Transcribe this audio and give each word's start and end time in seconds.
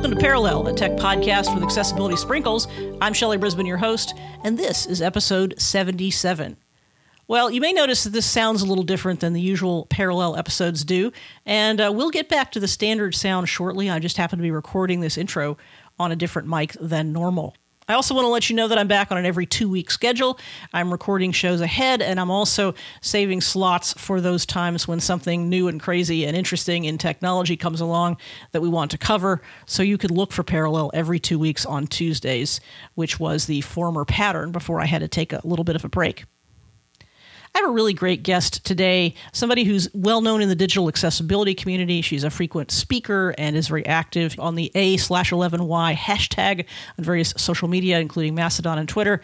Welcome 0.00 0.16
to 0.16 0.24
Parallel, 0.24 0.66
a 0.66 0.72
tech 0.72 0.92
podcast 0.92 1.54
with 1.54 1.62
accessibility 1.62 2.16
sprinkles. 2.16 2.66
I'm 3.02 3.12
Shelley 3.12 3.36
Brisbane, 3.36 3.66
your 3.66 3.76
host, 3.76 4.14
and 4.42 4.58
this 4.58 4.86
is 4.86 5.02
episode 5.02 5.60
77. 5.60 6.56
Well, 7.28 7.50
you 7.50 7.60
may 7.60 7.74
notice 7.74 8.04
that 8.04 8.14
this 8.14 8.24
sounds 8.24 8.62
a 8.62 8.66
little 8.66 8.82
different 8.82 9.20
than 9.20 9.34
the 9.34 9.42
usual 9.42 9.86
parallel 9.90 10.36
episodes 10.36 10.84
do, 10.84 11.12
and 11.44 11.82
uh, 11.82 11.92
we'll 11.94 12.08
get 12.08 12.30
back 12.30 12.50
to 12.52 12.60
the 12.60 12.66
standard 12.66 13.14
sound 13.14 13.50
shortly. 13.50 13.90
I 13.90 13.98
just 13.98 14.16
happen 14.16 14.38
to 14.38 14.42
be 14.42 14.50
recording 14.50 15.00
this 15.00 15.18
intro 15.18 15.58
on 15.98 16.10
a 16.10 16.16
different 16.16 16.48
mic 16.48 16.72
than 16.80 17.12
normal. 17.12 17.54
I 17.90 17.94
also 17.94 18.14
want 18.14 18.24
to 18.24 18.28
let 18.28 18.48
you 18.48 18.54
know 18.54 18.68
that 18.68 18.78
I'm 18.78 18.86
back 18.86 19.10
on 19.10 19.18
an 19.18 19.26
every 19.26 19.46
two 19.46 19.68
week 19.68 19.90
schedule. 19.90 20.38
I'm 20.72 20.92
recording 20.92 21.32
shows 21.32 21.60
ahead, 21.60 22.00
and 22.00 22.20
I'm 22.20 22.30
also 22.30 22.74
saving 23.00 23.40
slots 23.40 23.94
for 23.94 24.20
those 24.20 24.46
times 24.46 24.86
when 24.86 25.00
something 25.00 25.48
new 25.48 25.66
and 25.66 25.80
crazy 25.80 26.24
and 26.24 26.36
interesting 26.36 26.84
in 26.84 26.98
technology 26.98 27.56
comes 27.56 27.80
along 27.80 28.18
that 28.52 28.60
we 28.60 28.68
want 28.68 28.92
to 28.92 28.98
cover. 28.98 29.42
So 29.66 29.82
you 29.82 29.98
could 29.98 30.12
look 30.12 30.30
for 30.30 30.44
Parallel 30.44 30.92
every 30.94 31.18
two 31.18 31.36
weeks 31.36 31.66
on 31.66 31.88
Tuesdays, 31.88 32.60
which 32.94 33.18
was 33.18 33.46
the 33.46 33.60
former 33.62 34.04
pattern 34.04 34.52
before 34.52 34.80
I 34.80 34.86
had 34.86 35.00
to 35.00 35.08
take 35.08 35.32
a 35.32 35.40
little 35.42 35.64
bit 35.64 35.74
of 35.74 35.84
a 35.84 35.88
break. 35.88 36.26
I 37.54 37.58
have 37.58 37.68
a 37.68 37.72
really 37.72 37.94
great 37.94 38.22
guest 38.22 38.64
today, 38.64 39.14
somebody 39.32 39.64
who's 39.64 39.88
well 39.92 40.20
known 40.20 40.40
in 40.40 40.48
the 40.48 40.54
digital 40.54 40.88
accessibility 40.88 41.54
community. 41.54 42.00
She's 42.00 42.22
a 42.22 42.30
frequent 42.30 42.70
speaker 42.70 43.34
and 43.36 43.56
is 43.56 43.66
very 43.66 43.84
active 43.86 44.38
on 44.38 44.54
the 44.54 44.70
A 44.74 44.96
slash 44.98 45.30
11Y 45.32 45.94
hashtag 45.94 46.64
on 46.96 47.04
various 47.04 47.34
social 47.36 47.66
media, 47.66 47.98
including 47.98 48.34
Mastodon 48.34 48.78
and 48.78 48.88
Twitter. 48.88 49.20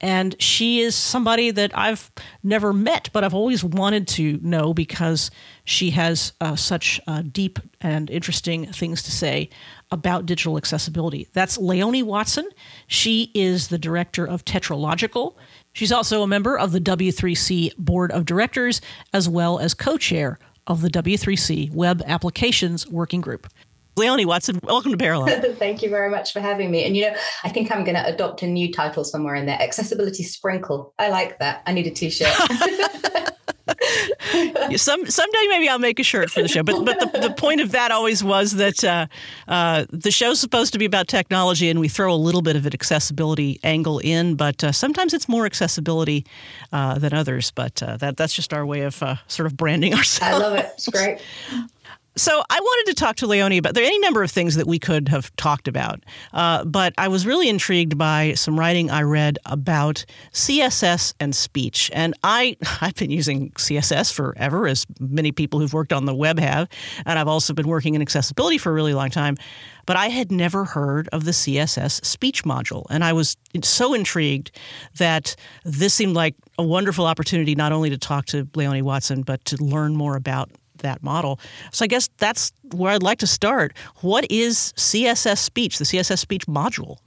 And 0.00 0.40
she 0.40 0.80
is 0.80 0.94
somebody 0.94 1.50
that 1.50 1.76
I've 1.76 2.10
never 2.42 2.72
met, 2.72 3.10
but 3.12 3.24
I've 3.24 3.34
always 3.34 3.64
wanted 3.64 4.06
to 4.08 4.38
know 4.42 4.72
because 4.72 5.30
she 5.64 5.90
has 5.90 6.32
uh, 6.40 6.54
such 6.54 7.00
uh, 7.06 7.22
deep 7.22 7.58
and 7.80 8.08
interesting 8.08 8.66
things 8.66 9.02
to 9.04 9.10
say 9.10 9.50
about 9.90 10.26
digital 10.26 10.56
accessibility. 10.56 11.28
That's 11.32 11.58
Leonie 11.58 12.02
Watson. 12.02 12.48
She 12.86 13.32
is 13.34 13.68
the 13.68 13.78
director 13.78 14.24
of 14.24 14.44
Tetralogical. 14.44 15.36
She's 15.78 15.92
also 15.92 16.24
a 16.24 16.26
member 16.26 16.58
of 16.58 16.72
the 16.72 16.80
W3C 16.80 17.76
Board 17.76 18.10
of 18.10 18.24
Directors, 18.24 18.80
as 19.12 19.28
well 19.28 19.60
as 19.60 19.74
co 19.74 19.96
chair 19.96 20.40
of 20.66 20.82
the 20.82 20.90
W3C 20.90 21.70
Web 21.70 22.02
Applications 22.04 22.88
Working 22.88 23.20
Group. 23.20 23.46
Leonie 23.96 24.24
Watson, 24.24 24.58
welcome 24.64 24.90
to 24.90 24.98
Parallel. 24.98 25.40
Thank 25.54 25.84
you 25.84 25.88
very 25.88 26.10
much 26.10 26.32
for 26.32 26.40
having 26.40 26.72
me. 26.72 26.82
And 26.82 26.96
you 26.96 27.08
know, 27.08 27.16
I 27.44 27.50
think 27.50 27.70
I'm 27.70 27.84
going 27.84 27.94
to 27.94 28.04
adopt 28.04 28.42
a 28.42 28.48
new 28.48 28.72
title 28.72 29.04
somewhere 29.04 29.36
in 29.36 29.46
there 29.46 29.62
Accessibility 29.62 30.24
Sprinkle. 30.24 30.94
I 30.98 31.10
like 31.10 31.38
that. 31.38 31.62
I 31.64 31.72
need 31.74 31.86
a 31.86 31.92
t 31.92 32.10
shirt. 32.10 32.26
Some 34.76 35.06
someday 35.06 35.46
maybe 35.48 35.68
I'll 35.68 35.78
make 35.78 35.98
a 35.98 36.02
shirt 36.02 36.30
for 36.30 36.42
the 36.42 36.48
show. 36.48 36.62
But 36.62 36.84
but 36.84 36.98
the, 37.00 37.28
the 37.28 37.34
point 37.34 37.60
of 37.60 37.72
that 37.72 37.90
always 37.90 38.22
was 38.22 38.52
that 38.52 38.82
uh, 38.84 39.06
uh, 39.46 39.86
the 39.90 40.10
show's 40.10 40.40
supposed 40.40 40.72
to 40.72 40.78
be 40.78 40.84
about 40.84 41.08
technology, 41.08 41.68
and 41.68 41.80
we 41.80 41.88
throw 41.88 42.12
a 42.12 42.16
little 42.16 42.42
bit 42.42 42.56
of 42.56 42.66
an 42.66 42.72
accessibility 42.72 43.60
angle 43.62 43.98
in. 43.98 44.34
But 44.34 44.62
uh, 44.64 44.72
sometimes 44.72 45.14
it's 45.14 45.28
more 45.28 45.46
accessibility 45.46 46.24
uh, 46.72 46.98
than 46.98 47.12
others. 47.12 47.50
But 47.50 47.82
uh, 47.82 47.96
that 47.98 48.16
that's 48.16 48.34
just 48.34 48.52
our 48.52 48.64
way 48.64 48.82
of 48.82 49.02
uh, 49.02 49.16
sort 49.26 49.46
of 49.46 49.56
branding 49.56 49.94
ourselves. 49.94 50.34
I 50.34 50.38
love 50.38 50.58
it. 50.58 50.66
It's 50.74 50.88
great. 50.88 51.18
So 52.18 52.42
I 52.50 52.58
wanted 52.58 52.90
to 52.90 52.94
talk 53.00 53.14
to 53.16 53.28
Leonie 53.28 53.58
about 53.58 53.74
there 53.74 53.84
are 53.84 53.86
any 53.86 54.00
number 54.00 54.24
of 54.24 54.30
things 54.32 54.56
that 54.56 54.66
we 54.66 54.80
could 54.80 55.08
have 55.08 55.34
talked 55.36 55.68
about, 55.68 56.02
uh, 56.32 56.64
but 56.64 56.92
I 56.98 57.06
was 57.06 57.24
really 57.24 57.48
intrigued 57.48 57.96
by 57.96 58.34
some 58.34 58.58
writing 58.58 58.90
I 58.90 59.02
read 59.02 59.38
about 59.46 60.04
CSS 60.32 61.14
and 61.20 61.32
speech, 61.32 61.92
and 61.94 62.14
I 62.24 62.56
I've 62.80 62.96
been 62.96 63.12
using 63.12 63.52
CSS 63.52 64.12
forever, 64.12 64.66
as 64.66 64.84
many 64.98 65.30
people 65.30 65.60
who've 65.60 65.72
worked 65.72 65.92
on 65.92 66.06
the 66.06 66.14
web 66.14 66.40
have, 66.40 66.68
and 67.06 67.20
I've 67.20 67.28
also 67.28 67.54
been 67.54 67.68
working 67.68 67.94
in 67.94 68.02
accessibility 68.02 68.58
for 68.58 68.70
a 68.70 68.74
really 68.74 68.94
long 68.94 69.10
time. 69.10 69.36
But 69.86 69.96
I 69.96 70.08
had 70.08 70.32
never 70.32 70.64
heard 70.64 71.08
of 71.12 71.24
the 71.24 71.30
CSS 71.30 72.04
speech 72.04 72.42
module, 72.42 72.84
and 72.90 73.04
I 73.04 73.12
was 73.12 73.36
so 73.62 73.94
intrigued 73.94 74.50
that 74.96 75.36
this 75.64 75.94
seemed 75.94 76.16
like 76.16 76.34
a 76.58 76.64
wonderful 76.64 77.06
opportunity 77.06 77.54
not 77.54 77.70
only 77.70 77.90
to 77.90 77.96
talk 77.96 78.26
to 78.26 78.48
Leonie 78.56 78.82
Watson, 78.82 79.22
but 79.22 79.44
to 79.44 79.56
learn 79.62 79.94
more 79.94 80.16
about 80.16 80.50
that 80.78 81.02
model. 81.02 81.38
So 81.72 81.84
I 81.84 81.88
guess 81.88 82.08
that's 82.18 82.52
where 82.72 82.92
I'd 82.92 83.02
like 83.02 83.18
to 83.18 83.26
start. 83.26 83.76
What 84.00 84.30
is 84.30 84.72
CSS 84.76 85.38
speech, 85.38 85.78
the 85.78 85.84
CSS 85.84 86.18
speech 86.18 86.46
module? 86.46 86.98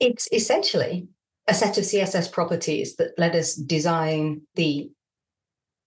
It's 0.00 0.28
essentially 0.32 1.08
a 1.48 1.54
set 1.54 1.78
of 1.78 1.84
CSS 1.84 2.30
properties 2.30 2.96
that 2.96 3.12
let 3.18 3.34
us 3.34 3.54
design 3.54 4.42
the 4.56 4.90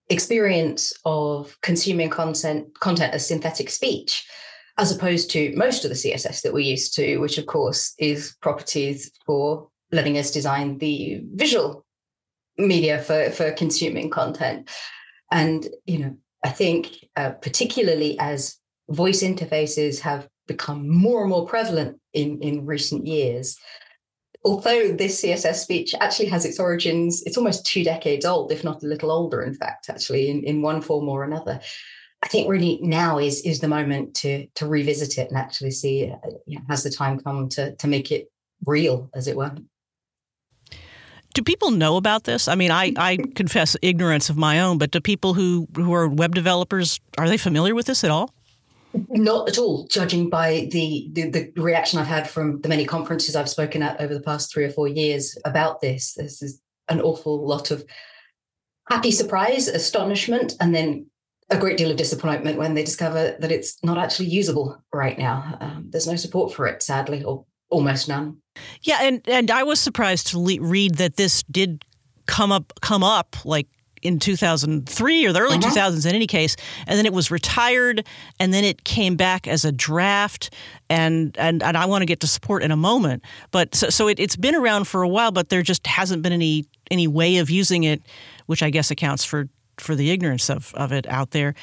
experience 0.09 0.91
of 1.05 1.55
consuming 1.61 2.09
content 2.09 2.79
content 2.79 3.13
as 3.13 3.27
synthetic 3.27 3.69
speech 3.69 4.27
as 4.77 4.95
opposed 4.95 5.29
to 5.29 5.53
most 5.55 5.85
of 5.85 5.89
the 5.89 5.95
css 5.95 6.41
that 6.41 6.51
we're 6.51 6.59
used 6.59 6.95
to 6.95 7.17
which 7.17 7.37
of 7.37 7.45
course 7.45 7.93
is 7.99 8.35
properties 8.41 9.11
for 9.25 9.69
letting 9.91 10.17
us 10.17 10.31
design 10.31 10.77
the 10.79 11.21
visual 11.35 11.85
media 12.57 12.99
for 12.99 13.29
for 13.29 13.51
consuming 13.51 14.09
content 14.09 14.67
and 15.31 15.67
you 15.85 15.99
know 15.99 16.17
I 16.43 16.49
think, 16.49 16.95
uh, 17.15 17.31
particularly 17.31 18.17
as 18.19 18.57
voice 18.89 19.21
interfaces 19.23 19.99
have 19.99 20.27
become 20.47 20.89
more 20.89 21.21
and 21.21 21.29
more 21.29 21.45
prevalent 21.45 21.99
in, 22.13 22.41
in 22.41 22.65
recent 22.65 23.05
years, 23.05 23.57
although 24.43 24.91
this 24.91 25.21
CSS 25.21 25.55
speech 25.55 25.93
actually 25.99 26.29
has 26.29 26.45
its 26.45 26.59
origins, 26.59 27.21
it's 27.25 27.37
almost 27.37 27.65
two 27.65 27.83
decades 27.83 28.25
old, 28.25 28.51
if 28.51 28.63
not 28.63 28.83
a 28.83 28.87
little 28.87 29.11
older, 29.11 29.41
in 29.41 29.53
fact, 29.53 29.89
actually, 29.89 30.29
in, 30.29 30.43
in 30.43 30.61
one 30.61 30.81
form 30.81 31.09
or 31.09 31.23
another. 31.23 31.59
I 32.21 32.27
think 32.27 32.49
really 32.49 32.79
now 32.81 33.17
is 33.17 33.41
is 33.43 33.61
the 33.61 33.69
moment 33.69 34.13
to 34.15 34.45
to 34.55 34.67
revisit 34.67 35.17
it 35.17 35.29
and 35.29 35.37
actually 35.37 35.71
see 35.71 36.11
uh, 36.11 36.29
you 36.45 36.57
know, 36.57 36.65
has 36.69 36.83
the 36.83 36.89
time 36.89 37.17
come 37.17 37.47
to 37.49 37.73
to 37.77 37.87
make 37.87 38.11
it 38.11 38.29
real, 38.65 39.09
as 39.15 39.29
it 39.29 39.37
were 39.37 39.55
do 41.33 41.41
people 41.43 41.71
know 41.71 41.95
about 41.97 42.23
this? 42.23 42.47
I 42.47 42.55
mean, 42.55 42.71
I, 42.71 42.93
I 42.97 43.17
confess 43.35 43.75
ignorance 43.81 44.29
of 44.29 44.37
my 44.37 44.59
own, 44.59 44.77
but 44.77 44.91
do 44.91 44.99
people 44.99 45.33
who, 45.33 45.67
who 45.75 45.93
are 45.93 46.07
web 46.07 46.33
developers, 46.33 46.99
are 47.17 47.29
they 47.29 47.37
familiar 47.37 47.75
with 47.75 47.85
this 47.85 48.03
at 48.03 48.11
all? 48.11 48.33
Not 49.09 49.47
at 49.47 49.59
all, 49.59 49.85
judging 49.87 50.29
by 50.29 50.67
the, 50.71 51.09
the, 51.13 51.29
the 51.29 51.61
reaction 51.61 51.99
I've 51.99 52.07
had 52.07 52.27
from 52.27 52.61
the 52.61 52.69
many 52.69 52.85
conferences 52.85 53.35
I've 53.35 53.49
spoken 53.49 53.83
at 53.83 54.01
over 54.01 54.13
the 54.13 54.21
past 54.21 54.51
three 54.51 54.63
or 54.63 54.71
four 54.71 54.87
years 54.87 55.37
about 55.45 55.81
this. 55.81 56.15
This 56.15 56.41
is 56.41 56.59
an 56.89 56.99
awful 56.99 57.45
lot 57.45 57.69
of 57.69 57.85
happy 58.89 59.11
surprise, 59.11 59.67
astonishment, 59.67 60.53
and 60.59 60.73
then 60.73 61.05
a 61.51 61.57
great 61.57 61.77
deal 61.77 61.91
of 61.91 61.97
disappointment 61.97 62.57
when 62.57 62.73
they 62.73 62.83
discover 62.83 63.35
that 63.39 63.51
it's 63.51 63.77
not 63.83 63.97
actually 63.97 64.29
usable 64.29 64.83
right 64.91 65.17
now. 65.17 65.57
Um, 65.61 65.87
there's 65.89 66.07
no 66.07 66.15
support 66.15 66.53
for 66.53 66.65
it, 66.67 66.81
sadly, 66.81 67.23
or 67.23 67.45
almost 67.69 68.07
none. 68.07 68.37
Yeah, 68.81 68.99
and 69.01 69.21
and 69.27 69.51
I 69.51 69.63
was 69.63 69.79
surprised 69.79 70.27
to 70.27 70.39
le- 70.39 70.61
read 70.61 70.95
that 70.95 71.15
this 71.15 71.43
did 71.43 71.83
come 72.25 72.51
up 72.51 72.73
come 72.81 73.03
up 73.03 73.35
like 73.45 73.67
in 74.01 74.19
2003 74.19 75.25
or 75.25 75.33
the 75.33 75.39
early 75.39 75.57
uh-huh. 75.57 75.75
2000s 75.75 76.07
in 76.07 76.15
any 76.15 76.27
case 76.27 76.55
and 76.87 76.97
then 76.97 77.05
it 77.05 77.11
was 77.11 77.31
retired 77.31 78.05
and 78.39 78.53
then 78.53 78.63
it 78.63 78.83
came 78.83 79.15
back 79.15 79.47
as 79.47 79.65
a 79.65 79.71
draft 79.71 80.53
and 80.89 81.35
and, 81.37 81.61
and 81.61 81.75
I 81.75 81.85
want 81.85 82.01
to 82.01 82.05
get 82.05 82.19
to 82.21 82.27
support 82.27 82.63
in 82.63 82.71
a 82.71 82.77
moment 82.77 83.23
but 83.51 83.75
so, 83.75 83.89
so 83.89 84.07
it, 84.07 84.19
it's 84.19 84.35
been 84.35 84.55
around 84.55 84.87
for 84.87 85.01
a 85.01 85.07
while 85.07 85.31
but 85.31 85.49
there 85.49 85.61
just 85.63 85.85
hasn't 85.85 86.21
been 86.21 86.33
any 86.33 86.65
any 86.89 87.07
way 87.07 87.37
of 87.37 87.49
using 87.49 87.83
it 87.83 88.01
which 88.45 88.63
I 88.63 88.69
guess 88.69 88.91
accounts 88.91 89.25
for 89.25 89.49
for 89.77 89.95
the 89.95 90.11
ignorance 90.11 90.49
of, 90.49 90.73
of 90.75 90.91
it 90.91 91.07
out 91.07 91.31
there 91.31 91.55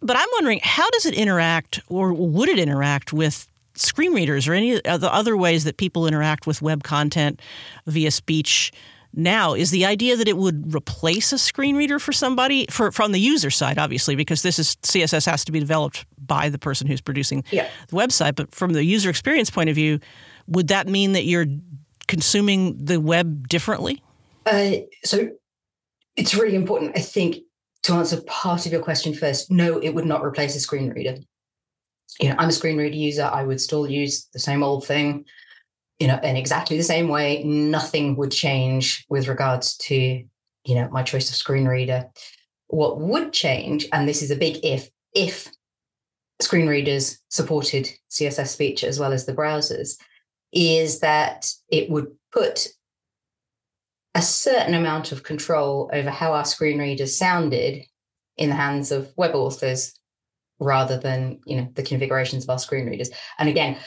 but 0.00 0.16
I'm 0.16 0.28
wondering 0.34 0.60
how 0.62 0.88
does 0.90 1.06
it 1.06 1.14
interact 1.14 1.80
or 1.88 2.12
would 2.12 2.48
it 2.48 2.58
interact 2.58 3.12
with 3.12 3.46
screen 3.80 4.12
readers 4.12 4.48
or 4.48 4.54
any 4.54 4.80
of 4.84 5.00
the 5.00 5.12
other 5.12 5.36
ways 5.36 5.64
that 5.64 5.76
people 5.76 6.06
interact 6.06 6.46
with 6.46 6.62
web 6.62 6.82
content 6.82 7.40
via 7.86 8.10
speech 8.10 8.72
now 9.14 9.54
is 9.54 9.70
the 9.70 9.86
idea 9.86 10.16
that 10.16 10.28
it 10.28 10.36
would 10.36 10.74
replace 10.74 11.32
a 11.32 11.38
screen 11.38 11.76
reader 11.76 11.98
for 11.98 12.12
somebody 12.12 12.66
for 12.70 12.92
from 12.92 13.12
the 13.12 13.18
user 13.18 13.50
side 13.50 13.78
obviously 13.78 14.14
because 14.14 14.42
this 14.42 14.58
is 14.58 14.76
css 14.82 15.24
has 15.26 15.44
to 15.44 15.52
be 15.52 15.58
developed 15.58 16.04
by 16.26 16.48
the 16.48 16.58
person 16.58 16.86
who's 16.86 17.00
producing 17.00 17.42
yeah. 17.50 17.66
the 17.88 17.96
website. 17.96 18.34
But 18.36 18.54
from 18.54 18.74
the 18.74 18.84
user 18.84 19.08
experience 19.08 19.50
point 19.50 19.70
of 19.70 19.74
view 19.74 19.98
would 20.46 20.68
that 20.68 20.86
mean 20.86 21.12
that 21.12 21.24
you're 21.24 21.46
consuming 22.06 22.82
the 22.82 23.00
web 23.00 23.48
differently? 23.48 24.02
Uh, 24.46 24.72
so 25.04 25.28
it's 26.16 26.34
really 26.34 26.54
important 26.54 26.96
i 26.96 27.00
think 27.00 27.36
to 27.82 27.94
answer 27.94 28.20
part 28.22 28.66
of 28.66 28.72
your 28.72 28.82
question 28.82 29.14
first. 29.14 29.50
No 29.50 29.78
it 29.78 29.90
would 29.90 30.06
not 30.06 30.22
replace 30.22 30.54
a 30.54 30.60
screen 30.60 30.90
reader 30.90 31.16
you 32.20 32.28
know, 32.28 32.34
I'm 32.38 32.48
a 32.48 32.52
screen 32.52 32.76
reader 32.76 32.96
user. 32.96 33.24
I 33.24 33.44
would 33.44 33.60
still 33.60 33.88
use 33.88 34.28
the 34.32 34.38
same 34.38 34.62
old 34.62 34.86
thing, 34.86 35.24
you 35.98 36.06
know, 36.06 36.18
in 36.22 36.36
exactly 36.36 36.76
the 36.76 36.82
same 36.82 37.08
way. 37.08 37.42
Nothing 37.44 38.16
would 38.16 38.32
change 38.32 39.04
with 39.08 39.28
regards 39.28 39.76
to, 39.78 39.94
you 39.94 40.74
know, 40.74 40.88
my 40.90 41.02
choice 41.02 41.28
of 41.28 41.36
screen 41.36 41.66
reader. 41.66 42.08
What 42.68 43.00
would 43.00 43.32
change, 43.32 43.86
and 43.92 44.08
this 44.08 44.22
is 44.22 44.30
a 44.30 44.36
big 44.36 44.64
if, 44.64 44.88
if 45.14 45.48
screen 46.40 46.66
readers 46.66 47.18
supported 47.28 47.88
CSS 48.10 48.48
speech 48.48 48.84
as 48.84 48.98
well 48.98 49.12
as 49.12 49.26
the 49.26 49.34
browsers, 49.34 49.96
is 50.52 51.00
that 51.00 51.50
it 51.70 51.90
would 51.90 52.08
put 52.32 52.68
a 54.14 54.22
certain 54.22 54.74
amount 54.74 55.12
of 55.12 55.22
control 55.22 55.90
over 55.92 56.10
how 56.10 56.32
our 56.32 56.44
screen 56.44 56.78
readers 56.78 57.16
sounded 57.16 57.84
in 58.36 58.48
the 58.48 58.54
hands 58.54 58.90
of 58.90 59.12
web 59.16 59.34
authors 59.34 59.97
rather 60.60 60.98
than 60.98 61.40
you 61.46 61.56
know 61.56 61.68
the 61.74 61.82
configurations 61.82 62.44
of 62.44 62.50
our 62.50 62.58
screen 62.58 62.86
readers. 62.86 63.10
And 63.38 63.48
again, 63.48 63.78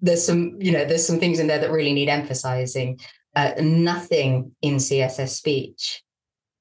there's 0.00 0.24
some 0.24 0.56
you 0.58 0.72
know 0.72 0.84
there's 0.84 1.06
some 1.06 1.20
things 1.20 1.38
in 1.38 1.46
there 1.46 1.58
that 1.58 1.70
really 1.70 1.92
need 1.92 2.08
emphasizing. 2.08 3.00
Uh, 3.36 3.52
nothing 3.60 4.52
in 4.60 4.76
CSS 4.76 5.28
speech 5.28 6.02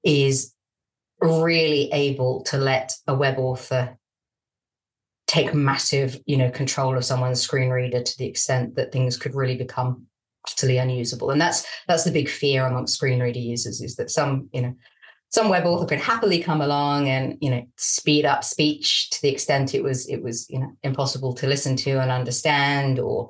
is 0.03 0.53
really 1.19 1.91
able 1.91 2.43
to 2.43 2.57
let 2.57 2.93
a 3.07 3.15
web 3.15 3.37
author 3.37 3.97
take 5.27 5.53
massive 5.53 6.19
you 6.25 6.37
know 6.37 6.49
control 6.49 6.97
of 6.97 7.05
someone's 7.05 7.41
screen 7.41 7.69
reader 7.69 8.01
to 8.01 8.17
the 8.17 8.25
extent 8.25 8.75
that 8.75 8.91
things 8.91 9.17
could 9.17 9.35
really 9.35 9.55
become 9.55 10.05
utterly 10.47 10.77
unusable 10.77 11.29
and 11.29 11.39
that's 11.39 11.67
that's 11.87 12.03
the 12.03 12.11
big 12.11 12.27
fear 12.27 12.65
amongst 12.65 12.95
screen 12.95 13.19
reader 13.19 13.39
users 13.39 13.81
is 13.81 13.95
that 13.95 14.09
some 14.09 14.49
you 14.53 14.61
know 14.61 14.73
some 15.29 15.49
web 15.49 15.65
author 15.65 15.85
could 15.85 15.99
happily 15.99 16.41
come 16.41 16.61
along 16.61 17.07
and 17.07 17.37
you 17.39 17.49
know 17.49 17.65
speed 17.77 18.25
up 18.25 18.43
speech 18.43 19.09
to 19.11 19.21
the 19.21 19.29
extent 19.29 19.75
it 19.75 19.83
was 19.83 20.07
it 20.07 20.23
was 20.23 20.49
you 20.49 20.59
know 20.59 20.71
impossible 20.83 21.33
to 21.33 21.47
listen 21.47 21.75
to 21.75 21.99
and 21.99 22.11
understand 22.11 22.99
or 22.99 23.29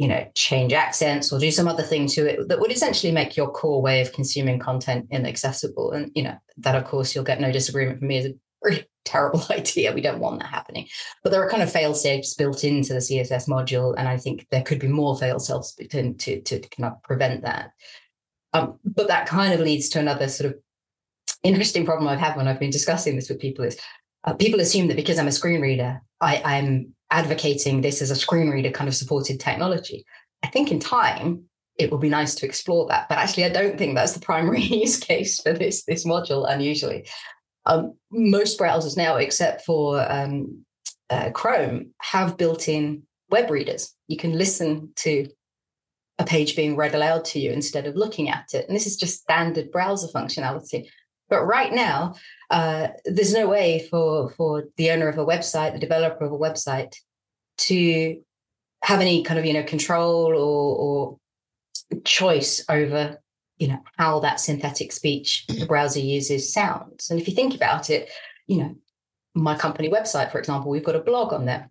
you 0.00 0.08
know 0.08 0.26
change 0.34 0.72
accents 0.72 1.30
or 1.30 1.38
do 1.38 1.50
some 1.50 1.68
other 1.68 1.82
thing 1.82 2.06
to 2.06 2.26
it 2.26 2.48
that 2.48 2.58
would 2.58 2.72
essentially 2.72 3.12
make 3.12 3.36
your 3.36 3.50
core 3.50 3.82
way 3.82 4.00
of 4.00 4.14
consuming 4.14 4.58
content 4.58 5.06
inaccessible. 5.10 5.92
And 5.92 6.10
you 6.14 6.22
know 6.22 6.36
that 6.56 6.74
of 6.74 6.84
course 6.84 7.14
you'll 7.14 7.24
get 7.24 7.38
no 7.38 7.52
disagreement 7.52 7.98
from 7.98 8.08
me 8.08 8.16
is 8.16 8.26
a 8.26 8.34
really 8.62 8.86
terrible 9.04 9.44
idea. 9.50 9.92
We 9.92 10.00
don't 10.00 10.20
want 10.20 10.40
that 10.40 10.48
happening. 10.48 10.86
But 11.22 11.32
there 11.32 11.42
are 11.44 11.50
kind 11.50 11.62
of 11.62 11.70
fail 11.70 11.94
safes 11.94 12.34
built 12.34 12.64
into 12.64 12.94
the 12.94 13.00
css 13.00 13.46
module 13.46 13.94
and 13.96 14.08
i 14.08 14.16
think 14.16 14.46
there 14.50 14.62
could 14.62 14.78
be 14.78 14.88
more 14.88 15.18
fail 15.18 15.38
safes 15.38 15.74
to, 15.74 16.14
to, 16.14 16.40
to 16.40 16.60
kind 16.60 16.92
of 16.92 17.02
prevent 17.02 17.42
that. 17.42 17.72
Um, 18.52 18.78
but 18.84 19.08
that 19.08 19.26
kind 19.26 19.52
of 19.52 19.60
leads 19.60 19.90
to 19.90 20.00
another 20.00 20.28
sort 20.28 20.50
of 20.50 20.58
interesting 21.42 21.84
problem 21.84 22.08
I've 22.08 22.18
had 22.18 22.36
when 22.36 22.48
I've 22.48 22.60
been 22.60 22.70
discussing 22.70 23.16
this 23.16 23.28
with 23.28 23.40
people 23.40 23.64
is 23.64 23.78
uh, 24.24 24.34
people 24.34 24.60
assume 24.60 24.88
that 24.88 24.96
because 24.96 25.18
I'm 25.18 25.28
a 25.28 25.32
screen 25.32 25.60
reader, 25.60 26.00
I, 26.20 26.42
I'm 26.44 26.94
advocating 27.10 27.80
this 27.80 28.02
as 28.02 28.10
a 28.10 28.16
screen 28.16 28.50
reader 28.50 28.70
kind 28.70 28.88
of 28.88 28.94
supported 28.94 29.40
technology. 29.40 30.04
I 30.42 30.48
think 30.48 30.70
in 30.70 30.78
time 30.78 31.44
it 31.78 31.90
will 31.90 31.98
be 31.98 32.10
nice 32.10 32.34
to 32.36 32.46
explore 32.46 32.86
that, 32.88 33.08
but 33.08 33.18
actually 33.18 33.44
I 33.44 33.48
don't 33.48 33.78
think 33.78 33.94
that's 33.94 34.12
the 34.12 34.20
primary 34.20 34.60
use 34.82 34.98
case 34.98 35.40
for 35.40 35.52
this 35.52 35.84
this 35.84 36.06
module. 36.06 36.50
Unusually, 36.50 37.08
um, 37.66 37.94
most 38.10 38.58
browsers 38.58 38.96
now, 38.96 39.16
except 39.16 39.64
for 39.64 40.04
um, 40.10 40.64
uh, 41.08 41.30
Chrome, 41.30 41.92
have 42.00 42.36
built-in 42.36 43.02
web 43.30 43.50
readers. 43.50 43.94
You 44.08 44.16
can 44.16 44.36
listen 44.36 44.90
to 44.96 45.28
a 46.18 46.24
page 46.24 46.54
being 46.54 46.76
read 46.76 46.94
aloud 46.94 47.24
to 47.26 47.40
you 47.40 47.50
instead 47.50 47.86
of 47.86 47.96
looking 47.96 48.28
at 48.28 48.52
it, 48.52 48.66
and 48.66 48.76
this 48.76 48.86
is 48.86 48.96
just 48.96 49.22
standard 49.22 49.70
browser 49.70 50.08
functionality. 50.08 50.86
But 51.30 51.46
right 51.46 51.72
now, 51.72 52.16
uh, 52.50 52.88
there's 53.04 53.32
no 53.32 53.48
way 53.48 53.86
for 53.88 54.30
for 54.30 54.64
the 54.76 54.90
owner 54.90 55.08
of 55.08 55.16
a 55.16 55.24
website, 55.24 55.72
the 55.72 55.78
developer 55.78 56.24
of 56.24 56.32
a 56.32 56.38
website, 56.38 56.96
to 57.58 58.20
have 58.82 59.00
any 59.00 59.22
kind 59.22 59.38
of 59.38 59.46
you 59.46 59.52
know 59.52 59.62
control 59.62 60.26
or, 60.26 60.34
or 60.34 61.18
choice 62.04 62.64
over 62.68 63.18
you 63.58 63.68
know 63.68 63.78
how 63.96 64.20
that 64.20 64.40
synthetic 64.40 64.90
speech 64.90 65.44
the 65.48 65.66
browser 65.66 66.00
uses 66.00 66.52
sounds. 66.52 67.10
And 67.10 67.20
if 67.20 67.28
you 67.28 67.34
think 67.34 67.54
about 67.54 67.90
it, 67.90 68.10
you 68.46 68.58
know, 68.58 68.74
my 69.34 69.56
company 69.56 69.88
website, 69.88 70.32
for 70.32 70.38
example, 70.38 70.70
we've 70.70 70.84
got 70.84 70.96
a 70.96 71.00
blog 71.00 71.32
on 71.32 71.46
there. 71.46 71.70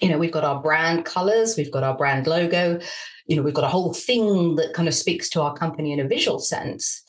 You 0.00 0.10
know, 0.10 0.18
we've 0.18 0.32
got 0.32 0.44
our 0.44 0.60
brand 0.60 1.06
colors, 1.06 1.56
we've 1.56 1.72
got 1.72 1.82
our 1.82 1.96
brand 1.96 2.26
logo, 2.26 2.78
you 3.26 3.36
know, 3.36 3.42
we've 3.42 3.54
got 3.54 3.64
a 3.64 3.68
whole 3.68 3.94
thing 3.94 4.56
that 4.56 4.74
kind 4.74 4.88
of 4.88 4.94
speaks 4.94 5.30
to 5.30 5.40
our 5.40 5.54
company 5.54 5.92
in 5.92 6.00
a 6.00 6.06
visual 6.06 6.38
sense 6.38 7.05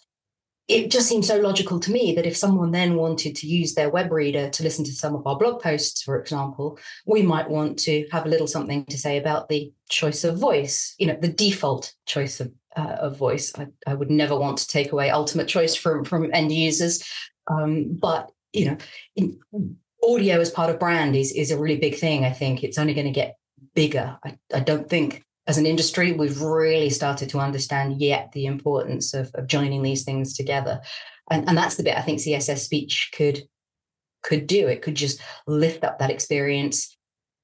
it 0.67 0.91
just 0.91 1.07
seems 1.07 1.27
so 1.27 1.37
logical 1.37 1.79
to 1.79 1.91
me 1.91 2.13
that 2.13 2.25
if 2.25 2.35
someone 2.35 2.71
then 2.71 2.95
wanted 2.95 3.35
to 3.37 3.47
use 3.47 3.73
their 3.73 3.89
web 3.89 4.11
reader 4.11 4.49
to 4.49 4.63
listen 4.63 4.83
to 4.85 4.91
some 4.91 5.15
of 5.15 5.25
our 5.25 5.37
blog 5.37 5.61
posts, 5.61 6.01
for 6.01 6.19
example, 6.19 6.77
we 7.05 7.21
might 7.21 7.49
want 7.49 7.79
to 7.79 8.05
have 8.11 8.25
a 8.25 8.29
little 8.29 8.47
something 8.47 8.83
to 8.85 8.97
say 8.97 9.17
about 9.17 9.47
the 9.47 9.71
choice 9.89 10.25
of 10.25 10.37
voice, 10.37 10.93
you 10.97 11.07
know, 11.07 11.17
the 11.19 11.29
default 11.29 11.93
choice 12.05 12.41
of, 12.41 12.51
uh, 12.75 12.97
of 12.99 13.17
voice. 13.17 13.53
I, 13.57 13.67
I, 13.87 13.93
would 13.93 14.11
never 14.11 14.37
want 14.37 14.57
to 14.57 14.67
take 14.67 14.91
away 14.91 15.09
ultimate 15.09 15.47
choice 15.47 15.73
from, 15.73 16.03
from 16.03 16.29
end 16.33 16.51
users. 16.51 17.01
Um, 17.47 17.97
but, 17.99 18.29
you 18.51 18.65
know, 18.65 18.77
in, 19.15 19.39
audio 20.03 20.39
as 20.39 20.51
part 20.51 20.69
of 20.69 20.79
brand 20.79 21.15
is, 21.15 21.31
is 21.31 21.51
a 21.51 21.57
really 21.57 21.77
big 21.77 21.95
thing. 21.95 22.25
I 22.25 22.31
think 22.31 22.63
it's 22.63 22.77
only 22.77 22.93
going 22.93 23.07
to 23.07 23.11
get 23.11 23.37
bigger. 23.73 24.17
I, 24.23 24.37
I 24.53 24.59
don't 24.59 24.89
think 24.89 25.23
as 25.47 25.57
an 25.57 25.65
industry, 25.65 26.11
we've 26.11 26.41
really 26.41 26.89
started 26.89 27.29
to 27.29 27.39
understand 27.39 28.01
yet 28.01 28.31
the 28.33 28.45
importance 28.45 29.13
of, 29.13 29.31
of 29.35 29.47
joining 29.47 29.81
these 29.81 30.03
things 30.03 30.35
together. 30.35 30.81
And, 31.31 31.47
and 31.47 31.57
that's 31.57 31.75
the 31.75 31.83
bit 31.83 31.97
I 31.97 32.01
think 32.01 32.19
CSS 32.19 32.59
speech 32.59 33.11
could 33.15 33.43
could 34.23 34.47
do. 34.47 34.67
It 34.67 34.81
could 34.81 34.95
just 34.95 35.21
lift 35.45 35.85
up 35.85 35.99
that 35.99 36.09
experience, 36.09 36.97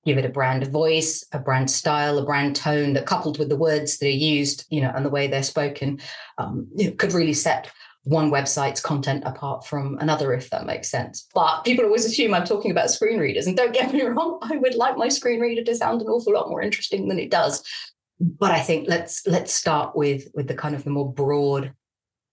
give 0.05 0.17
it 0.17 0.25
a 0.25 0.29
brand 0.29 0.67
voice, 0.67 1.23
a 1.31 1.39
brand 1.39 1.71
style, 1.71 2.17
a 2.17 2.25
brand 2.25 2.57
tone 2.57 2.93
that 2.93 3.05
coupled 3.05 3.39
with 3.39 3.47
the 3.47 3.55
words 3.55 3.99
that 3.99 4.07
are 4.07 4.09
used, 4.09 4.65
you 4.69 4.81
know, 4.81 4.91
and 4.93 5.05
the 5.05 5.09
way 5.09 5.27
they're 5.27 5.43
spoken, 5.43 6.01
um, 6.39 6.67
could 6.97 7.13
really 7.13 7.33
set 7.33 7.71
one 8.05 8.31
website's 8.31 8.81
content 8.81 9.23
apart 9.25 9.65
from 9.65 9.97
another, 9.99 10.33
if 10.33 10.49
that 10.49 10.65
makes 10.65 10.89
sense. 10.89 11.25
But 11.33 11.63
people 11.63 11.85
always 11.85 12.03
assume 12.03 12.33
I'm 12.33 12.43
talking 12.43 12.71
about 12.71 12.91
screen 12.91 13.17
readers. 13.17 13.47
And 13.47 13.55
don't 13.55 13.73
get 13.73 13.93
me 13.93 14.01
wrong, 14.03 14.39
I 14.41 14.57
would 14.57 14.75
like 14.75 14.97
my 14.97 15.07
screen 15.07 15.39
reader 15.39 15.63
to 15.63 15.75
sound 15.75 16.01
an 16.01 16.07
awful 16.07 16.33
lot 16.33 16.49
more 16.49 16.61
interesting 16.61 17.07
than 17.07 17.19
it 17.19 17.31
does 17.31 17.63
but 18.23 18.51
I 18.51 18.61
think 18.61 18.87
let's 18.87 19.27
let's 19.27 19.53
start 19.53 19.95
with 19.95 20.27
with 20.33 20.47
the 20.47 20.55
kind 20.55 20.75
of 20.75 20.83
the 20.83 20.89
more 20.89 21.11
broad 21.11 21.73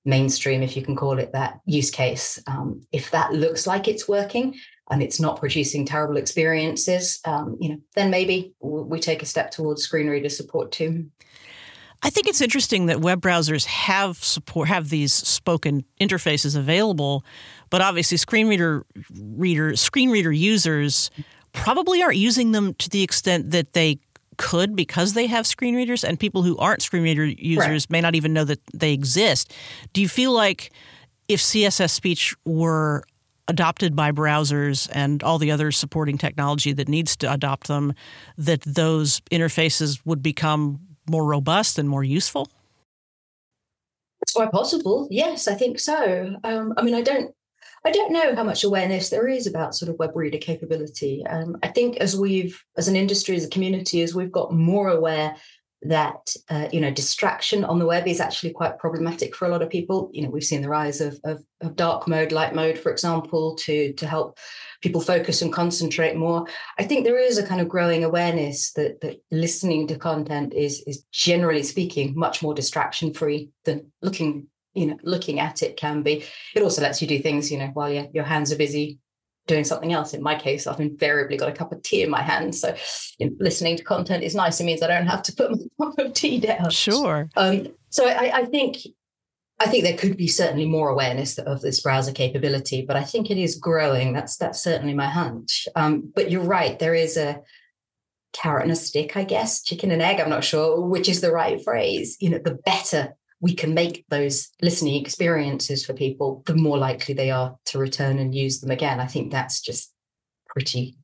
mainstream, 0.05 0.63
if 0.63 0.77
you 0.77 0.83
can 0.83 0.97
call 0.97 1.19
it 1.19 1.33
that, 1.33 1.61
use 1.67 1.91
case. 1.91 2.43
Um, 2.47 2.83
if 2.93 3.11
that 3.11 3.33
looks 3.33 3.67
like 3.67 3.87
it's 3.87 4.09
working 4.09 4.57
and 4.91 5.03
it's 5.03 5.21
not 5.21 5.39
producing 5.39 5.85
terrible 5.85 6.17
experiences, 6.17 7.21
um, 7.25 7.57
you 7.61 7.71
know, 7.71 7.79
then 7.95 8.11
maybe 8.11 8.55
we 8.61 8.99
take 8.99 9.23
a 9.23 9.27
step 9.27 9.51
towards 9.51 9.83
screen 9.83 10.09
reader 10.09 10.29
support 10.29 10.73
too. 10.73 11.11
I 12.03 12.09
think 12.09 12.29
it's 12.29 12.41
interesting 12.41 12.87
that 12.87 13.03
web 13.03 13.21
browsers 13.21 13.67
have 13.67 14.17
support 14.25 14.69
have 14.69 14.89
these 14.89 15.13
spoken 15.13 15.85
interfaces 16.01 16.57
available, 16.57 17.25
but 17.69 17.83
obviously 17.83 18.17
screen 18.17 18.49
reader 18.49 18.87
reader 19.13 19.77
screen 19.77 20.11
reader 20.11 20.33
users 20.33 21.11
probably 21.53 22.03
aren't 22.03 22.17
using 22.17 22.53
them 22.53 22.73
to 22.75 22.89
the 22.89 23.03
extent 23.03 23.51
that 23.51 23.75
they 23.75 23.99
could 24.41 24.75
because 24.75 25.13
they 25.13 25.27
have 25.27 25.47
screen 25.47 25.77
readers, 25.77 26.03
and 26.03 26.19
people 26.19 26.43
who 26.43 26.57
aren't 26.57 26.81
screen 26.81 27.03
reader 27.03 27.27
users 27.27 27.85
right. 27.85 27.91
may 27.91 28.01
not 28.01 28.15
even 28.15 28.33
know 28.33 28.45
that 28.45 28.59
they 28.73 28.93
exist. 28.93 29.53
Do 29.93 30.01
you 30.01 30.09
feel 30.09 30.33
like 30.33 30.73
if 31.29 31.41
CSS 31.41 31.91
speech 31.91 32.35
were 32.47 33.05
adopted 33.49 33.95
by 33.95 34.13
browsers 34.13 34.89
and 34.93 35.23
all 35.23 35.37
the 35.39 35.51
other 35.51 35.71
supporting 35.71 36.17
technology 36.17 36.73
that 36.73 36.89
needs 36.89 37.17
to 37.17 37.31
adopt 37.31 37.69
them, 37.69 37.93
that 38.39 38.63
those 38.63 39.21
interfaces 39.31 40.01
would 40.07 40.23
become 40.23 40.81
more 41.11 41.27
robust 41.27 41.79
and 41.79 41.89
more 41.89 42.03
useful? 42.03 42.49
It's 44.23 44.33
quite 44.33 44.53
possible. 44.53 45.07
Yes, 45.11 45.49
I 45.49 45.55
think 45.55 45.79
so. 45.79 46.37
Um, 46.45 46.73
I 46.79 46.83
mean, 46.83 46.95
I 46.95 47.03
don't 47.03 47.35
I 47.85 47.91
don't 47.91 48.13
know 48.13 48.35
how 48.35 48.45
much 48.45 48.63
awareness 48.63 49.09
there 49.09 49.27
is 49.27 49.47
about 49.47 49.75
sort 49.75 49.91
of 49.91 49.99
web 49.99 50.15
reader 50.15 50.39
capability. 50.39 51.25
Um, 51.27 51.57
I 51.63 51.69
think 51.69 51.97
as 51.97 52.15
we've, 52.15 52.63
as 52.77 52.89
an 52.89 52.97
industry, 52.97 53.37
as 53.37 53.45
a 53.45 53.51
community, 53.51 54.03
as 54.03 54.15
we've 54.15 54.33
got 54.33 54.53
more 54.53 54.89
aware 54.89 55.37
that 55.83 56.35
uh, 56.51 56.69
you 56.73 56.81
know 56.81 56.91
distraction 56.91 57.65
on 57.65 57.79
the 57.79 57.87
web 57.87 58.07
is 58.07 58.21
actually 58.21 58.53
quite 58.53 58.79
problematic 58.79 59.35
for 59.35 59.47
a 59.47 59.51
lot 59.51 59.63
of 59.63 59.71
people. 59.71 60.11
You 60.13 60.23
know, 60.23 60.31
we've 60.31 60.45
seen 60.45 60.61
the 60.61 60.69
rise 60.69 61.01
of, 61.01 61.19
of, 61.25 61.43
of 61.63 61.77
dark 61.77 62.07
mode, 62.07 62.33
light 62.33 62.55
mode, 62.55 62.79
for 62.79 62.93
example, 62.93 63.57
to 63.61 63.93
to 63.95 64.07
help 64.07 64.39
people 64.83 65.01
focus 65.01 65.41
and 65.41 65.53
concentrate 65.53 66.17
more. 66.17 66.47
I 66.79 66.85
think 66.85 67.05
there 67.05 67.19
is 67.19 67.39
a 67.39 67.47
kind 67.47 67.61
of 67.61 67.69
growing 67.69 68.05
awareness 68.05 68.73
that 68.73 69.01
that 69.01 69.23
listening 69.31 69.87
to 69.89 69.97
content 69.97 70.53
is 70.53 70.83
is 70.87 71.05
generally 71.13 71.63
speaking 71.63 72.13
much 72.15 72.43
more 72.43 72.53
distraction 72.53 73.15
free 73.15 73.49
than 73.65 73.91
looking 74.03 74.49
you 74.75 74.87
know 74.87 74.97
looking 75.03 75.41
at 75.41 75.63
it 75.63 75.77
can 75.77 76.03
be 76.03 76.25
it 76.55 76.63
also 76.63 76.83
lets 76.83 77.01
you 77.03 77.09
do 77.09 77.19
things 77.19 77.51
you 77.51 77.59
know 77.59 77.69
while 77.75 77.91
your, 77.91 78.07
your 78.13 78.25
hands 78.25 78.53
are 78.53 78.57
busy 78.57 78.99
doing 79.47 79.65
something 79.65 79.93
else 79.93 80.15
in 80.15 80.23
my 80.23 80.35
case 80.35 80.67
i've 80.67 80.81
invariably 80.81 81.37
got 81.37 81.49
a 81.49 81.53
cup 81.53 81.73
of 81.73 81.83
tea 81.83 82.03
in 82.03 82.11
my 82.11 82.23
hand 82.23 82.55
so 82.55 82.75
you 83.19 83.27
know, 83.27 83.37
listening 83.41 83.77
to 83.77 83.83
content 83.83 84.23
is 84.23 84.35
nice 84.35 84.61
it 84.61 84.65
means 84.65 84.83
i 84.83 84.87
don't 84.87 85.07
have 85.07 85.23
to 85.23 85.33
put 85.33 85.51
my 85.79 85.87
cup 85.87 85.99
of 85.99 86.13
tea 86.13 86.39
down 86.39 86.71
sure 86.71 87.29
um, 87.37 87.67
so 87.89 88.07
I, 88.07 88.39
I 88.39 88.45
think 88.45 88.77
I 89.61 89.67
think 89.67 89.85
there 89.85 89.97
could 89.97 90.17
be 90.17 90.27
certainly 90.27 90.65
more 90.65 90.89
awareness 90.89 91.37
of 91.39 91.61
this 91.61 91.83
browser 91.83 92.13
capability, 92.13 92.81
but 92.81 92.97
I 92.97 93.05
think 93.05 93.31
it 93.31 93.37
is 93.37 93.57
growing. 93.57 94.15
That's 94.15 94.39
that's 94.39 94.63
certainly 94.63 94.95
my 94.95 95.07
hunch. 95.07 95.69
Um, 95.77 96.11
but 96.15 96.31
you're 96.31 96.43
right. 96.43 96.79
There 96.79 96.95
is 96.95 97.19
a 97.19 97.43
carrot 98.33 98.63
and 98.63 98.73
a 98.73 98.77
stick, 98.77 99.19
I 99.19 99.25
guess, 99.25 99.63
chicken 99.63 99.91
and 99.91 100.01
egg. 100.01 100.19
I'm 100.19 100.31
not 100.31 100.45
sure 100.45 100.81
which 100.81 101.11
is 101.11 101.21
the 101.21 101.31
right 101.31 101.63
phrase. 101.63 102.17
You 102.21 102.31
know, 102.31 102.39
the 102.39 102.55
better 102.55 103.15
we 103.41 103.55
can 103.55 103.75
make 103.75 104.05
those 104.11 104.51
listening 104.61 105.01
experiences 105.01 105.85
for 105.85 105.95
people, 105.95 106.43
the 106.47 106.55
more 106.55 106.79
likely 106.79 107.15
they 107.15 107.31
are 107.31 107.57
to 107.67 107.79
return 107.79 108.19
and 108.19 108.35
use 108.35 108.61
them 108.61 108.71
again. 108.71 109.01
I 109.01 109.07
think 109.07 109.33
that's 109.33 109.61
just 109.61 109.93
pretty 110.49 110.97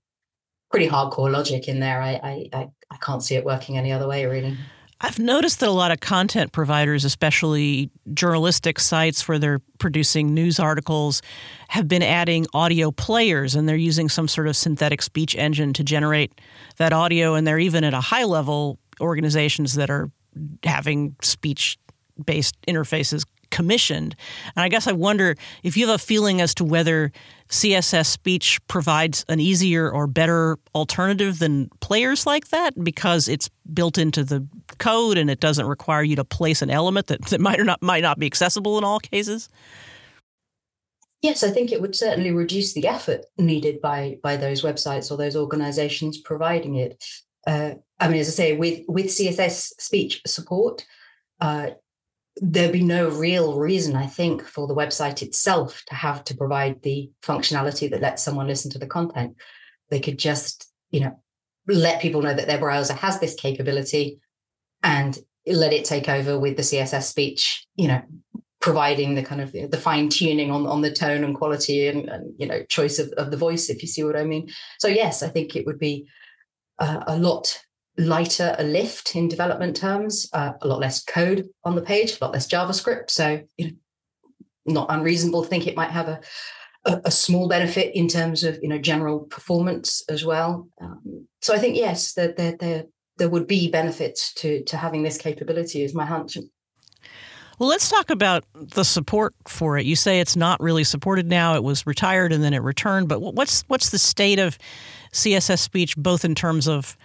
pretty 0.70 0.88
hardcore 0.88 1.30
logic 1.30 1.68
in 1.68 1.80
there. 1.80 2.00
I 2.00 2.48
I 2.52 2.68
I, 2.90 2.96
can't 3.00 3.22
see 3.22 3.36
it 3.36 3.44
working 3.44 3.78
any 3.78 3.92
other 3.92 4.08
way, 4.08 4.26
really. 4.26 4.56
I've 5.00 5.18
noticed 5.18 5.60
that 5.60 5.68
a 5.68 5.72
lot 5.72 5.90
of 5.90 6.00
content 6.00 6.52
providers, 6.52 7.04
especially 7.04 7.90
journalistic 8.14 8.80
sites 8.80 9.28
where 9.28 9.38
they're 9.38 9.60
producing 9.78 10.32
news 10.32 10.58
articles, 10.58 11.20
have 11.68 11.86
been 11.86 12.02
adding 12.02 12.46
audio 12.54 12.90
players 12.90 13.54
and 13.54 13.68
they're 13.68 13.76
using 13.76 14.08
some 14.08 14.26
sort 14.26 14.48
of 14.48 14.56
synthetic 14.56 15.02
speech 15.02 15.36
engine 15.36 15.74
to 15.74 15.84
generate 15.84 16.40
that 16.78 16.94
audio. 16.94 17.34
And 17.34 17.46
they're 17.46 17.58
even 17.58 17.84
at 17.84 17.92
a 17.92 18.00
high 18.00 18.24
level 18.24 18.78
organizations 18.98 19.74
that 19.74 19.90
are 19.90 20.10
having 20.64 21.14
speech 21.20 21.78
based 22.24 22.56
interfaces 22.66 23.24
commissioned. 23.50 24.16
And 24.54 24.62
I 24.62 24.68
guess 24.68 24.86
I 24.86 24.92
wonder 24.92 25.36
if 25.62 25.76
you 25.76 25.86
have 25.86 25.94
a 25.94 25.98
feeling 25.98 26.40
as 26.40 26.54
to 26.56 26.64
whether 26.64 27.12
CSS 27.48 28.06
speech 28.06 28.58
provides 28.68 29.24
an 29.28 29.40
easier 29.40 29.90
or 29.90 30.06
better 30.06 30.58
alternative 30.74 31.38
than 31.38 31.70
players 31.80 32.26
like 32.26 32.48
that 32.48 32.82
because 32.82 33.28
it's 33.28 33.48
built 33.72 33.98
into 33.98 34.24
the 34.24 34.46
code 34.78 35.16
and 35.16 35.30
it 35.30 35.40
doesn't 35.40 35.66
require 35.66 36.02
you 36.02 36.16
to 36.16 36.24
place 36.24 36.60
an 36.60 36.70
element 36.70 37.06
that, 37.06 37.24
that 37.26 37.40
might 37.40 37.60
or 37.60 37.64
not 37.64 37.80
might 37.82 38.02
not 38.02 38.18
be 38.18 38.26
accessible 38.26 38.78
in 38.78 38.84
all 38.84 39.00
cases. 39.00 39.48
Yes, 41.22 41.42
I 41.42 41.50
think 41.50 41.72
it 41.72 41.80
would 41.80 41.96
certainly 41.96 42.30
reduce 42.30 42.74
the 42.74 42.86
effort 42.86 43.24
needed 43.38 43.80
by 43.80 44.18
by 44.22 44.36
those 44.36 44.62
websites 44.62 45.10
or 45.10 45.16
those 45.16 45.36
organizations 45.36 46.18
providing 46.18 46.76
it. 46.76 47.02
Uh, 47.46 47.74
I 48.00 48.08
mean, 48.08 48.20
as 48.20 48.28
I 48.28 48.32
say, 48.32 48.52
with 48.56 48.80
with 48.88 49.06
CSS 49.06 49.72
speech 49.78 50.20
support, 50.26 50.84
uh, 51.40 51.70
there'd 52.36 52.72
be 52.72 52.84
no 52.84 53.08
real 53.08 53.58
reason, 53.58 53.96
I 53.96 54.06
think, 54.06 54.42
for 54.42 54.66
the 54.66 54.74
website 54.74 55.22
itself 55.22 55.82
to 55.86 55.94
have 55.94 56.22
to 56.24 56.36
provide 56.36 56.82
the 56.82 57.10
functionality 57.22 57.90
that 57.90 58.02
lets 58.02 58.22
someone 58.22 58.46
listen 58.46 58.70
to 58.72 58.78
the 58.78 58.86
content. 58.86 59.36
They 59.90 60.00
could 60.00 60.18
just, 60.18 60.70
you 60.90 61.00
know, 61.00 61.18
let 61.66 62.02
people 62.02 62.22
know 62.22 62.34
that 62.34 62.46
their 62.46 62.58
browser 62.58 62.94
has 62.94 63.18
this 63.18 63.34
capability 63.34 64.20
and 64.82 65.18
let 65.46 65.72
it 65.72 65.84
take 65.84 66.08
over 66.08 66.38
with 66.38 66.56
the 66.56 66.62
CSS 66.62 67.04
speech, 67.04 67.66
you 67.74 67.88
know, 67.88 68.02
providing 68.60 69.14
the 69.14 69.22
kind 69.22 69.40
of 69.40 69.52
the 69.52 69.80
fine 69.80 70.08
tuning 70.08 70.50
on, 70.50 70.66
on 70.66 70.82
the 70.82 70.92
tone 70.92 71.24
and 71.24 71.36
quality 71.36 71.86
and, 71.86 72.08
and 72.08 72.34
you 72.36 72.46
know 72.46 72.64
choice 72.64 72.98
of, 72.98 73.08
of 73.12 73.30
the 73.30 73.36
voice, 73.36 73.70
if 73.70 73.80
you 73.80 73.88
see 73.88 74.02
what 74.04 74.16
I 74.16 74.24
mean. 74.24 74.50
So 74.78 74.88
yes, 74.88 75.22
I 75.22 75.28
think 75.28 75.54
it 75.54 75.66
would 75.66 75.78
be 75.78 76.06
uh, 76.78 77.04
a 77.06 77.16
lot 77.16 77.60
lighter 77.98 78.54
a 78.58 78.64
lift 78.64 79.16
in 79.16 79.28
development 79.28 79.76
terms, 79.76 80.28
uh, 80.32 80.52
a 80.60 80.66
lot 80.66 80.80
less 80.80 81.02
code 81.02 81.48
on 81.64 81.74
the 81.74 81.82
page, 81.82 82.18
a 82.20 82.24
lot 82.24 82.32
less 82.32 82.48
JavaScript. 82.48 83.10
So, 83.10 83.42
you 83.56 83.66
know, 83.66 83.72
not 84.66 84.86
unreasonable 84.90 85.42
to 85.42 85.48
think 85.48 85.66
it 85.66 85.76
might 85.76 85.90
have 85.90 86.08
a, 86.08 86.20
a, 86.84 87.00
a 87.06 87.10
small 87.10 87.48
benefit 87.48 87.94
in 87.94 88.08
terms 88.08 88.42
of 88.44 88.58
you 88.62 88.68
know 88.68 88.78
general 88.78 89.20
performance 89.20 90.02
as 90.08 90.24
well. 90.24 90.68
Um, 90.80 91.28
so 91.40 91.54
I 91.54 91.58
think 91.58 91.76
yes, 91.76 92.14
that 92.14 92.36
there, 92.36 92.56
there 92.58 92.84
there 93.18 93.28
would 93.28 93.46
be 93.46 93.70
benefits 93.70 94.34
to 94.34 94.62
to 94.64 94.76
having 94.76 95.02
this 95.02 95.18
capability, 95.18 95.82
is 95.82 95.94
my 95.94 96.04
hunch. 96.04 96.36
Well, 97.58 97.70
let's 97.70 97.88
talk 97.88 98.10
about 98.10 98.44
the 98.52 98.84
support 98.84 99.34
for 99.48 99.78
it. 99.78 99.86
You 99.86 99.96
say 99.96 100.20
it's 100.20 100.36
not 100.36 100.60
really 100.60 100.84
supported 100.84 101.26
now. 101.26 101.54
It 101.54 101.64
was 101.64 101.86
retired 101.86 102.30
and 102.30 102.44
then 102.44 102.52
it 102.52 102.62
returned. 102.62 103.08
But 103.08 103.20
what's 103.20 103.62
what's 103.68 103.90
the 103.90 103.98
state 103.98 104.38
of 104.38 104.58
CSS 105.12 105.60
speech, 105.60 105.96
both 105.96 106.24
in 106.24 106.34
terms 106.34 106.68
of 106.68 106.98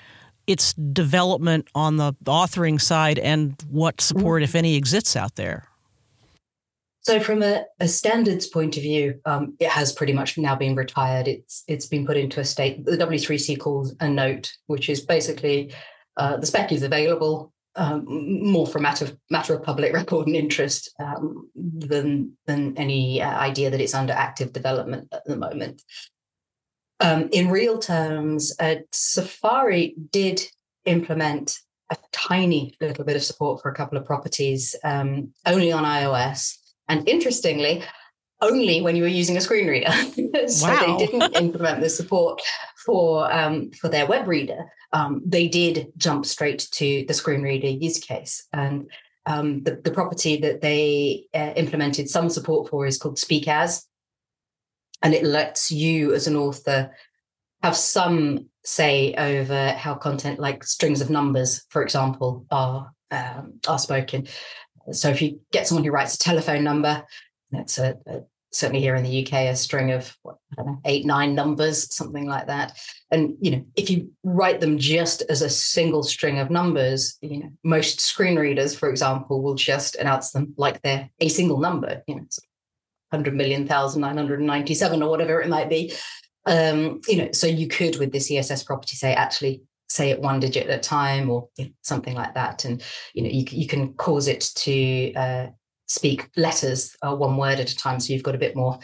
its 0.51 0.73
development 0.73 1.67
on 1.73 1.97
the 1.97 2.13
authoring 2.25 2.79
side 2.79 3.19
and 3.19 3.55
what 3.69 4.01
support, 4.01 4.43
if 4.43 4.55
any, 4.55 4.75
exists 4.75 5.15
out 5.15 5.35
there? 5.35 5.67
So, 7.03 7.19
from 7.19 7.41
a, 7.41 7.65
a 7.79 7.87
standards 7.87 8.45
point 8.45 8.77
of 8.77 8.83
view, 8.83 9.19
um, 9.25 9.55
it 9.59 9.69
has 9.69 9.91
pretty 9.91 10.13
much 10.13 10.37
now 10.37 10.55
been 10.55 10.75
retired. 10.75 11.27
It's 11.27 11.63
it's 11.67 11.87
been 11.87 12.05
put 12.05 12.17
into 12.17 12.39
a 12.39 12.45
state. 12.45 12.85
The 12.85 12.97
W3C 12.97 13.59
calls 13.59 13.95
a 13.99 14.07
note, 14.07 14.53
which 14.67 14.87
is 14.87 15.01
basically 15.01 15.73
uh, 16.17 16.37
the 16.37 16.45
spec 16.45 16.71
is 16.71 16.83
available 16.83 17.51
um, 17.75 18.05
more 18.43 18.67
for 18.67 18.79
matter 18.79 19.05
of, 19.05 19.17
matter 19.29 19.53
of 19.53 19.63
public 19.63 19.93
record 20.01 20.27
and 20.27 20.35
interest 20.35 20.93
um, 20.99 21.49
than 21.55 22.37
than 22.45 22.77
any 22.77 23.21
uh, 23.21 23.37
idea 23.39 23.69
that 23.69 23.81
it's 23.81 23.93
under 23.93 24.13
active 24.13 24.53
development 24.53 25.07
at 25.11 25.25
the 25.25 25.37
moment. 25.37 25.81
Um, 27.01 27.29
in 27.31 27.49
real 27.49 27.79
terms, 27.79 28.55
uh, 28.59 28.75
Safari 28.91 29.95
did 30.11 30.41
implement 30.85 31.59
a 31.89 31.97
tiny 32.11 32.75
little 32.79 33.03
bit 33.03 33.15
of 33.15 33.23
support 33.23 33.61
for 33.61 33.69
a 33.69 33.75
couple 33.75 33.97
of 33.97 34.05
properties 34.05 34.75
um, 34.83 35.33
only 35.45 35.71
on 35.71 35.83
iOS. 35.83 36.57
And 36.87 37.07
interestingly, 37.09 37.83
only 38.39 38.81
when 38.81 38.95
you 38.95 39.03
were 39.03 39.09
using 39.09 39.37
a 39.37 39.41
screen 39.41 39.67
reader. 39.67 39.91
so 40.47 40.67
wow. 40.67 40.97
they 40.97 41.05
didn't 41.05 41.35
implement 41.41 41.81
the 41.81 41.89
support 41.89 42.41
for 42.85 43.31
um, 43.31 43.71
for 43.71 43.89
their 43.89 44.05
web 44.05 44.27
reader. 44.27 44.65
Um, 44.93 45.21
they 45.25 45.47
did 45.47 45.91
jump 45.97 46.25
straight 46.25 46.67
to 46.71 47.05
the 47.07 47.13
screen 47.13 47.41
reader 47.41 47.67
use 47.67 47.99
case. 47.99 48.47
And 48.51 48.89
um, 49.25 49.63
the, 49.63 49.79
the 49.83 49.91
property 49.91 50.37
that 50.37 50.61
they 50.61 51.25
uh, 51.33 51.53
implemented 51.55 52.09
some 52.09 52.29
support 52.29 52.69
for 52.69 52.85
is 52.85 52.97
called 52.97 53.19
Speak 53.19 53.47
As 53.47 53.85
and 55.01 55.13
it 55.13 55.23
lets 55.23 55.71
you 55.71 56.13
as 56.13 56.27
an 56.27 56.35
author 56.35 56.91
have 57.63 57.75
some 57.75 58.47
say 58.63 59.13
over 59.15 59.71
how 59.71 59.95
content 59.95 60.39
like 60.39 60.63
strings 60.63 61.01
of 61.01 61.09
numbers 61.09 61.65
for 61.69 61.81
example 61.81 62.45
are 62.51 62.91
um, 63.09 63.59
are 63.67 63.79
spoken 63.79 64.27
so 64.91 65.09
if 65.09 65.21
you 65.21 65.39
get 65.51 65.67
someone 65.67 65.83
who 65.83 65.91
writes 65.91 66.15
a 66.15 66.19
telephone 66.19 66.63
number 66.63 67.03
that's 67.51 67.77
a, 67.77 67.97
a 68.07 68.21
certainly 68.51 68.81
here 68.81 68.95
in 68.95 69.03
the 69.03 69.25
UK, 69.25 69.33
a 69.33 69.55
string 69.55 69.91
of 69.91 70.15
what, 70.23 70.37
know, 70.57 70.79
eight, 70.85 71.05
nine 71.05 71.33
numbers, 71.33 71.93
something 71.95 72.27
like 72.27 72.47
that. 72.47 72.77
And 73.09 73.35
you 73.41 73.51
know, 73.51 73.65
if 73.75 73.89
you 73.89 74.11
write 74.23 74.59
them 74.59 74.77
just 74.77 75.23
as 75.29 75.41
a 75.41 75.49
single 75.49 76.03
string 76.03 76.39
of 76.39 76.49
numbers, 76.49 77.17
you 77.21 77.39
know, 77.39 77.49
most 77.63 78.01
screen 78.01 78.37
readers, 78.37 78.75
for 78.75 78.89
example, 78.89 79.41
will 79.41 79.55
just 79.55 79.95
announce 79.95 80.31
them 80.31 80.53
like 80.57 80.81
they're 80.81 81.09
a 81.19 81.29
single 81.29 81.59
number. 81.59 82.03
You 82.07 82.15
know, 82.15 82.25
100 83.11 83.35
million 83.35 83.67
thousand 83.67 84.01
nine 84.01 84.17
hundred 84.17 84.41
ninety 84.41 84.73
seven 84.73 85.03
or 85.03 85.09
whatever 85.09 85.41
it 85.41 85.49
might 85.49 85.69
be. 85.69 85.93
Um, 86.45 87.01
you 87.07 87.17
know, 87.17 87.31
so 87.31 87.45
you 87.45 87.67
could 87.67 87.97
with 87.99 88.11
the 88.11 88.17
CSS 88.17 88.65
property 88.65 88.95
say 88.95 89.13
actually 89.13 89.61
say 89.89 90.09
it 90.09 90.21
one 90.21 90.39
digit 90.39 90.67
at 90.67 90.79
a 90.79 90.81
time 90.81 91.29
or 91.29 91.49
you 91.57 91.65
know, 91.65 91.71
something 91.81 92.15
like 92.15 92.33
that, 92.33 92.65
and 92.65 92.81
you 93.13 93.23
know 93.23 93.29
you 93.29 93.45
you 93.49 93.67
can 93.67 93.93
cause 93.93 94.27
it 94.27 94.41
to 94.55 95.13
uh, 95.13 95.47
speak 95.87 96.29
letters 96.37 96.95
uh, 97.01 97.15
one 97.15 97.37
word 97.37 97.59
at 97.59 97.71
a 97.71 97.75
time, 97.75 97.99
so 97.99 98.13
you've 98.13 98.23
got 98.23 98.35
a 98.35 98.39
bit 98.39 98.55
more 98.55 98.79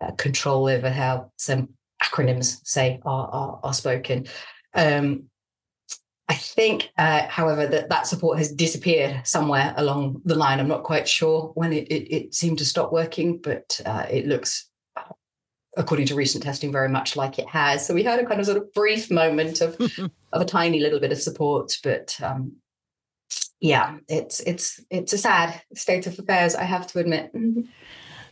uh, 0.00 0.12
control 0.12 0.68
over 0.68 0.88
how 0.88 1.30
some 1.36 1.70
acronyms 2.02 2.60
say 2.64 3.00
are 3.04 3.28
are, 3.28 3.60
are 3.64 3.74
spoken. 3.74 4.26
Um, 4.74 5.24
I 6.28 6.34
think, 6.34 6.90
uh, 6.96 7.26
however, 7.28 7.66
that 7.66 7.90
that 7.90 8.06
support 8.06 8.38
has 8.38 8.50
disappeared 8.50 9.26
somewhere 9.26 9.74
along 9.76 10.22
the 10.24 10.34
line. 10.34 10.58
I'm 10.58 10.68
not 10.68 10.82
quite 10.82 11.06
sure 11.06 11.52
when 11.54 11.72
it, 11.72 11.88
it, 11.88 12.14
it 12.14 12.34
seemed 12.34 12.58
to 12.58 12.64
stop 12.64 12.92
working, 12.92 13.38
but 13.38 13.78
uh, 13.84 14.06
it 14.10 14.26
looks, 14.26 14.70
according 15.76 16.06
to 16.06 16.14
recent 16.14 16.42
testing, 16.42 16.72
very 16.72 16.88
much 16.88 17.14
like 17.14 17.38
it 17.38 17.48
has. 17.48 17.86
So 17.86 17.92
we 17.92 18.02
had 18.02 18.20
a 18.20 18.26
kind 18.26 18.40
of 18.40 18.46
sort 18.46 18.56
of 18.56 18.72
brief 18.72 19.10
moment 19.10 19.60
of 19.60 19.76
of 20.32 20.40
a 20.40 20.46
tiny 20.46 20.80
little 20.80 20.98
bit 20.98 21.12
of 21.12 21.20
support, 21.20 21.76
but 21.82 22.18
um, 22.22 22.56
yeah, 23.60 23.98
it's 24.08 24.40
it's 24.40 24.80
it's 24.90 25.12
a 25.12 25.18
sad 25.18 25.60
state 25.74 26.06
of 26.06 26.18
affairs. 26.18 26.54
I 26.54 26.64
have 26.64 26.86
to 26.88 27.00
admit. 27.00 27.32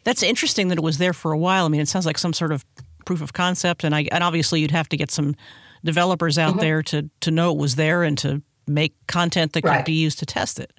That's 0.04 0.22
interesting 0.22 0.68
that 0.68 0.78
it 0.78 0.84
was 0.84 0.96
there 0.96 1.12
for 1.12 1.30
a 1.32 1.38
while. 1.38 1.66
I 1.66 1.68
mean, 1.68 1.80
it 1.82 1.88
sounds 1.88 2.06
like 2.06 2.18
some 2.18 2.32
sort 2.32 2.52
of 2.52 2.64
proof 3.04 3.20
of 3.20 3.34
concept, 3.34 3.84
and 3.84 3.94
I 3.94 4.08
and 4.10 4.24
obviously 4.24 4.60
you'd 4.60 4.70
have 4.70 4.88
to 4.88 4.96
get 4.96 5.10
some 5.10 5.34
developers 5.84 6.38
out 6.38 6.52
mm-hmm. 6.52 6.60
there 6.60 6.82
to 6.84 7.10
to 7.20 7.30
know 7.30 7.52
it 7.52 7.58
was 7.58 7.76
there 7.76 8.02
and 8.02 8.16
to 8.18 8.42
make 8.66 8.94
content 9.06 9.52
that 9.52 9.62
could 9.62 9.84
be 9.84 9.92
used 9.92 10.18
to 10.20 10.26
test 10.26 10.60
it. 10.60 10.72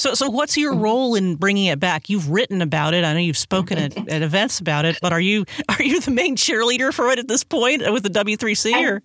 So, 0.00 0.14
so 0.14 0.30
what's 0.30 0.56
your 0.56 0.72
mm-hmm. 0.72 0.82
role 0.82 1.14
in 1.14 1.36
bringing 1.36 1.66
it 1.66 1.78
back? 1.78 2.08
You've 2.08 2.30
written 2.30 2.62
about 2.62 2.94
it. 2.94 3.04
I 3.04 3.12
know 3.12 3.18
you've 3.18 3.36
spoken 3.36 3.76
at, 3.76 4.08
at 4.08 4.22
events 4.22 4.58
about 4.58 4.86
it, 4.86 4.98
but 5.02 5.12
are 5.12 5.20
you 5.20 5.44
are 5.68 5.82
you 5.82 6.00
the 6.00 6.10
main 6.10 6.36
cheerleader 6.36 6.92
for 6.92 7.10
it 7.10 7.18
at 7.18 7.28
this 7.28 7.44
point 7.44 7.82
with 7.92 8.02
the 8.02 8.08
W3C? 8.08 8.72
I, 8.72 8.84
or 8.84 9.02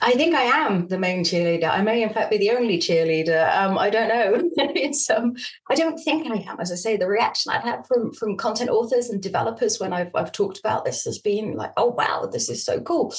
I 0.00 0.12
think 0.12 0.36
I 0.36 0.42
am 0.42 0.86
the 0.86 0.98
main 0.98 1.24
cheerleader. 1.24 1.68
I 1.68 1.82
may, 1.82 2.00
in 2.02 2.10
fact, 2.10 2.30
be 2.30 2.38
the 2.38 2.52
only 2.52 2.78
cheerleader. 2.78 3.52
Um, 3.56 3.76
I 3.76 3.90
don't 3.90 4.06
know. 4.08 4.50
it's 4.56 5.10
um, 5.10 5.34
I 5.68 5.74
don't 5.74 5.98
think 5.98 6.30
I 6.30 6.48
am. 6.48 6.60
As 6.60 6.70
I 6.70 6.76
say, 6.76 6.96
the 6.96 7.08
reaction 7.08 7.50
I've 7.50 7.64
had 7.64 7.84
from 7.84 8.12
from 8.12 8.36
content 8.36 8.70
authors 8.70 9.08
and 9.10 9.20
developers 9.20 9.80
when 9.80 9.92
I've 9.92 10.14
I've 10.14 10.30
talked 10.30 10.60
about 10.60 10.84
this 10.84 11.02
has 11.06 11.18
been 11.18 11.56
like, 11.56 11.72
"Oh 11.76 11.88
wow, 11.88 12.28
this 12.30 12.48
is 12.48 12.64
so 12.64 12.80
cool." 12.80 13.12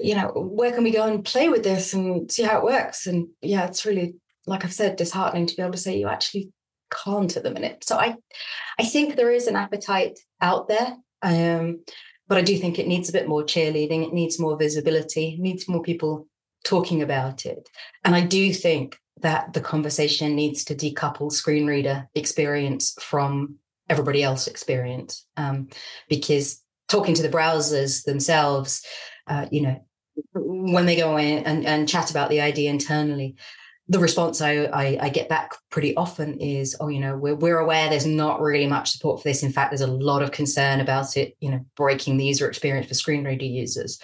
You 0.00 0.14
know, 0.14 0.28
where 0.28 0.72
can 0.72 0.84
we 0.84 0.90
go 0.90 1.06
and 1.06 1.24
play 1.24 1.48
with 1.48 1.62
this 1.62 1.92
and 1.92 2.30
see 2.30 2.42
how 2.42 2.58
it 2.58 2.64
works? 2.64 3.06
And 3.06 3.28
yeah, 3.40 3.66
it's 3.66 3.84
really, 3.84 4.14
like 4.46 4.64
I've 4.64 4.72
said, 4.72 4.96
disheartening 4.96 5.46
to 5.46 5.56
be 5.56 5.62
able 5.62 5.72
to 5.72 5.78
say 5.78 5.98
you 5.98 6.08
actually 6.08 6.52
can't 7.04 7.36
at 7.36 7.42
the 7.42 7.50
minute. 7.50 7.84
So 7.84 7.96
I, 7.96 8.16
I 8.78 8.84
think 8.84 9.16
there 9.16 9.30
is 9.30 9.46
an 9.46 9.56
appetite 9.56 10.18
out 10.40 10.68
there. 10.68 10.96
Um, 11.22 11.80
but 12.28 12.38
I 12.38 12.42
do 12.42 12.56
think 12.56 12.78
it 12.78 12.86
needs 12.86 13.08
a 13.08 13.12
bit 13.12 13.28
more 13.28 13.42
cheerleading. 13.42 14.06
It 14.06 14.12
needs 14.12 14.38
more 14.38 14.56
visibility. 14.56 15.34
It 15.34 15.40
needs 15.40 15.68
more 15.68 15.82
people 15.82 16.26
talking 16.64 17.02
about 17.02 17.46
it. 17.46 17.68
And 18.04 18.14
I 18.14 18.20
do 18.20 18.52
think 18.52 18.98
that 19.22 19.52
the 19.52 19.60
conversation 19.60 20.36
needs 20.36 20.64
to 20.64 20.74
decouple 20.74 21.32
screen 21.32 21.66
reader 21.66 22.08
experience 22.14 22.94
from 23.00 23.56
everybody 23.88 24.22
else 24.22 24.46
experience 24.46 25.26
um, 25.36 25.68
because 26.08 26.62
talking 26.88 27.14
to 27.14 27.22
the 27.22 27.28
browsers 27.28 28.04
themselves 28.04 28.84
uh, 29.26 29.46
you 29.50 29.62
know 29.62 29.82
when 30.34 30.86
they 30.86 30.96
go 30.96 31.16
in 31.16 31.44
and, 31.44 31.66
and 31.66 31.88
chat 31.88 32.10
about 32.10 32.30
the 32.30 32.40
idea 32.40 32.70
internally, 32.70 33.36
the 33.88 33.98
response 33.98 34.40
I, 34.40 34.64
I, 34.64 34.98
I, 35.02 35.08
get 35.08 35.30
back 35.30 35.54
pretty 35.70 35.96
often 35.96 36.38
is, 36.40 36.76
oh, 36.78 36.88
you 36.88 37.00
know, 37.00 37.16
we're, 37.16 37.34
we're 37.34 37.58
aware 37.58 37.88
there's 37.88 38.04
not 38.04 38.40
really 38.40 38.66
much 38.66 38.90
support 38.90 39.22
for 39.22 39.28
this. 39.28 39.42
In 39.42 39.50
fact, 39.50 39.70
there's 39.70 39.80
a 39.80 39.86
lot 39.86 40.22
of 40.22 40.30
concern 40.30 40.80
about 40.80 41.16
it, 41.16 41.36
you 41.40 41.50
know, 41.50 41.64
breaking 41.74 42.18
the 42.18 42.26
user 42.26 42.46
experience 42.46 42.86
for 42.86 42.94
screen 42.94 43.24
reader 43.24 43.46
users. 43.46 43.98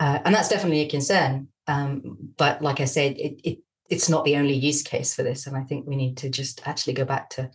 Uh, 0.00 0.18
and 0.24 0.34
that's 0.34 0.48
definitely 0.48 0.80
a 0.80 0.88
concern. 0.88 1.46
Um, 1.68 2.16
but 2.36 2.62
like 2.62 2.80
I 2.80 2.84
said, 2.86 3.16
it, 3.16 3.40
it 3.44 3.58
it's 3.88 4.08
not 4.08 4.24
the 4.24 4.36
only 4.36 4.54
use 4.54 4.82
case 4.82 5.14
for 5.14 5.22
this. 5.22 5.46
And 5.46 5.56
I 5.56 5.62
think 5.62 5.86
we 5.86 5.96
need 5.96 6.16
to 6.18 6.30
just 6.30 6.66
actually 6.66 6.94
go 6.94 7.04
back 7.04 7.30
to, 7.30 7.50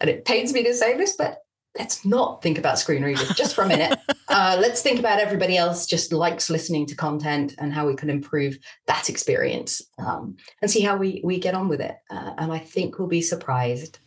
and 0.00 0.10
it 0.10 0.24
pains 0.24 0.52
me 0.52 0.64
to 0.64 0.74
say 0.74 0.96
this, 0.96 1.14
but 1.14 1.41
let's 1.78 2.04
not 2.04 2.42
think 2.42 2.58
about 2.58 2.78
screen 2.78 3.02
readers 3.02 3.28
just 3.30 3.54
for 3.54 3.62
a 3.62 3.68
minute. 3.68 3.98
uh, 4.28 4.56
let's 4.60 4.82
think 4.82 4.98
about 4.98 5.18
everybody 5.18 5.56
else 5.56 5.86
just 5.86 6.12
likes 6.12 6.50
listening 6.50 6.86
to 6.86 6.94
content 6.94 7.54
and 7.58 7.72
how 7.72 7.86
we 7.86 7.94
can 7.94 8.10
improve 8.10 8.58
that 8.86 9.08
experience 9.08 9.82
um, 9.98 10.36
and 10.60 10.70
see 10.70 10.80
how 10.80 10.96
we 10.96 11.20
we 11.24 11.38
get 11.38 11.54
on 11.54 11.68
with 11.68 11.80
it. 11.80 11.96
Uh, 12.10 12.32
and 12.38 12.52
I 12.52 12.58
think 12.58 12.98
we'll 12.98 13.08
be 13.08 13.22
surprised. 13.22 13.98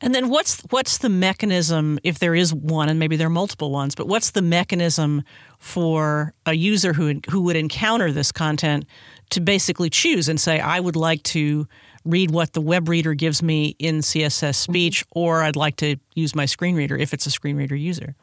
And 0.00 0.14
then 0.14 0.28
what's 0.28 0.60
what's 0.70 0.98
the 0.98 1.08
mechanism 1.08 1.98
if 2.02 2.18
there 2.18 2.34
is 2.34 2.52
one 2.52 2.88
and 2.88 2.98
maybe 2.98 3.16
there 3.16 3.28
are 3.28 3.30
multiple 3.30 3.70
ones, 3.70 3.94
but 3.94 4.08
what's 4.08 4.32
the 4.32 4.42
mechanism 4.42 5.22
for 5.58 6.34
a 6.44 6.54
user 6.54 6.92
who 6.92 7.20
who 7.30 7.40
would 7.42 7.56
encounter 7.56 8.10
this 8.10 8.32
content 8.32 8.86
to 9.30 9.40
basically 9.40 9.88
choose 9.88 10.28
and 10.28 10.40
say 10.40 10.60
I 10.60 10.80
would 10.80 10.96
like 10.96 11.22
to 11.24 11.66
read 12.04 12.30
what 12.30 12.52
the 12.52 12.60
web 12.60 12.88
reader 12.88 13.14
gives 13.14 13.42
me 13.42 13.76
in 13.78 13.98
CSS 13.98 14.50
mm-hmm. 14.50 14.72
speech, 14.72 15.04
or 15.10 15.42
I'd 15.42 15.56
like 15.56 15.76
to 15.76 15.96
use 16.14 16.34
my 16.34 16.46
screen 16.46 16.76
reader 16.76 16.96
if 16.96 17.14
it's 17.14 17.26
a 17.26 17.30
screen 17.30 17.56
reader 17.56 17.76
user. 17.76 18.14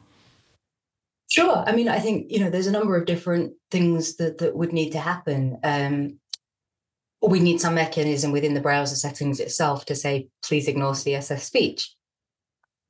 Sure. 1.28 1.64
I 1.66 1.72
mean, 1.72 1.88
I 1.88 1.98
think 1.98 2.30
you 2.30 2.40
know 2.40 2.50
there's 2.50 2.66
a 2.66 2.72
number 2.72 2.96
of 2.96 3.06
different 3.06 3.54
things 3.70 4.16
that 4.16 4.38
that 4.38 4.54
would 4.54 4.72
need 4.72 4.90
to 4.90 4.98
happen. 4.98 5.58
Um, 5.64 6.18
we 7.22 7.40
need 7.40 7.60
some 7.60 7.74
mechanism 7.74 8.32
within 8.32 8.54
the 8.54 8.60
browser 8.60 8.96
settings 8.96 9.40
itself 9.40 9.84
to 9.86 9.94
say, 9.94 10.28
please 10.44 10.66
ignore 10.68 10.92
CSS 10.92 11.40
speech. 11.40 11.94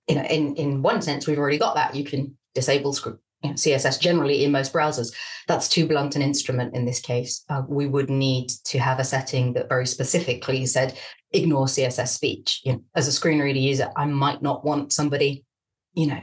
You 0.08 0.16
know, 0.16 0.22
in 0.22 0.56
in 0.56 0.82
one 0.82 1.02
sense, 1.02 1.26
we've 1.26 1.38
already 1.38 1.58
got 1.58 1.76
that. 1.76 1.94
You 1.94 2.04
can 2.04 2.36
disable 2.54 2.92
know, 2.94 3.20
CSS 3.42 4.00
generally 4.00 4.44
in 4.44 4.52
most 4.52 4.72
browsers. 4.72 5.12
That's 5.48 5.68
too 5.68 5.86
blunt 5.86 6.16
an 6.16 6.22
instrument 6.22 6.74
in 6.74 6.84
this 6.84 7.00
case. 7.00 7.44
Uh, 7.48 7.62
we 7.68 7.86
would 7.86 8.10
need 8.10 8.50
to 8.64 8.78
have 8.78 8.98
a 8.98 9.04
setting 9.04 9.52
that 9.54 9.68
very 9.68 9.86
specifically 9.86 10.66
said, 10.66 10.98
ignore 11.32 11.66
CSS 11.66 12.08
speech. 12.08 12.60
You 12.64 12.72
know, 12.72 12.82
as 12.94 13.08
a 13.08 13.12
screen 13.12 13.40
reader 13.40 13.58
user, 13.58 13.90
I 13.96 14.06
might 14.06 14.42
not 14.42 14.64
want 14.64 14.92
somebody, 14.92 15.44
you 15.94 16.06
know, 16.06 16.20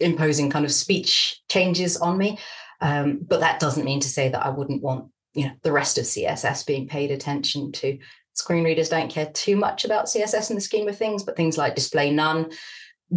imposing 0.00 0.50
kind 0.50 0.64
of 0.64 0.72
speech 0.72 1.40
changes 1.48 1.96
on 1.96 2.18
me. 2.18 2.38
Um, 2.80 3.20
but 3.26 3.40
that 3.40 3.60
doesn't 3.60 3.84
mean 3.84 4.00
to 4.00 4.08
say 4.08 4.28
that 4.28 4.44
I 4.44 4.50
wouldn't 4.50 4.82
want, 4.82 5.10
you 5.34 5.46
know, 5.46 5.52
the 5.62 5.72
rest 5.72 5.98
of 5.98 6.04
CSS 6.04 6.66
being 6.66 6.88
paid 6.88 7.10
attention 7.10 7.72
to. 7.72 7.98
Screen 8.34 8.64
readers 8.64 8.88
don't 8.88 9.10
care 9.10 9.30
too 9.32 9.56
much 9.56 9.84
about 9.84 10.06
CSS 10.06 10.50
in 10.50 10.56
the 10.56 10.60
scheme 10.60 10.88
of 10.88 10.98
things, 10.98 11.22
but 11.22 11.36
things 11.36 11.56
like 11.56 11.76
display 11.76 12.10
none, 12.10 12.50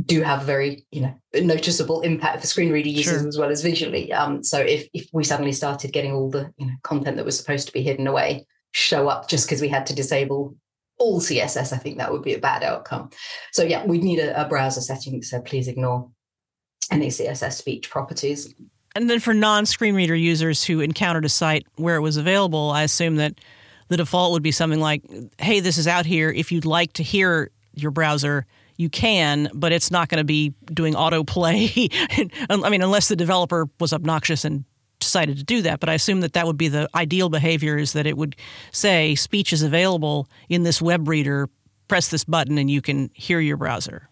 do 0.05 0.21
have 0.21 0.43
very 0.43 0.85
you 0.91 1.01
know 1.01 1.13
noticeable 1.41 2.01
impact 2.01 2.41
for 2.41 2.47
screen 2.47 2.71
reader 2.71 2.89
users 2.89 3.21
sure. 3.21 3.27
as 3.27 3.37
well 3.37 3.49
as 3.49 3.61
visually. 3.61 4.11
Um, 4.13 4.43
so 4.43 4.59
if 4.59 4.87
if 4.93 5.07
we 5.13 5.23
suddenly 5.23 5.51
started 5.51 5.93
getting 5.93 6.11
all 6.11 6.29
the 6.29 6.51
you 6.57 6.67
know 6.67 6.73
content 6.83 7.17
that 7.17 7.25
was 7.25 7.37
supposed 7.37 7.67
to 7.67 7.73
be 7.73 7.81
hidden 7.81 8.07
away 8.07 8.45
show 8.71 9.07
up 9.07 9.29
just 9.29 9.47
because 9.47 9.61
we 9.61 9.69
had 9.69 9.85
to 9.87 9.95
disable 9.95 10.55
all 10.99 11.21
css 11.21 11.71
i 11.71 11.77
think 11.77 11.97
that 11.97 12.11
would 12.11 12.21
be 12.21 12.33
a 12.33 12.39
bad 12.39 12.63
outcome. 12.63 13.09
So 13.51 13.63
yeah 13.63 13.85
we'd 13.85 14.03
need 14.03 14.19
a, 14.19 14.39
a 14.39 14.47
browser 14.47 14.81
setting 14.81 15.13
that 15.13 15.25
said 15.25 15.45
please 15.45 15.67
ignore 15.67 16.09
any 16.91 17.07
css 17.07 17.53
speech 17.53 17.89
properties. 17.89 18.53
And 18.95 19.09
then 19.09 19.19
for 19.19 19.33
non-screen 19.33 19.93
reader 19.93 20.15
users 20.15 20.63
who 20.63 20.79
encountered 20.79 21.25
a 21.25 21.29
site 21.29 21.65
where 21.75 21.95
it 21.95 22.01
was 22.01 22.17
available 22.17 22.71
i 22.71 22.83
assume 22.83 23.15
that 23.15 23.39
the 23.87 23.97
default 23.97 24.33
would 24.33 24.43
be 24.43 24.51
something 24.51 24.79
like 24.79 25.01
hey 25.39 25.59
this 25.59 25.77
is 25.77 25.87
out 25.87 26.05
here. 26.05 26.29
If 26.29 26.51
you'd 26.51 26.65
like 26.65 26.93
to 26.93 27.03
hear 27.03 27.51
your 27.73 27.91
browser 27.91 28.45
you 28.77 28.89
can, 28.89 29.49
but 29.53 29.71
it's 29.71 29.91
not 29.91 30.09
going 30.09 30.19
to 30.19 30.23
be 30.23 30.53
doing 30.65 30.93
autoplay. 30.93 31.91
I 32.49 32.69
mean, 32.69 32.81
unless 32.81 33.09
the 33.09 33.15
developer 33.15 33.67
was 33.79 33.91
obnoxious 33.91 34.45
and 34.45 34.63
decided 34.99 35.37
to 35.37 35.43
do 35.43 35.61
that. 35.63 35.79
But 35.79 35.89
I 35.89 35.93
assume 35.93 36.21
that 36.21 36.33
that 36.33 36.45
would 36.45 36.57
be 36.57 36.67
the 36.67 36.89
ideal 36.95 37.29
behavior 37.29 37.77
is 37.77 37.93
that 37.93 38.07
it 38.07 38.17
would 38.17 38.35
say 38.71 39.15
speech 39.15 39.53
is 39.53 39.63
available 39.63 40.29
in 40.49 40.63
this 40.63 40.81
web 40.81 41.07
reader. 41.07 41.49
Press 41.87 42.09
this 42.09 42.23
button 42.23 42.57
and 42.57 42.69
you 42.69 42.81
can 42.81 43.09
hear 43.13 43.39
your 43.39 43.57
browser. 43.57 44.09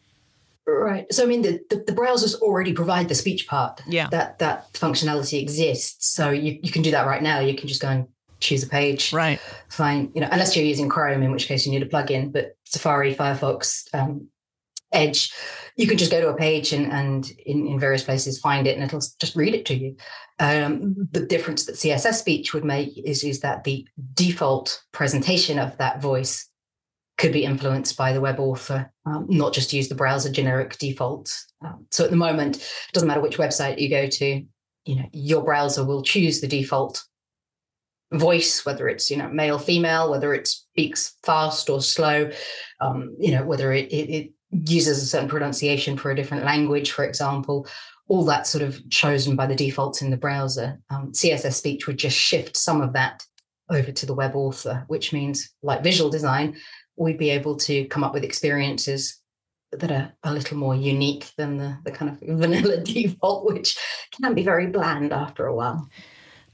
Right. 0.68 1.12
So 1.14 1.24
I 1.24 1.26
mean, 1.28 1.42
the, 1.42 1.60
the, 1.70 1.78
the, 1.88 1.92
browsers 1.92 2.36
already 2.36 2.74
provide 2.74 3.08
the 3.08 3.16
speech 3.16 3.48
part. 3.48 3.82
Yeah. 3.86 4.08
That 4.10 4.40
that 4.40 4.74
functionality 4.74 5.40
exists. 5.40 6.08
So 6.08 6.32
you, 6.32 6.60
you 6.64 6.72
can 6.72 6.82
do 6.82 6.92
that 6.92 7.06
right 7.06 7.22
now. 7.22 7.40
You 7.40 7.56
can 7.56 7.68
just 7.68 7.82
go 7.82 7.90
and 7.90 8.08
choose 8.40 8.64
a 8.64 8.70
page. 8.70 9.14
Right. 9.14 9.40
Fine. 9.70 10.12
You 10.16 10.22
know, 10.22 10.30
unless 10.32 10.56
you're 10.56 10.66
using 10.66 10.90
Chrome, 10.90 11.22
in 11.22 11.32
which 11.32 11.48
case 11.48 11.66
you 11.66 11.72
need 11.72 11.84
a 11.84 11.90
plugin. 11.90 12.32
But 12.32 12.58
Safari, 12.64 13.14
Firefox, 13.14 13.94
um, 13.94 14.28
Edge, 14.92 15.34
you 15.76 15.88
can 15.88 15.98
just 15.98 16.12
go 16.12 16.22
to 16.22 16.30
a 16.30 16.38
page 16.38 16.72
and, 16.72 16.92
and 16.92 17.30
in, 17.46 17.68
in 17.68 17.80
various 17.80 18.04
places 18.04 18.40
find 18.40 18.68
it 18.68 18.76
and 18.76 18.84
it'll 18.84 19.02
just 19.20 19.36
read 19.36 19.54
it 19.54 19.66
to 19.66 19.76
you. 19.76 19.96
Um, 20.40 20.96
the 21.12 21.26
difference 21.26 21.66
that 21.66 21.76
CSS 21.76 22.16
speech 22.16 22.54
would 22.54 22.66
make 22.66 22.98
is, 22.98 23.24
is 23.24 23.42
that 23.42 23.64
the 23.64 23.88
default 24.14 24.82
presentation 24.92 25.60
of 25.60 25.78
that 25.78 26.02
voice 26.02 26.50
could 27.18 27.32
be 27.32 27.46
influenced 27.46 27.98
by 27.98 28.12
the 28.12 28.22
web 28.22 28.40
author, 28.40 28.92
um, 29.06 29.26
not 29.30 29.54
just 29.54 29.74
use 29.74 29.88
the 29.88 29.96
browser 29.96 30.30
generic 30.30 30.78
defaults. 30.78 31.48
Um, 31.64 31.86
so 31.92 32.04
at 32.04 32.10
the 32.10 32.18
moment, 32.18 32.58
it 32.58 32.94
doesn't 32.94 33.08
matter 33.08 33.22
which 33.22 33.38
website 33.38 33.80
you 33.80 33.90
go 33.90 34.08
to, 34.08 34.44
you 34.86 34.96
know, 34.96 35.06
your 35.14 35.44
browser 35.44 35.86
will 35.86 36.04
choose 36.04 36.42
the 36.42 36.48
default 36.48 37.04
voice, 38.14 38.66
whether 38.66 38.88
it's 38.88 39.10
you 39.10 39.18
know 39.18 39.30
male, 39.30 39.60
female, 39.60 40.10
whether 40.12 40.34
it 40.34 40.48
speaks 40.48 41.18
fast 41.24 41.70
or 41.70 41.82
slow, 41.82 42.30
um, 42.82 43.16
you 43.20 43.32
know, 43.32 43.44
whether 43.46 43.72
it, 43.72 43.92
it, 43.92 44.10
it 44.10 44.32
uses 44.52 45.02
a 45.02 45.06
certain 45.06 45.30
pronunciation 45.30 45.98
for 45.98 46.12
a 46.12 46.16
different 46.16 46.46
language, 46.46 46.92
for 46.92 47.04
example, 47.04 47.68
all 48.08 48.24
that 48.26 48.48
sort 48.48 48.64
of 48.64 48.88
chosen 48.90 49.36
by 49.36 49.48
the 49.48 49.56
defaults 49.56 50.02
in 50.02 50.12
the 50.12 50.18
browser. 50.18 50.80
Um, 50.90 51.12
CSS 51.12 51.54
speech 51.54 51.88
would 51.88 51.98
just 51.98 52.18
shift 52.18 52.56
some 52.56 52.82
of 52.82 52.94
that 52.94 53.24
over 53.70 53.92
to 53.92 54.06
the 54.06 54.14
web 54.14 54.36
author, 54.36 54.84
which 54.88 55.12
means, 55.12 55.52
like 55.64 55.84
visual 55.84 56.10
design, 56.10 56.56
we'd 56.98 57.18
be 57.18 57.32
able 57.32 57.56
to 57.58 57.86
come 57.86 58.04
up 58.04 58.14
with 58.14 58.24
experiences 58.24 59.22
that 59.72 59.92
are 59.92 60.14
a 60.24 60.32
little 60.32 60.58
more 60.58 60.76
unique 60.76 61.32
than 61.38 61.58
the, 61.58 61.78
the 61.84 61.92
kind 61.92 62.12
of 62.12 62.20
vanilla 62.38 62.78
default, 62.84 63.46
which 63.46 63.78
can 64.22 64.34
be 64.34 64.44
very 64.44 64.68
bland 64.68 65.12
after 65.12 65.48
a 65.48 65.56
while. 65.56 65.90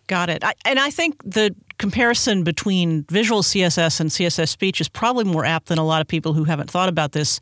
Got 0.07 0.29
it. 0.29 0.43
I, 0.43 0.53
and 0.65 0.79
I 0.79 0.89
think 0.89 1.21
the 1.23 1.55
comparison 1.77 2.43
between 2.43 3.05
visual 3.09 3.41
CSS 3.41 3.99
and 3.99 4.09
CSS 4.09 4.49
speech 4.49 4.81
is 4.81 4.89
probably 4.89 5.23
more 5.23 5.45
apt 5.45 5.67
than 5.67 5.77
a 5.77 5.85
lot 5.85 6.01
of 6.01 6.07
people 6.07 6.33
who 6.33 6.45
haven't 6.45 6.69
thought 6.69 6.89
about 6.89 7.11
this 7.11 7.39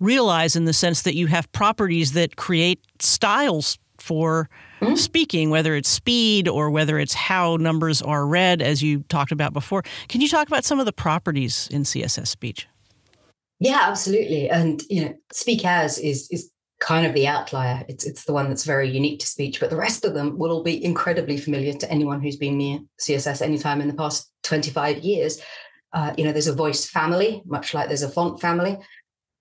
realize 0.00 0.56
in 0.56 0.64
the 0.64 0.72
sense 0.72 1.02
that 1.02 1.14
you 1.14 1.26
have 1.26 1.50
properties 1.52 2.12
that 2.12 2.36
create 2.36 2.80
styles 3.00 3.78
for 3.98 4.48
mm-hmm. 4.80 4.94
speaking, 4.94 5.50
whether 5.50 5.74
it's 5.74 5.88
speed 5.88 6.48
or 6.48 6.70
whether 6.70 6.98
it's 6.98 7.14
how 7.14 7.56
numbers 7.56 8.00
are 8.02 8.26
read, 8.26 8.62
as 8.62 8.82
you 8.82 9.00
talked 9.08 9.32
about 9.32 9.52
before. 9.52 9.82
Can 10.08 10.20
you 10.20 10.28
talk 10.28 10.46
about 10.46 10.64
some 10.64 10.78
of 10.80 10.86
the 10.86 10.92
properties 10.92 11.68
in 11.70 11.82
CSS 11.82 12.28
speech? 12.28 12.68
Yeah, 13.60 13.80
absolutely. 13.82 14.48
And 14.48 14.82
you 14.88 15.04
know, 15.04 15.14
speak 15.32 15.64
as 15.64 15.98
is 15.98 16.28
is 16.30 16.50
kind 16.80 17.06
of 17.06 17.14
the 17.14 17.26
outlier. 17.26 17.84
It's 17.88 18.04
it's 18.06 18.24
the 18.24 18.32
one 18.32 18.48
that's 18.48 18.64
very 18.64 18.88
unique 18.88 19.20
to 19.20 19.26
speech, 19.26 19.58
but 19.58 19.70
the 19.70 19.76
rest 19.76 20.04
of 20.04 20.14
them 20.14 20.38
will 20.38 20.52
all 20.52 20.62
be 20.62 20.82
incredibly 20.82 21.36
familiar 21.36 21.72
to 21.72 21.90
anyone 21.90 22.20
who's 22.20 22.36
been 22.36 22.56
near 22.56 22.78
CSS 23.00 23.42
anytime 23.42 23.80
in 23.80 23.88
the 23.88 23.94
past 23.94 24.30
25 24.44 24.98
years. 24.98 25.40
Uh, 25.92 26.12
you 26.16 26.24
know, 26.24 26.32
there's 26.32 26.46
a 26.46 26.54
voice 26.54 26.86
family, 26.86 27.42
much 27.46 27.74
like 27.74 27.88
there's 27.88 28.02
a 28.02 28.10
font 28.10 28.40
family 28.40 28.76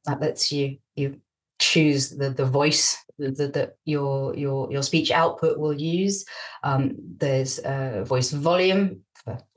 that 0.07 0.21
lets 0.21 0.51
you 0.51 0.77
you 0.95 1.21
choose 1.59 2.09
the 2.09 2.29
the 2.29 2.45
voice 2.45 2.97
that 3.19 3.75
your 3.85 4.35
your 4.35 4.71
your 4.71 4.83
speech 4.83 5.11
output 5.11 5.57
will 5.57 5.73
use. 5.73 6.25
Um, 6.63 6.95
there's 7.17 7.59
a 7.63 8.03
voice 8.05 8.31
volume 8.31 9.01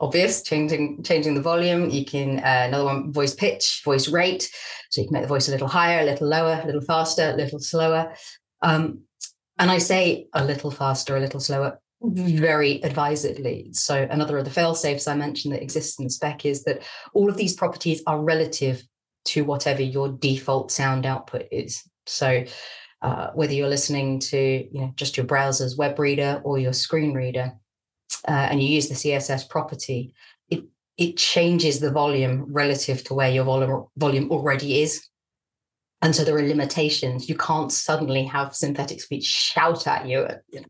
obvious 0.00 0.42
changing 0.42 1.02
changing 1.02 1.34
the 1.34 1.42
volume. 1.42 1.90
You 1.90 2.04
can 2.04 2.38
uh, 2.38 2.64
another 2.68 2.84
one 2.84 3.12
voice 3.12 3.34
pitch, 3.34 3.82
voice 3.84 4.08
rate, 4.08 4.50
so 4.90 5.00
you 5.00 5.06
can 5.06 5.14
make 5.14 5.22
the 5.22 5.28
voice 5.28 5.48
a 5.48 5.52
little 5.52 5.68
higher, 5.68 6.00
a 6.00 6.04
little 6.04 6.28
lower, 6.28 6.60
a 6.62 6.66
little 6.66 6.80
faster, 6.80 7.30
a 7.30 7.36
little 7.36 7.58
slower. 7.58 8.12
Um, 8.62 9.02
and 9.58 9.70
I 9.70 9.78
say 9.78 10.26
a 10.32 10.44
little 10.44 10.70
faster, 10.70 11.16
a 11.16 11.20
little 11.20 11.40
slower 11.40 11.78
very 12.02 12.82
advisedly. 12.82 13.68
So 13.72 14.08
another 14.10 14.38
of 14.38 14.46
the 14.46 14.50
fail 14.50 14.74
safes 14.74 15.06
I 15.06 15.14
mentioned 15.14 15.52
that 15.54 15.62
exists 15.62 15.98
in 15.98 16.06
the 16.06 16.10
spec 16.10 16.46
is 16.46 16.64
that 16.64 16.82
all 17.12 17.28
of 17.28 17.36
these 17.36 17.54
properties 17.54 18.02
are 18.06 18.22
relative 18.22 18.82
to 19.26 19.44
whatever 19.44 19.82
your 19.82 20.08
default 20.08 20.70
sound 20.70 21.06
output 21.06 21.46
is. 21.50 21.82
So 22.06 22.44
uh, 23.02 23.30
whether 23.34 23.52
you're 23.52 23.68
listening 23.68 24.18
to 24.18 24.38
you 24.38 24.80
know 24.80 24.92
just 24.96 25.16
your 25.16 25.26
browser's 25.26 25.76
web 25.76 25.98
reader 25.98 26.40
or 26.44 26.58
your 26.58 26.72
screen 26.72 27.14
reader, 27.14 27.52
uh, 28.28 28.48
and 28.50 28.62
you 28.62 28.68
use 28.68 28.88
the 28.88 28.94
CSS 28.94 29.48
property, 29.48 30.14
it 30.48 30.64
it 30.98 31.16
changes 31.16 31.80
the 31.80 31.90
volume 31.90 32.46
relative 32.48 33.02
to 33.04 33.14
where 33.14 33.30
your 33.30 33.44
volume 33.44 33.86
volume 33.96 34.30
already 34.30 34.82
is. 34.82 35.06
And 36.02 36.16
so 36.16 36.24
there 36.24 36.36
are 36.36 36.42
limitations. 36.42 37.28
You 37.28 37.36
can't 37.36 37.70
suddenly 37.70 38.24
have 38.24 38.54
synthetic 38.54 39.02
speech 39.02 39.24
shout 39.24 39.86
at 39.86 40.06
you 40.06 40.24
at 40.24 40.42
you 40.50 40.60
know, 40.60 40.66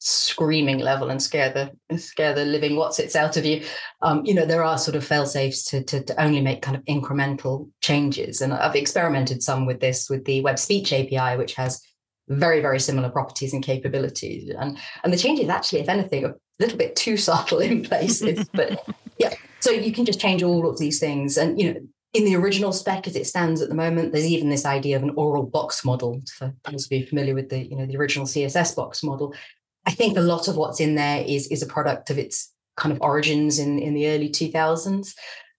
screaming 0.00 0.78
level 0.78 1.10
and 1.10 1.20
scare 1.20 1.52
the 1.52 1.98
scare 1.98 2.32
the 2.32 2.44
living 2.44 2.76
what's 2.76 2.98
it's 2.98 3.16
out 3.16 3.36
of 3.36 3.44
you. 3.44 3.64
Um, 4.02 4.24
you 4.24 4.34
know, 4.34 4.46
there 4.46 4.62
are 4.62 4.78
sort 4.78 4.96
of 4.96 5.04
fail 5.04 5.26
safes 5.26 5.64
to, 5.66 5.82
to, 5.84 6.02
to 6.04 6.22
only 6.22 6.40
make 6.40 6.62
kind 6.62 6.76
of 6.76 6.84
incremental 6.84 7.68
changes. 7.80 8.40
And 8.40 8.52
I've 8.52 8.76
experimented 8.76 9.42
some 9.42 9.66
with 9.66 9.80
this 9.80 10.08
with 10.08 10.24
the 10.24 10.40
web 10.42 10.58
speech 10.58 10.92
API, 10.92 11.36
which 11.36 11.54
has 11.54 11.82
very, 12.28 12.60
very 12.60 12.78
similar 12.78 13.08
properties 13.08 13.52
and 13.52 13.62
capabilities. 13.62 14.50
And 14.56 14.78
and 15.02 15.12
the 15.12 15.18
changes 15.18 15.48
actually, 15.48 15.80
if 15.80 15.88
anything, 15.88 16.24
are 16.24 16.30
a 16.30 16.36
little 16.60 16.78
bit 16.78 16.94
too 16.94 17.16
subtle 17.16 17.58
in 17.58 17.82
places. 17.82 18.48
but 18.52 18.86
yeah. 19.18 19.34
So 19.60 19.70
you 19.70 19.92
can 19.92 20.04
just 20.04 20.20
change 20.20 20.42
all 20.42 20.68
of 20.68 20.78
these 20.78 21.00
things. 21.00 21.36
And 21.36 21.60
you 21.60 21.74
know, 21.74 21.80
in 22.14 22.24
the 22.24 22.36
original 22.36 22.72
spec 22.72 23.06
as 23.06 23.16
it 23.16 23.26
stands 23.26 23.60
at 23.60 23.68
the 23.68 23.74
moment, 23.74 24.12
there's 24.12 24.26
even 24.26 24.48
this 24.48 24.64
idea 24.64 24.96
of 24.96 25.02
an 25.02 25.10
aural 25.10 25.44
box 25.44 25.84
model 25.84 26.22
for 26.38 26.54
those 26.64 26.86
of 26.86 26.92
you 26.92 27.06
familiar 27.06 27.34
with 27.34 27.50
the, 27.50 27.58
you 27.58 27.76
know, 27.76 27.86
the 27.86 27.96
original 27.96 28.26
CSS 28.26 28.74
box 28.74 29.02
model. 29.02 29.34
I 29.88 29.92
think 29.92 30.18
a 30.18 30.20
lot 30.20 30.48
of 30.48 30.56
what's 30.56 30.80
in 30.80 30.96
there 30.96 31.24
is, 31.26 31.46
is 31.46 31.62
a 31.62 31.66
product 31.66 32.10
of 32.10 32.18
its 32.18 32.52
kind 32.76 32.92
of 32.94 33.00
origins 33.00 33.58
in, 33.58 33.78
in 33.78 33.94
the 33.94 34.08
early 34.08 34.28
2000s. 34.28 35.14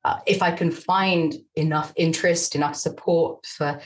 Uh, 0.06 0.20
if 0.28 0.44
I 0.44 0.52
can 0.52 0.70
find 0.70 1.34
enough 1.56 1.92
interest, 1.96 2.56
enough 2.56 2.76
support 2.76 3.44
for, 3.48 3.82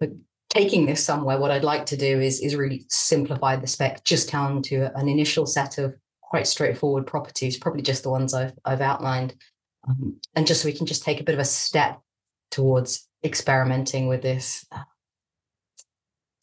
for 0.00 0.08
taking 0.50 0.86
this 0.86 1.04
somewhere, 1.04 1.38
what 1.38 1.52
I'd 1.52 1.62
like 1.62 1.86
to 1.86 1.96
do 1.96 2.20
is, 2.20 2.40
is 2.40 2.56
really 2.56 2.84
simplify 2.88 3.54
the 3.54 3.68
spec 3.68 4.02
just 4.02 4.32
down 4.32 4.60
to 4.62 4.90
an 4.98 5.08
initial 5.08 5.46
set 5.46 5.78
of 5.78 5.94
quite 6.20 6.48
straightforward 6.48 7.06
properties, 7.06 7.56
probably 7.56 7.82
just 7.82 8.02
the 8.02 8.10
ones 8.10 8.34
I've, 8.34 8.54
I've 8.64 8.80
outlined, 8.80 9.36
um, 9.88 10.16
and 10.34 10.48
just 10.48 10.62
so 10.62 10.66
we 10.66 10.74
can 10.74 10.86
just 10.86 11.04
take 11.04 11.20
a 11.20 11.24
bit 11.24 11.34
of 11.34 11.40
a 11.40 11.44
step 11.44 12.00
towards 12.50 13.08
experimenting 13.22 14.08
with 14.08 14.22
this. 14.22 14.66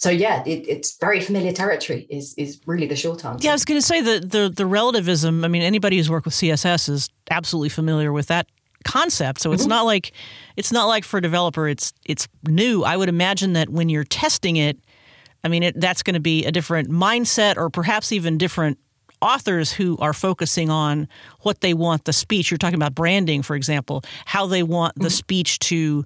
So 0.04 0.10
yeah, 0.10 0.44
it, 0.46 0.68
it's 0.68 0.98
very 0.98 1.22
familiar 1.22 1.54
territory. 1.54 2.06
Is 2.10 2.34
is 2.34 2.60
really 2.66 2.88
the 2.88 2.96
short 2.98 3.24
answer. 3.24 3.46
Yeah, 3.46 3.52
I 3.52 3.54
was 3.54 3.64
going 3.64 3.80
to 3.80 3.88
say 3.88 4.02
the, 4.02 4.20
the 4.20 4.50
the 4.50 4.66
relativism. 4.66 5.46
I 5.46 5.48
mean, 5.48 5.62
anybody 5.62 5.96
who's 5.96 6.10
worked 6.10 6.26
with 6.26 6.34
CSS 6.34 6.90
is 6.90 7.10
absolutely 7.32 7.70
familiar 7.70 8.12
with 8.12 8.28
that 8.28 8.48
concept. 8.84 9.40
So 9.40 9.54
it's 9.54 9.64
mm-hmm. 9.64 9.70
not 9.70 9.86
like 9.86 10.12
it's 10.58 10.74
not 10.74 10.88
like 10.88 11.06
for 11.06 11.20
a 11.20 11.22
developer 11.22 11.70
it's 11.70 11.94
it's 12.06 12.28
new. 12.46 12.84
I 12.84 12.98
would 12.98 13.08
imagine 13.08 13.54
that 13.54 13.70
when 13.70 13.88
you're 13.88 14.04
testing 14.04 14.58
it, 14.58 14.78
I 15.42 15.48
mean 15.48 15.64
it, 15.64 15.80
that's 15.80 16.04
going 16.04 16.16
to 16.16 16.20
be 16.20 16.44
a 16.44 16.52
different 16.52 16.90
mindset 16.90 17.56
or 17.56 17.70
perhaps 17.70 18.12
even 18.12 18.38
different 18.38 18.80
authors 19.22 19.72
who 19.72 19.98
are 20.00 20.12
focusing 20.12 20.70
on 20.70 21.08
what 21.44 21.62
they 21.62 21.74
want 21.74 22.04
the 22.04 22.12
speech. 22.12 22.52
You're 22.52 22.58
talking 22.58 22.76
about 22.76 22.94
branding, 22.94 23.42
for 23.42 23.56
example, 23.56 24.04
how 24.26 24.48
they 24.48 24.64
want 24.64 24.96
the 24.96 25.04
mm-hmm. 25.04 25.12
speech 25.12 25.60
to 25.60 26.06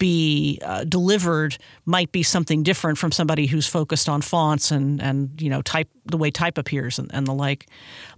be 0.00 0.58
uh, 0.64 0.82
delivered 0.82 1.56
might 1.84 2.10
be 2.10 2.24
something 2.24 2.64
different 2.64 2.98
from 2.98 3.12
somebody 3.12 3.46
who's 3.46 3.68
focused 3.68 4.08
on 4.08 4.20
fonts 4.20 4.72
and 4.72 5.00
and 5.00 5.40
you 5.40 5.48
know 5.48 5.62
type 5.62 5.88
the 6.06 6.16
way 6.16 6.32
type 6.32 6.58
appears 6.58 6.98
and, 6.98 7.08
and 7.14 7.28
the 7.28 7.32
like. 7.32 7.68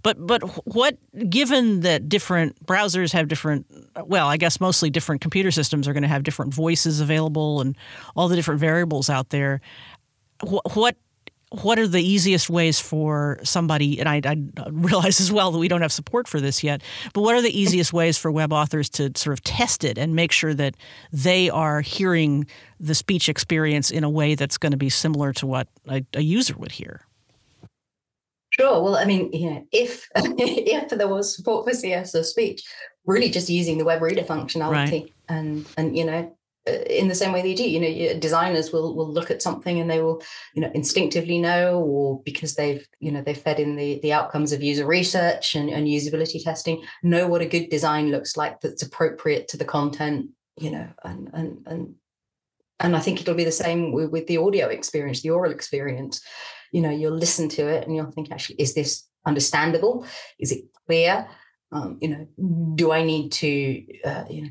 But 0.01 0.25
but 0.25 0.41
what 0.65 0.97
given 1.29 1.81
that 1.81 2.09
different 2.09 2.65
browsers 2.65 3.11
have 3.13 3.27
different 3.27 3.67
well, 4.07 4.27
I 4.27 4.37
guess 4.37 4.59
mostly 4.59 4.89
different 4.89 5.21
computer 5.21 5.51
systems 5.51 5.87
are 5.87 5.93
going 5.93 6.01
to 6.01 6.09
have 6.09 6.23
different 6.23 6.55
voices 6.55 6.99
available 6.99 7.61
and 7.61 7.77
all 8.15 8.27
the 8.27 8.35
different 8.35 8.59
variables 8.59 9.11
out 9.11 9.29
there. 9.29 9.61
What, 10.41 10.75
what 10.75 10.97
what 11.61 11.77
are 11.77 11.87
the 11.87 12.01
easiest 12.01 12.49
ways 12.49 12.79
for 12.79 13.37
somebody, 13.43 13.99
and 13.99 14.09
I, 14.09 14.21
I, 14.25 14.35
realize 14.71 15.19
as 15.19 15.31
well 15.31 15.51
that 15.51 15.59
we 15.59 15.67
don't 15.67 15.81
have 15.81 15.91
support 15.91 16.27
for 16.27 16.41
this 16.41 16.63
yet, 16.63 16.81
but 17.13 17.21
what 17.21 17.35
are 17.35 17.43
the 17.43 17.57
easiest 17.57 17.93
ways 17.93 18.17
for 18.17 18.31
web 18.31 18.51
authors 18.51 18.89
to 18.91 19.11
sort 19.15 19.33
of 19.33 19.43
test 19.43 19.83
it 19.83 19.99
and 19.99 20.15
make 20.15 20.31
sure 20.31 20.55
that 20.55 20.75
they 21.11 21.51
are 21.51 21.81
hearing 21.81 22.47
the 22.79 22.95
speech 22.95 23.29
experience 23.29 23.91
in 23.91 24.03
a 24.03 24.09
way 24.09 24.33
that's 24.33 24.57
going 24.57 24.71
to 24.71 24.77
be 24.77 24.89
similar 24.89 25.31
to 25.33 25.45
what 25.45 25.67
a, 25.87 26.03
a 26.15 26.21
user 26.21 26.55
would 26.57 26.71
hear? 26.71 27.01
Sure. 28.49 28.81
Well, 28.81 28.95
I 28.95 29.05
mean, 29.05 29.29
yeah, 29.31 29.59
if 29.71 30.07
if 30.15 30.89
there 30.89 31.07
was 31.07 31.35
support 31.35 31.65
for 31.65 31.71
CSS 31.71 32.25
speech, 32.25 32.63
really 33.05 33.29
just 33.29 33.49
using 33.49 33.77
the 33.77 33.85
web 33.85 34.01
reader 34.01 34.23
functionality 34.23 35.01
right. 35.01 35.13
and 35.29 35.67
and 35.77 35.95
you 35.95 36.05
know 36.05 36.35
in 36.65 37.09
the 37.09 37.15
same 37.15 37.33
way 37.33 37.41
they 37.41 37.53
do 37.53 37.69
you 37.69 37.79
know 37.79 38.19
designers 38.19 38.71
will 38.71 38.95
will 38.95 39.11
look 39.11 39.29
at 39.29 39.41
something 39.41 39.81
and 39.81 39.89
they 39.89 40.01
will 40.01 40.21
you 40.53 40.61
know 40.61 40.71
instinctively 40.73 41.37
know 41.37 41.81
or 41.81 42.21
because 42.23 42.55
they've 42.55 42.87
you 42.99 43.11
know 43.11 43.21
they've 43.21 43.37
fed 43.37 43.59
in 43.59 43.75
the 43.75 43.99
the 44.01 44.13
outcomes 44.13 44.53
of 44.53 44.63
user 44.63 44.85
research 44.85 45.55
and, 45.55 45.69
and 45.69 45.87
usability 45.87 46.41
testing 46.41 46.81
know 47.01 47.27
what 47.27 47.41
a 47.41 47.45
good 47.45 47.69
design 47.69 48.11
looks 48.11 48.37
like 48.37 48.61
that's 48.61 48.81
appropriate 48.81 49.47
to 49.49 49.57
the 49.57 49.65
content 49.65 50.29
you 50.57 50.71
know 50.71 50.87
and 51.03 51.29
and 51.33 51.63
and 51.65 51.95
and 52.79 52.95
I 52.95 52.99
think 52.99 53.21
it'll 53.21 53.33
be 53.33 53.45
the 53.45 53.51
same 53.51 53.91
with, 53.91 54.11
with 54.11 54.27
the 54.27 54.37
audio 54.37 54.67
experience, 54.67 55.21
the 55.21 55.29
aural 55.29 55.51
experience. 55.51 56.21
You 56.71 56.81
know, 56.81 56.89
you'll 56.89 57.15
listen 57.15 57.47
to 57.49 57.67
it 57.67 57.85
and 57.85 57.95
you'll 57.95 58.11
think, 58.11 58.31
actually, 58.31 58.57
is 58.57 58.73
this 58.73 59.07
understandable? 59.25 60.05
Is 60.37 60.51
it 60.51 60.65
clear? 60.85 61.27
Um, 61.71 61.97
you 62.01 62.09
know, 62.09 62.27
do 62.75 62.91
I 62.91 63.03
need 63.03 63.31
to, 63.33 63.85
uh, 64.03 64.25
you 64.29 64.41
know, 64.43 64.49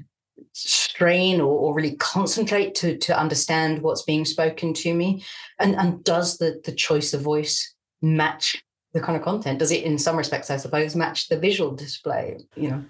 strain 0.52 1.40
or, 1.40 1.52
or, 1.52 1.74
really 1.74 1.96
concentrate 1.96 2.74
to, 2.76 2.96
to 2.98 3.18
understand 3.18 3.82
what's 3.82 4.02
being 4.02 4.24
spoken 4.24 4.74
to 4.74 4.94
me? 4.94 5.24
And, 5.58 5.74
and 5.76 6.04
does 6.04 6.38
the, 6.38 6.60
the 6.64 6.72
choice 6.72 7.14
of 7.14 7.22
voice 7.22 7.74
match 8.02 8.62
the 8.92 9.00
kind 9.00 9.16
of 9.16 9.22
content? 9.22 9.58
Does 9.58 9.70
it, 9.70 9.84
in 9.84 9.98
some 9.98 10.16
respects, 10.16 10.50
I 10.50 10.58
suppose, 10.58 10.94
match 10.94 11.28
the 11.28 11.38
visual 11.38 11.74
display? 11.74 12.38
You 12.56 12.70
know? 12.70 12.84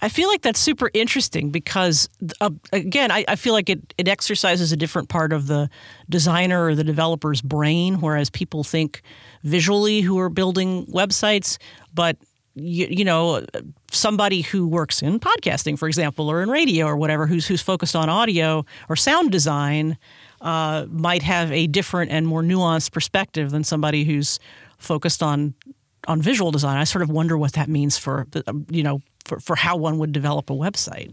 I 0.00 0.08
feel 0.08 0.28
like 0.28 0.42
that's 0.42 0.58
super 0.58 0.90
interesting 0.92 1.50
because, 1.50 2.08
uh, 2.40 2.50
again, 2.72 3.12
I, 3.12 3.24
I, 3.28 3.36
feel 3.36 3.52
like 3.52 3.70
it, 3.70 3.94
it 3.96 4.08
exercises 4.08 4.72
a 4.72 4.76
different 4.76 5.08
part 5.08 5.32
of 5.32 5.46
the 5.46 5.70
designer 6.10 6.66
or 6.66 6.74
the 6.74 6.82
developer's 6.82 7.40
brain, 7.40 8.00
whereas 8.00 8.28
people 8.28 8.64
think 8.64 9.02
visually 9.44 10.00
who 10.00 10.18
are 10.18 10.28
building 10.28 10.86
websites, 10.86 11.58
but 11.94 12.16
you, 12.54 12.86
you 12.88 13.04
know 13.04 13.44
somebody 13.90 14.42
who 14.42 14.66
works 14.66 15.02
in 15.02 15.18
podcasting, 15.18 15.78
for 15.78 15.88
example, 15.88 16.30
or 16.30 16.42
in 16.42 16.50
radio 16.50 16.86
or 16.86 16.96
whatever, 16.96 17.26
who's 17.26 17.46
who's 17.46 17.62
focused 17.62 17.96
on 17.96 18.08
audio 18.08 18.64
or 18.88 18.96
sound 18.96 19.32
design, 19.32 19.98
uh, 20.40 20.86
might 20.90 21.22
have 21.22 21.50
a 21.52 21.66
different 21.66 22.10
and 22.10 22.26
more 22.26 22.42
nuanced 22.42 22.92
perspective 22.92 23.50
than 23.50 23.64
somebody 23.64 24.04
who's 24.04 24.38
focused 24.78 25.22
on 25.22 25.54
on 26.06 26.22
visual 26.22 26.50
design. 26.50 26.76
I 26.76 26.84
sort 26.84 27.02
of 27.02 27.10
wonder 27.10 27.36
what 27.36 27.54
that 27.54 27.68
means 27.68 27.98
for 27.98 28.26
um, 28.46 28.66
you 28.70 28.82
know 28.82 29.00
for, 29.24 29.40
for 29.40 29.56
how 29.56 29.76
one 29.76 29.98
would 29.98 30.12
develop 30.12 30.50
a 30.50 30.54
website. 30.54 31.12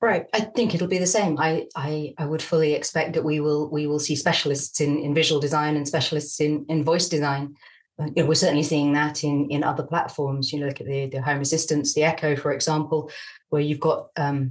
Right. 0.00 0.26
I 0.34 0.40
think 0.40 0.74
it'll 0.74 0.88
be 0.88 0.98
the 0.98 1.06
same. 1.06 1.38
I, 1.38 1.66
I 1.76 2.12
I 2.18 2.26
would 2.26 2.42
fully 2.42 2.74
expect 2.74 3.14
that 3.14 3.24
we 3.24 3.40
will 3.40 3.70
we 3.70 3.86
will 3.86 4.00
see 4.00 4.16
specialists 4.16 4.80
in, 4.80 4.98
in 4.98 5.14
visual 5.14 5.40
design 5.40 5.76
and 5.76 5.86
specialists 5.86 6.40
in, 6.40 6.66
in 6.68 6.84
voice 6.84 7.08
design 7.08 7.54
you 7.98 8.22
know, 8.22 8.26
we're 8.26 8.34
certainly 8.34 8.62
seeing 8.62 8.92
that 8.94 9.24
in 9.24 9.48
in 9.50 9.62
other 9.62 9.82
platforms. 9.82 10.52
You 10.52 10.60
know, 10.60 10.66
look 10.66 10.80
at 10.80 10.86
the 10.86 11.06
the 11.06 11.22
Home 11.22 11.40
assistants, 11.40 11.94
the 11.94 12.04
Echo, 12.04 12.36
for 12.36 12.52
example, 12.52 13.10
where 13.50 13.62
you've 13.62 13.80
got 13.80 14.08
um, 14.16 14.50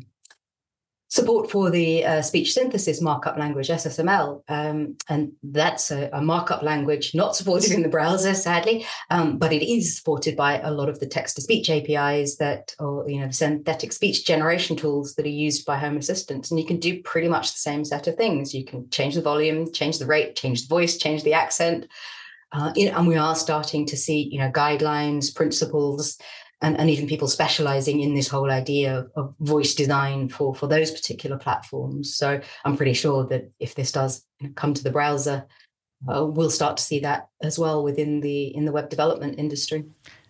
support 1.14 1.52
for 1.52 1.70
the 1.70 2.04
uh, 2.04 2.22
speech 2.24 2.56
synthesis 2.56 3.00
markup 3.00 3.38
language 3.38 3.68
SSML, 3.68 4.42
um, 4.48 4.98
and 5.10 5.32
that's 5.44 5.92
a, 5.92 6.10
a, 6.12 6.20
markup 6.20 6.64
language 6.64 7.14
not 7.14 7.36
supported 7.36 7.72
in 7.72 7.84
the 7.84 7.88
browser, 7.88 8.34
sadly, 8.34 8.84
um, 9.12 9.38
but 9.38 9.54
it 9.54 9.62
is 9.62 9.96
supported 9.96 10.36
by 10.36 10.60
a 10.62 10.72
lot 10.72 10.90
of 10.90 11.00
the 11.00 11.06
text 11.06 11.36
to 11.36 11.42
speech 11.44 11.70
APIs 11.70 12.38
that, 12.38 12.74
or 12.80 13.08
you 13.08 13.20
know, 13.20 13.28
the 13.28 13.34
synthetic 13.34 13.94
speech 13.94 14.26
generation 14.26 14.76
tools 14.76 15.14
that 15.14 15.28
are 15.28 15.30
used 15.30 15.68
by 15.68 15.78
Home 15.78 15.98
Assistants, 15.98 16.50
and 16.50 16.60
you 16.60 16.66
can 16.66 16.80
do 16.80 17.04
pretty 17.04 17.28
much 17.28 17.52
the 17.52 17.60
same 17.60 17.86
set 17.86 18.08
of 18.08 18.16
things. 18.16 18.52
You 18.52 18.66
can 18.66 18.90
change 18.90 19.14
the 19.14 19.22
volume, 19.22 19.72
change 19.72 20.00
the 20.00 20.08
rate, 20.08 20.36
change 20.36 20.64
the 20.64 20.68
voice, 20.68 20.98
change 20.98 21.22
the 21.24 21.34
accent. 21.34 21.86
Uh, 22.54 22.72
and 22.78 23.08
we 23.08 23.18
are 23.18 23.36
starting 23.36 23.86
to 23.88 23.98
see, 23.98 24.30
you 24.32 24.38
know, 24.38 24.52
guidelines, 24.52 25.34
principles, 25.34 26.18
and, 26.62 26.80
and 26.80 26.90
even 26.90 27.08
people 27.08 27.28
specializing 27.28 28.00
in 28.00 28.14
this 28.14 28.28
whole 28.28 28.50
idea 28.50 29.00
of, 29.00 29.12
of 29.16 29.36
voice 29.40 29.76
design 29.76 30.30
for, 30.30 30.56
for 30.56 30.68
those 30.68 30.92
particular 30.92 31.38
platforms. 31.38 32.16
So 32.16 32.40
I'm 32.64 32.78
pretty 32.78 32.94
sure 32.94 33.26
that 33.28 33.52
if 33.60 33.76
this 33.76 33.92
does 33.92 34.26
come 34.56 34.74
to 34.76 34.84
the 34.84 34.92
browser, 34.92 35.46
uh, 36.08 36.26
we'll 36.26 36.50
start 36.50 36.78
to 36.78 36.84
see 36.84 37.00
that 37.00 37.28
as 37.42 37.58
well 37.58 37.84
within 37.84 38.20
the 38.20 38.56
in 38.56 38.66
the 38.66 38.72
web 38.72 38.90
development 38.90 39.40
industry. 39.40 39.86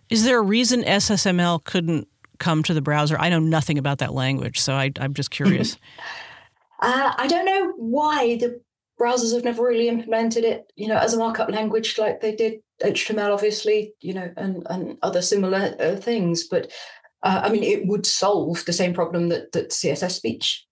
Is 0.08 0.24
there 0.24 0.38
a 0.38 0.42
reason 0.42 0.82
SSML 0.82 1.62
couldn't 1.64 2.08
come 2.38 2.62
to 2.64 2.74
the 2.74 2.82
browser? 2.82 3.16
I 3.18 3.28
know 3.28 3.40
nothing 3.40 3.78
about 3.78 3.98
that 3.98 4.12
language, 4.12 4.60
so 4.60 4.74
I, 4.74 4.92
am 4.96 5.14
just 5.14 5.30
curious. 5.30 5.76
uh, 6.80 7.12
I 7.16 7.26
don't 7.26 7.46
know 7.46 7.72
why 7.76 8.36
the 8.36 8.60
browsers 9.00 9.34
have 9.34 9.44
never 9.44 9.62
really 9.62 9.88
implemented 9.88 10.44
it, 10.44 10.72
you 10.76 10.88
know, 10.88 10.96
as 10.96 11.14
a 11.14 11.18
markup 11.18 11.50
language 11.50 11.98
like 11.98 12.20
they 12.20 12.34
did 12.34 12.60
HTML, 12.82 13.32
obviously, 13.32 13.94
you 14.00 14.14
know, 14.14 14.30
and 14.36 14.66
and 14.70 14.98
other 15.02 15.22
similar 15.22 15.74
uh, 15.80 15.96
things. 15.96 16.44
But 16.44 16.70
uh, 17.22 17.42
I 17.44 17.50
mean, 17.50 17.62
it 17.62 17.86
would 17.86 18.06
solve 18.06 18.64
the 18.64 18.72
same 18.72 18.94
problem 18.94 19.28
that 19.28 19.52
that 19.52 19.70
CSS 19.70 20.12
speech, 20.12 20.64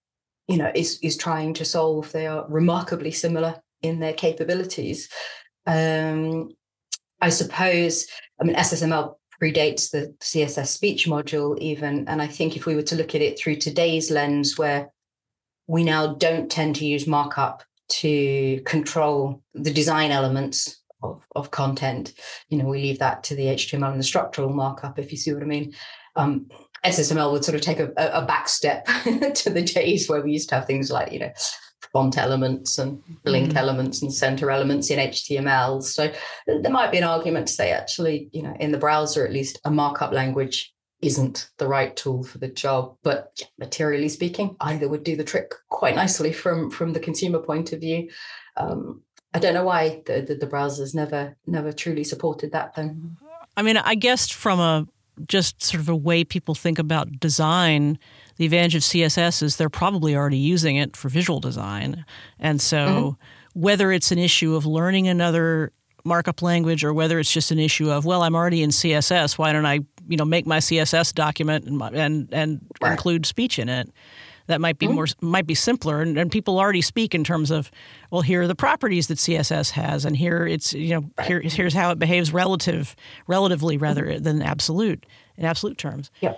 you 0.48 0.56
know, 0.56 0.70
is 0.74 0.98
is 1.02 1.16
trying 1.16 1.54
to 1.54 1.64
solve. 1.64 2.12
They 2.12 2.26
are 2.26 2.46
remarkably 2.48 3.10
similar 3.10 3.60
in 3.82 4.00
their 4.00 4.14
capabilities. 4.14 5.08
Um, 5.66 6.50
I 7.20 7.30
suppose. 7.30 8.06
I 8.40 8.44
mean, 8.44 8.56
SSML 8.56 9.14
predates 9.40 9.90
the 9.90 10.14
CSS 10.20 10.68
speech 10.68 11.06
module 11.06 11.58
even, 11.58 12.08
and 12.08 12.20
I 12.20 12.26
think 12.26 12.56
if 12.56 12.66
we 12.66 12.74
were 12.74 12.82
to 12.82 12.96
look 12.96 13.14
at 13.14 13.22
it 13.22 13.38
through 13.38 13.56
today's 13.56 14.10
lens, 14.10 14.58
where 14.58 14.92
we 15.66 15.84
now 15.84 16.14
don't 16.14 16.50
tend 16.50 16.76
to 16.76 16.84
use 16.84 17.06
markup 17.06 17.62
to 17.92 18.60
control 18.62 19.42
the 19.54 19.72
design 19.72 20.10
elements 20.10 20.82
of, 21.02 21.22
of 21.36 21.50
content. 21.50 22.14
You 22.48 22.58
know, 22.58 22.66
we 22.66 22.80
leave 22.80 22.98
that 23.00 23.24
to 23.24 23.34
the 23.34 23.46
HTML 23.46 23.90
and 23.90 24.00
the 24.00 24.04
structural 24.04 24.50
markup, 24.50 24.98
if 24.98 25.10
you 25.10 25.18
see 25.18 25.32
what 25.32 25.42
I 25.42 25.46
mean. 25.46 25.74
Um, 26.16 26.48
SSML 26.84 27.32
would 27.32 27.44
sort 27.44 27.54
of 27.54 27.60
take 27.60 27.80
a, 27.80 27.92
a 27.96 28.24
back 28.24 28.48
step 28.48 28.86
to 29.34 29.50
the 29.50 29.62
days 29.62 30.08
where 30.08 30.22
we 30.22 30.32
used 30.32 30.48
to 30.48 30.56
have 30.56 30.66
things 30.66 30.90
like, 30.90 31.12
you 31.12 31.20
know, 31.20 31.32
font 31.92 32.16
elements 32.16 32.78
and 32.78 33.02
link 33.24 33.52
mm. 33.52 33.56
elements 33.56 34.02
and 34.02 34.12
center 34.12 34.50
elements 34.50 34.90
in 34.90 34.98
HTML. 34.98 35.82
So 35.82 36.12
there 36.46 36.72
might 36.72 36.90
be 36.90 36.98
an 36.98 37.04
argument 37.04 37.48
to 37.48 37.52
say, 37.52 37.72
actually, 37.72 38.28
you 38.32 38.42
know, 38.42 38.54
in 38.58 38.72
the 38.72 38.78
browser, 38.78 39.26
at 39.26 39.32
least 39.32 39.60
a 39.64 39.70
markup 39.70 40.12
language 40.12 40.72
isn't 41.02 41.50
the 41.58 41.66
right 41.66 41.94
tool 41.96 42.22
for 42.22 42.38
the 42.38 42.48
job. 42.48 42.96
But 43.02 43.42
materially 43.58 44.08
speaking, 44.08 44.56
either 44.60 44.88
would 44.88 45.04
do 45.04 45.16
the 45.16 45.24
trick 45.24 45.52
quite 45.68 45.96
nicely 45.96 46.32
from 46.32 46.70
from 46.70 46.92
the 46.92 47.00
consumer 47.00 47.40
point 47.40 47.72
of 47.72 47.80
view. 47.80 48.08
Um, 48.56 49.02
I 49.34 49.38
don't 49.38 49.54
know 49.54 49.64
why 49.64 50.02
the, 50.06 50.22
the, 50.22 50.34
the 50.36 50.46
browsers 50.46 50.94
never 50.94 51.36
never 51.46 51.72
truly 51.72 52.04
supported 52.04 52.52
that 52.52 52.74
then. 52.74 53.16
I 53.56 53.62
mean, 53.62 53.76
I 53.76 53.94
guess 53.94 54.30
from 54.30 54.60
a 54.60 54.86
just 55.26 55.62
sort 55.62 55.80
of 55.80 55.88
a 55.88 55.96
way 55.96 56.24
people 56.24 56.54
think 56.54 56.78
about 56.78 57.20
design, 57.20 57.98
the 58.36 58.44
advantage 58.46 58.74
of 58.74 58.82
CSS 58.82 59.42
is 59.42 59.56
they're 59.56 59.68
probably 59.68 60.16
already 60.16 60.38
using 60.38 60.76
it 60.76 60.96
for 60.96 61.08
visual 61.08 61.40
design. 61.40 62.04
And 62.38 62.60
so 62.60 62.78
mm-hmm. 62.78 63.60
whether 63.60 63.92
it's 63.92 64.10
an 64.10 64.18
issue 64.18 64.54
of 64.54 64.64
learning 64.64 65.08
another 65.08 65.72
markup 66.04 66.42
language 66.42 66.84
or 66.84 66.92
whether 66.92 67.18
it's 67.18 67.32
just 67.32 67.50
an 67.50 67.58
issue 67.58 67.90
of 67.90 68.04
well 68.04 68.22
I'm 68.22 68.34
already 68.34 68.62
in 68.62 68.70
CSS 68.70 69.38
why 69.38 69.52
don't 69.52 69.66
I 69.66 69.80
you 70.08 70.16
know 70.16 70.24
make 70.24 70.46
my 70.46 70.58
CSS 70.58 71.14
document 71.14 71.66
and 71.66 71.80
and, 71.82 72.28
and 72.32 72.60
right. 72.80 72.92
include 72.92 73.26
speech 73.26 73.58
in 73.58 73.68
it 73.68 73.90
that 74.46 74.60
might 74.60 74.78
be 74.78 74.86
mm-hmm. 74.86 74.96
more 74.96 75.06
might 75.20 75.46
be 75.46 75.54
simpler 75.54 76.02
and, 76.02 76.18
and, 76.18 76.30
people 76.30 76.58
already 76.58 76.82
speak 76.82 77.14
in 77.14 77.24
terms 77.24 77.50
of 77.50 77.70
well 78.10 78.22
here 78.22 78.42
are 78.42 78.46
the 78.46 78.54
properties 78.54 79.06
that 79.06 79.18
css 79.18 79.70
has 79.70 80.04
and 80.04 80.16
here 80.16 80.46
it's 80.46 80.72
you 80.72 80.94
know 80.94 81.10
right. 81.18 81.26
here, 81.26 81.40
here's 81.40 81.74
how 81.74 81.90
it 81.90 81.98
behaves 81.98 82.32
relative 82.32 82.96
relatively 83.26 83.76
rather 83.76 84.06
mm-hmm. 84.06 84.22
than 84.22 84.42
absolute 84.42 85.06
in 85.36 85.44
absolute 85.44 85.78
terms 85.78 86.10
yeah 86.20 86.34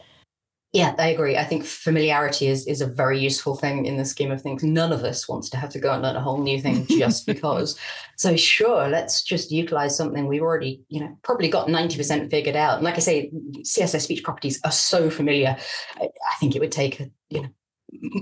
yeah, 0.74 0.92
I 0.98 1.10
agree. 1.10 1.36
I 1.36 1.44
think 1.44 1.64
familiarity 1.64 2.48
is 2.48 2.66
is 2.66 2.80
a 2.80 2.86
very 2.86 3.20
useful 3.20 3.54
thing 3.54 3.86
in 3.86 3.96
the 3.96 4.04
scheme 4.04 4.32
of 4.32 4.42
things. 4.42 4.64
None 4.64 4.92
of 4.92 5.04
us 5.04 5.28
wants 5.28 5.48
to 5.50 5.56
have 5.56 5.70
to 5.70 5.78
go 5.78 5.92
and 5.92 6.02
learn 6.02 6.16
a 6.16 6.20
whole 6.20 6.42
new 6.42 6.60
thing 6.60 6.84
just 6.88 7.26
because. 7.32 7.78
so 8.16 8.34
sure, 8.34 8.88
let's 8.88 9.22
just 9.22 9.52
utilize 9.52 9.96
something 9.96 10.26
we've 10.26 10.42
already, 10.42 10.82
you 10.88 10.98
know, 10.98 11.16
probably 11.22 11.48
got 11.48 11.68
90% 11.68 12.28
figured 12.28 12.56
out. 12.56 12.74
And 12.76 12.84
like 12.84 12.96
I 12.96 12.98
say, 12.98 13.30
CSS 13.60 14.00
speech 14.00 14.24
properties 14.24 14.60
are 14.64 14.72
so 14.72 15.10
familiar. 15.10 15.56
I, 15.96 16.04
I 16.06 16.34
think 16.40 16.56
it 16.56 16.60
would 16.60 16.72
take, 16.72 17.00
you 17.30 17.42
know, 17.42 17.48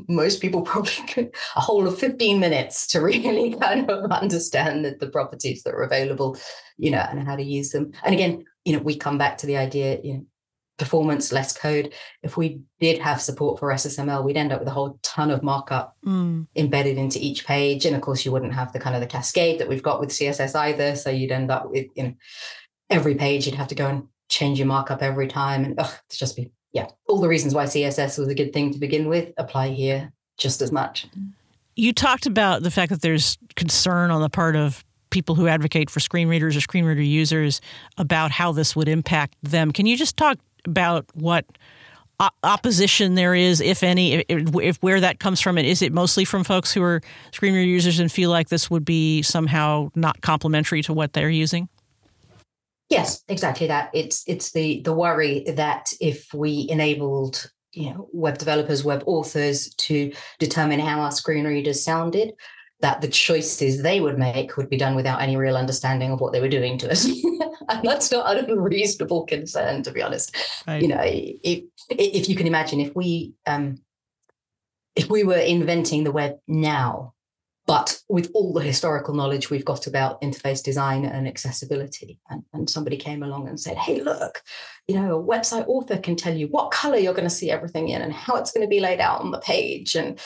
most 0.09 0.43
people 0.43 0.61
probably 0.61 0.93
a 1.57 1.61
whole 1.61 1.87
of 1.87 1.99
15 1.99 2.39
minutes 2.39 2.87
to 2.89 3.01
really 3.11 3.55
kind 3.55 3.91
of 3.91 4.13
understand 4.13 4.85
the, 4.85 4.95
the 5.01 5.09
properties 5.09 5.63
that 5.63 5.73
are 5.73 5.85
available, 5.85 6.37
you 6.77 6.91
know, 6.91 7.07
and 7.11 7.27
how 7.27 7.35
to 7.35 7.43
use 7.43 7.71
them. 7.71 7.93
And 8.05 8.15
again, 8.15 8.45
you 8.67 8.77
know, 8.77 8.83
we 8.83 8.95
come 8.95 9.17
back 9.17 9.39
to 9.39 9.47
the 9.47 9.57
idea, 9.57 10.01
you 10.05 10.15
know, 10.15 10.27
performance, 10.83 11.33
less 11.33 11.57
code. 11.57 11.93
If 12.23 12.37
we 12.37 12.61
did 12.81 12.99
have 13.01 13.21
support 13.21 13.59
for 13.59 13.69
SSML, 13.69 14.25
we'd 14.25 14.37
end 14.37 14.53
up 14.53 14.61
with 14.61 14.69
a 14.69 14.73
whole 14.73 14.99
ton 15.03 15.31
of 15.31 15.43
markup 15.43 15.97
mm. 16.05 16.47
embedded 16.57 16.99
into 16.99 17.19
each 17.21 17.47
page. 17.47 17.87
And 17.87 17.95
of 17.95 18.03
course, 18.03 18.25
you 18.25 18.33
wouldn't 18.33 18.55
have 18.55 18.73
the 18.73 18.81
kind 18.81 18.97
of 18.97 19.01
the 19.01 19.07
cascade 19.07 19.61
that 19.61 19.69
we've 19.69 19.83
got 19.83 20.01
with 20.01 20.11
CSS 20.11 20.55
either. 20.55 20.97
So 20.97 21.11
you'd 21.11 21.33
end 21.33 21.51
up 21.51 21.71
with, 21.71 21.87
you 21.95 22.03
know, 22.03 22.15
every 22.91 23.15
page 23.15 23.47
you'd 23.47 23.55
have 23.55 23.69
to 23.69 23.75
go 23.75 23.87
and 23.87 24.09
change 24.29 24.59
your 24.59 24.67
markup 24.67 25.03
every 25.03 25.29
time. 25.29 25.65
And 25.65 25.79
ugh, 25.79 25.93
it's 26.07 26.19
just 26.19 26.37
be 26.37 26.51
yeah, 26.73 26.89
all 27.07 27.21
the 27.21 27.29
reasons 27.29 27.55
why 27.55 27.65
CSS 27.65 28.19
was 28.19 28.29
a 28.29 28.35
good 28.35 28.53
thing 28.53 28.73
to 28.73 28.79
begin 28.79 29.09
with 29.09 29.33
apply 29.37 29.69
here 29.69 30.13
just 30.39 30.63
as 30.63 30.73
much. 30.73 31.07
You 31.77 31.93
talked 31.93 32.27
about 32.27 32.63
the 32.63 32.71
fact 32.71 32.91
that 32.91 33.03
there's 33.03 33.39
concern 33.57 34.11
on 34.11 34.23
the 34.23 34.31
part 34.31 34.57
of 34.57 34.85
people 35.11 35.35
who 35.35 35.47
advocate 35.47 35.91
for 35.91 36.01
screen 36.01 36.29
readers 36.29 36.57
or 36.57 36.61
screen 36.61 36.85
reader 36.85 37.03
users 37.03 37.61
about 37.99 38.31
how 38.31 38.51
this 38.51 38.75
would 38.75 38.89
impact 38.89 39.37
them. 39.43 39.71
Can 39.71 39.87
you 39.87 39.97
just 39.97 40.17
talk 40.17 40.39
about 40.67 41.07
what 41.15 41.45
opposition 42.45 43.15
there 43.15 43.35
is, 43.35 43.61
if 43.61 43.83
any, 43.83 44.25
if, 44.29 44.55
if, 44.63 44.77
where 44.83 45.01
that 45.01 45.19
comes 45.19 45.41
from, 45.41 45.59
and 45.59 45.67
is 45.67 45.83
it 45.83 45.93
mostly 45.93 46.25
from 46.25 46.45
folks 46.45 46.73
who 46.73 46.83
are 46.83 47.01
screen 47.33 47.55
reader 47.55 47.69
users 47.69 47.99
and 47.99 48.13
feel 48.13 48.31
like 48.31 48.49
this 48.49 48.71
would 48.71 48.85
be 48.85 49.23
somehow 49.23 49.89
not 49.95 50.21
complementary 50.21 50.83
to 50.83 50.93
what 50.93 51.13
they're 51.15 51.31
using? 51.31 51.69
Yes, 52.89 53.25
exactly 53.29 53.67
that. 53.69 53.91
It's 53.95 54.23
it's 54.27 54.53
the 54.53 54.83
the 54.83 54.93
worry 54.93 55.45
that 55.49 55.93
if 56.01 56.33
we 56.35 56.67
enabled 56.69 57.51
you 57.73 57.91
know 57.91 58.09
web 58.13 58.39
developers, 58.39 58.85
web 58.85 59.03
authors 59.07 59.75
to 59.77 60.13
determine 60.39 60.79
how 60.79 61.01
our 61.01 61.11
screen 61.11 61.47
readers 61.47 61.83
sounded, 61.83 62.35
that 62.83 63.01
the 63.01 63.09
choices 63.09 63.83
they 63.83 64.01
would 64.01 64.19
make 64.19 64.57
would 64.57 64.69
be 64.69 64.77
done 64.77 64.97
without 64.97 65.23
any 65.23 65.37
real 65.37 65.57
understanding 65.57 66.11
of 66.11 66.21
what 66.21 66.33
they 66.33 66.41
were 66.41 66.49
doing 66.49 66.77
to 66.79 66.91
us. 66.91 67.05
and 67.69 67.85
that's 67.85 68.11
not 68.11 68.37
an 68.37 68.45
unreasonable 68.51 69.25
concern, 69.25 69.83
to 69.85 69.93
be 69.93 70.03
honest. 70.03 70.37
Right. 70.67 70.83
You 70.83 70.89
know, 70.89 71.01
if 71.03 71.65
if 71.89 72.29
you 72.29 72.37
can 72.37 72.49
imagine, 72.49 72.81
if 72.81 72.95
we 72.95 73.35
um, 73.47 73.79
if 74.97 75.09
we 75.09 75.23
were 75.23 75.37
inventing 75.37 76.03
the 76.03 76.13
web 76.13 76.39
now, 76.49 77.15
but 77.67 78.01
with 78.09 78.31
all 78.35 78.53
the 78.53 78.61
historical 78.61 79.15
knowledge 79.15 79.49
we've 79.49 79.65
got 79.65 79.87
about 79.87 80.21
interface 80.21 80.63
design 80.63 81.05
and 81.05 81.29
accessibility, 81.29 82.19
and, 82.29 82.43
and 82.53 82.69
somebody 82.69 82.97
came 82.97 83.23
along 83.23 83.47
and 83.47 83.61
said, 83.61 83.79
hey, 83.79 84.01
look, 84.01 84.43
you 84.89 84.97
know, 84.97 85.21
a 85.21 85.23
website 85.23 85.67
author 85.69 85.99
can 85.99 86.17
tell 86.17 86.35
you 86.35 86.49
what 86.49 86.73
color 86.73 86.97
you're 86.97 87.15
going 87.15 87.29
to 87.29 87.31
see 87.31 87.51
everything 87.51 87.89
in 87.89 88.03
and 88.03 88.13
how 88.13 88.35
it's 88.35 88.51
going 88.51 88.67
to 88.67 88.69
be 88.69 88.81
laid 88.81 88.99
out 89.01 89.21
on 89.21 89.31
the 89.31 89.39
page. 89.39 89.95
And 89.95 90.19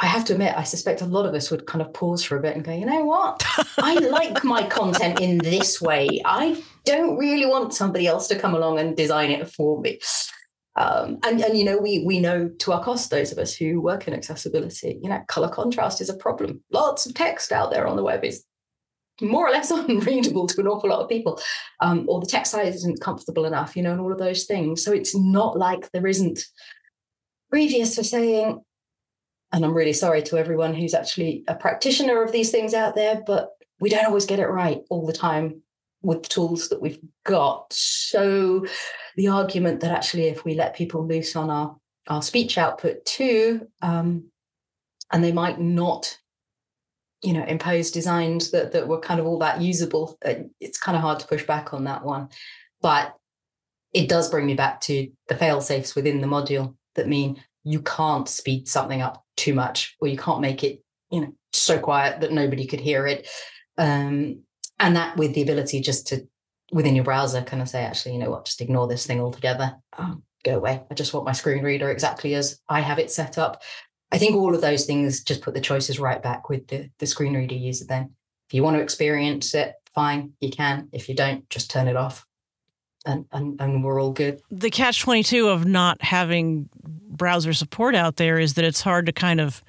I 0.00 0.06
have 0.06 0.24
to 0.26 0.32
admit, 0.32 0.54
I 0.56 0.64
suspect 0.64 1.02
a 1.02 1.06
lot 1.06 1.24
of 1.24 1.34
us 1.34 1.50
would 1.50 1.66
kind 1.66 1.80
of 1.80 1.92
pause 1.94 2.24
for 2.24 2.36
a 2.36 2.42
bit 2.42 2.56
and 2.56 2.64
go, 2.64 2.72
you 2.72 2.84
know 2.84 3.04
what? 3.04 3.42
I 3.78 3.94
like 4.10 4.42
my 4.42 4.66
content 4.66 5.20
in 5.20 5.38
this 5.38 5.80
way. 5.80 6.20
I 6.24 6.62
don't 6.84 7.16
really 7.16 7.46
want 7.46 7.74
somebody 7.74 8.06
else 8.06 8.26
to 8.28 8.38
come 8.38 8.54
along 8.54 8.80
and 8.80 8.96
design 8.96 9.30
it 9.30 9.48
for 9.48 9.80
me. 9.80 10.00
Um, 10.76 11.18
and 11.22 11.40
and 11.40 11.56
you 11.56 11.64
know 11.64 11.78
we 11.78 12.04
we 12.04 12.18
know 12.18 12.48
to 12.48 12.72
our 12.72 12.82
cost 12.82 13.08
those 13.08 13.30
of 13.30 13.38
us 13.38 13.54
who 13.54 13.80
work 13.80 14.08
in 14.08 14.12
accessibility 14.12 14.98
you 15.00 15.08
know 15.08 15.22
color 15.28 15.48
contrast 15.48 16.00
is 16.00 16.08
a 16.08 16.16
problem 16.16 16.64
lots 16.72 17.06
of 17.06 17.14
text 17.14 17.52
out 17.52 17.70
there 17.70 17.86
on 17.86 17.94
the 17.94 18.02
web 18.02 18.24
is 18.24 18.44
more 19.20 19.46
or 19.46 19.52
less 19.52 19.70
unreadable 19.70 20.48
to 20.48 20.60
an 20.60 20.66
awful 20.66 20.90
lot 20.90 20.98
of 20.98 21.08
people 21.08 21.40
um, 21.80 22.04
or 22.08 22.18
the 22.18 22.26
text 22.26 22.50
size 22.50 22.74
isn't 22.74 23.00
comfortable 23.00 23.44
enough 23.44 23.76
you 23.76 23.84
know 23.84 23.92
and 23.92 24.00
all 24.00 24.10
of 24.10 24.18
those 24.18 24.46
things 24.46 24.82
so 24.82 24.90
it's 24.90 25.14
not 25.14 25.56
like 25.56 25.88
there 25.92 26.08
isn't 26.08 26.40
previous 27.50 27.94
for 27.94 28.02
saying 28.02 28.60
and 29.54 29.64
i'm 29.64 29.72
really 29.72 29.94
sorry 29.94 30.22
to 30.22 30.36
everyone 30.36 30.74
who's 30.74 30.92
actually 30.92 31.42
a 31.48 31.54
practitioner 31.54 32.22
of 32.22 32.32
these 32.32 32.50
things 32.50 32.74
out 32.74 32.94
there 32.94 33.22
but 33.26 33.54
we 33.80 33.88
don't 33.88 34.06
always 34.06 34.26
get 34.26 34.38
it 34.38 34.46
right 34.46 34.82
all 34.90 35.06
the 35.06 35.12
time 35.12 35.62
with 36.04 36.22
the 36.22 36.28
tools 36.28 36.68
that 36.68 36.80
we've 36.80 37.00
got. 37.24 37.72
So 37.72 38.66
the 39.16 39.28
argument 39.28 39.80
that 39.80 39.90
actually 39.90 40.26
if 40.26 40.44
we 40.44 40.54
let 40.54 40.76
people 40.76 41.06
loose 41.06 41.34
on 41.34 41.50
our, 41.50 41.76
our 42.08 42.22
speech 42.22 42.58
output 42.58 43.04
too, 43.04 43.66
um, 43.82 44.30
and 45.12 45.24
they 45.24 45.32
might 45.32 45.60
not, 45.60 46.18
you 47.22 47.32
know, 47.32 47.44
impose 47.44 47.90
designs 47.90 48.50
that, 48.50 48.72
that 48.72 48.86
were 48.86 49.00
kind 49.00 49.18
of 49.18 49.26
all 49.26 49.38
that 49.38 49.60
usable, 49.60 50.18
uh, 50.24 50.34
it's 50.60 50.78
kind 50.78 50.96
of 50.96 51.02
hard 51.02 51.20
to 51.20 51.26
push 51.26 51.46
back 51.46 51.72
on 51.72 51.84
that 51.84 52.04
one. 52.04 52.28
But 52.82 53.14
it 53.92 54.08
does 54.08 54.30
bring 54.30 54.46
me 54.46 54.54
back 54.54 54.80
to 54.82 55.10
the 55.28 55.36
fail 55.36 55.60
safes 55.60 55.94
within 55.94 56.20
the 56.20 56.26
module 56.26 56.74
that 56.96 57.08
mean 57.08 57.42
you 57.62 57.80
can't 57.80 58.28
speed 58.28 58.68
something 58.68 59.00
up 59.00 59.23
too 59.36 59.54
much 59.54 59.96
or 60.00 60.08
you 60.08 60.16
can't 60.16 60.40
make 60.40 60.64
it, 60.64 60.82
you 61.10 61.20
know, 61.20 61.32
so 61.52 61.78
quiet 61.78 62.20
that 62.20 62.32
nobody 62.32 62.66
could 62.66 62.80
hear 62.80 63.06
it. 63.06 63.28
Um, 63.78 64.42
and 64.78 64.96
that 64.96 65.16
with 65.16 65.34
the 65.34 65.42
ability 65.42 65.80
just 65.80 66.08
to 66.08 66.26
within 66.72 66.94
your 66.94 67.04
browser 67.04 67.42
kind 67.42 67.62
of 67.62 67.68
say 67.68 67.84
actually 67.84 68.12
you 68.14 68.18
know 68.18 68.30
what? 68.30 68.46
Just 68.46 68.60
ignore 68.60 68.88
this 68.88 69.06
thing 69.06 69.20
altogether. 69.20 69.76
Oh, 69.98 70.18
go 70.44 70.56
away. 70.56 70.82
I 70.90 70.94
just 70.94 71.14
want 71.14 71.26
my 71.26 71.32
screen 71.32 71.62
reader 71.62 71.90
exactly 71.90 72.34
as 72.34 72.60
i 72.68 72.80
have 72.80 72.98
it 72.98 73.10
set 73.10 73.38
up. 73.38 73.62
I 74.12 74.18
think 74.18 74.36
all 74.36 74.54
of 74.54 74.60
those 74.60 74.84
things 74.84 75.24
just 75.24 75.42
put 75.42 75.54
the 75.54 75.60
choices 75.60 75.98
right 75.98 76.22
back 76.22 76.48
with 76.48 76.68
the, 76.68 76.90
the 76.98 77.06
screen 77.06 77.34
reader 77.34 77.54
user 77.54 77.84
then. 77.86 78.14
If 78.48 78.54
you 78.54 78.62
want 78.62 78.76
to 78.76 78.82
experience 78.82 79.54
it 79.54 79.74
fine 79.94 80.32
you 80.40 80.50
can. 80.50 80.88
If 80.92 81.08
you 81.08 81.14
don't 81.14 81.48
just 81.48 81.70
turn 81.70 81.88
it 81.88 81.96
off 81.96 82.26
and, 83.06 83.26
and, 83.32 83.60
and 83.60 83.84
we're 83.84 84.00
all 84.00 84.12
good 84.12 84.40
the 84.50 84.70
catch 84.70 85.00
22 85.00 85.48
of 85.48 85.64
not 85.66 86.02
having 86.02 86.68
browser 86.82 87.52
support 87.52 87.94
out 87.94 88.16
there 88.16 88.38
is 88.38 88.54
that 88.54 88.64
it's 88.64 88.80
hard 88.80 89.06
to 89.06 89.12
kind 89.12 89.40
of 89.40 89.62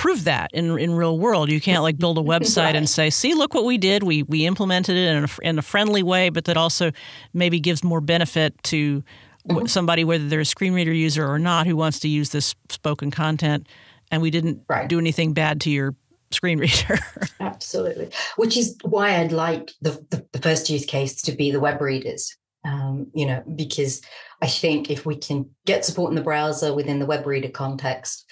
prove 0.00 0.24
that 0.24 0.50
in 0.54 0.78
in 0.78 0.94
real 0.94 1.18
world. 1.18 1.50
You 1.50 1.60
can't 1.60 1.82
like 1.82 1.98
build 1.98 2.16
a 2.16 2.22
website 2.34 2.64
right. 2.64 2.76
and 2.76 2.88
say, 2.88 3.10
"See, 3.10 3.34
look 3.34 3.52
what 3.52 3.64
we 3.64 3.76
did. 3.76 4.02
We 4.02 4.22
we 4.22 4.46
implemented 4.46 4.96
it 4.96 5.16
in 5.16 5.24
a, 5.24 5.28
in 5.42 5.58
a 5.58 5.62
friendly 5.62 6.02
way, 6.02 6.30
but 6.30 6.46
that 6.46 6.56
also 6.56 6.90
maybe 7.34 7.60
gives 7.60 7.84
more 7.84 8.00
benefit 8.00 8.60
to 8.64 9.04
mm-hmm. 9.48 9.66
somebody, 9.66 10.04
whether 10.04 10.26
they're 10.26 10.40
a 10.40 10.44
screen 10.46 10.72
reader 10.72 10.92
user 10.92 11.28
or 11.28 11.38
not, 11.38 11.66
who 11.66 11.76
wants 11.76 12.00
to 12.00 12.08
use 12.08 12.30
this 12.30 12.54
spoken 12.70 13.10
content." 13.10 13.68
And 14.12 14.22
we 14.22 14.30
didn't 14.30 14.62
right. 14.68 14.88
do 14.88 14.98
anything 14.98 15.34
bad 15.34 15.60
to 15.60 15.70
your 15.70 15.94
screen 16.32 16.58
reader. 16.64 16.98
Absolutely, 17.38 18.10
which 18.36 18.56
is 18.56 18.76
why 18.82 19.20
I'd 19.20 19.32
like 19.32 19.72
the, 19.82 20.04
the, 20.10 20.26
the 20.32 20.40
first 20.40 20.70
use 20.70 20.86
case 20.86 21.20
to 21.22 21.32
be 21.32 21.50
the 21.50 21.60
web 21.60 21.80
readers. 21.80 22.36
Um, 22.62 23.06
you 23.14 23.24
know, 23.24 23.42
because 23.56 24.02
I 24.42 24.46
think 24.46 24.90
if 24.90 25.06
we 25.06 25.16
can 25.16 25.48
get 25.64 25.84
support 25.84 26.10
in 26.10 26.14
the 26.14 26.22
browser 26.22 26.74
within 26.74 26.98
the 26.98 27.06
web 27.06 27.26
reader 27.26 27.48
context, 27.48 28.30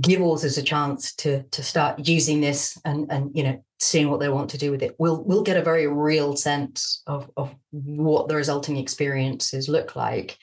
give 0.00 0.20
authors 0.20 0.58
a 0.58 0.62
chance 0.62 1.14
to 1.14 1.42
to 1.44 1.62
start 1.62 2.06
using 2.06 2.40
this 2.40 2.78
and 2.84 3.10
and 3.10 3.30
you 3.34 3.42
know 3.42 3.64
seeing 3.80 4.10
what 4.10 4.20
they 4.20 4.28
want 4.28 4.50
to 4.50 4.58
do 4.58 4.70
with 4.70 4.82
it. 4.82 4.96
We'll 4.98 5.22
we'll 5.24 5.42
get 5.42 5.56
a 5.56 5.62
very 5.62 5.86
real 5.86 6.36
sense 6.36 7.02
of 7.06 7.30
of 7.36 7.54
what 7.70 8.28
the 8.28 8.36
resulting 8.36 8.76
experiences 8.76 9.68
look 9.68 9.96
like. 9.96 10.36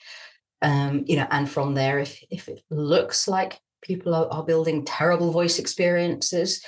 Um, 0.62 1.04
you 1.06 1.16
know, 1.16 1.26
and 1.30 1.48
from 1.48 1.74
there, 1.74 1.98
if 1.98 2.22
if 2.30 2.48
it 2.48 2.62
looks 2.70 3.28
like 3.28 3.60
people 3.82 4.14
are, 4.14 4.26
are 4.28 4.44
building 4.44 4.84
terrible 4.84 5.30
voice 5.30 5.58
experiences, 5.58 6.64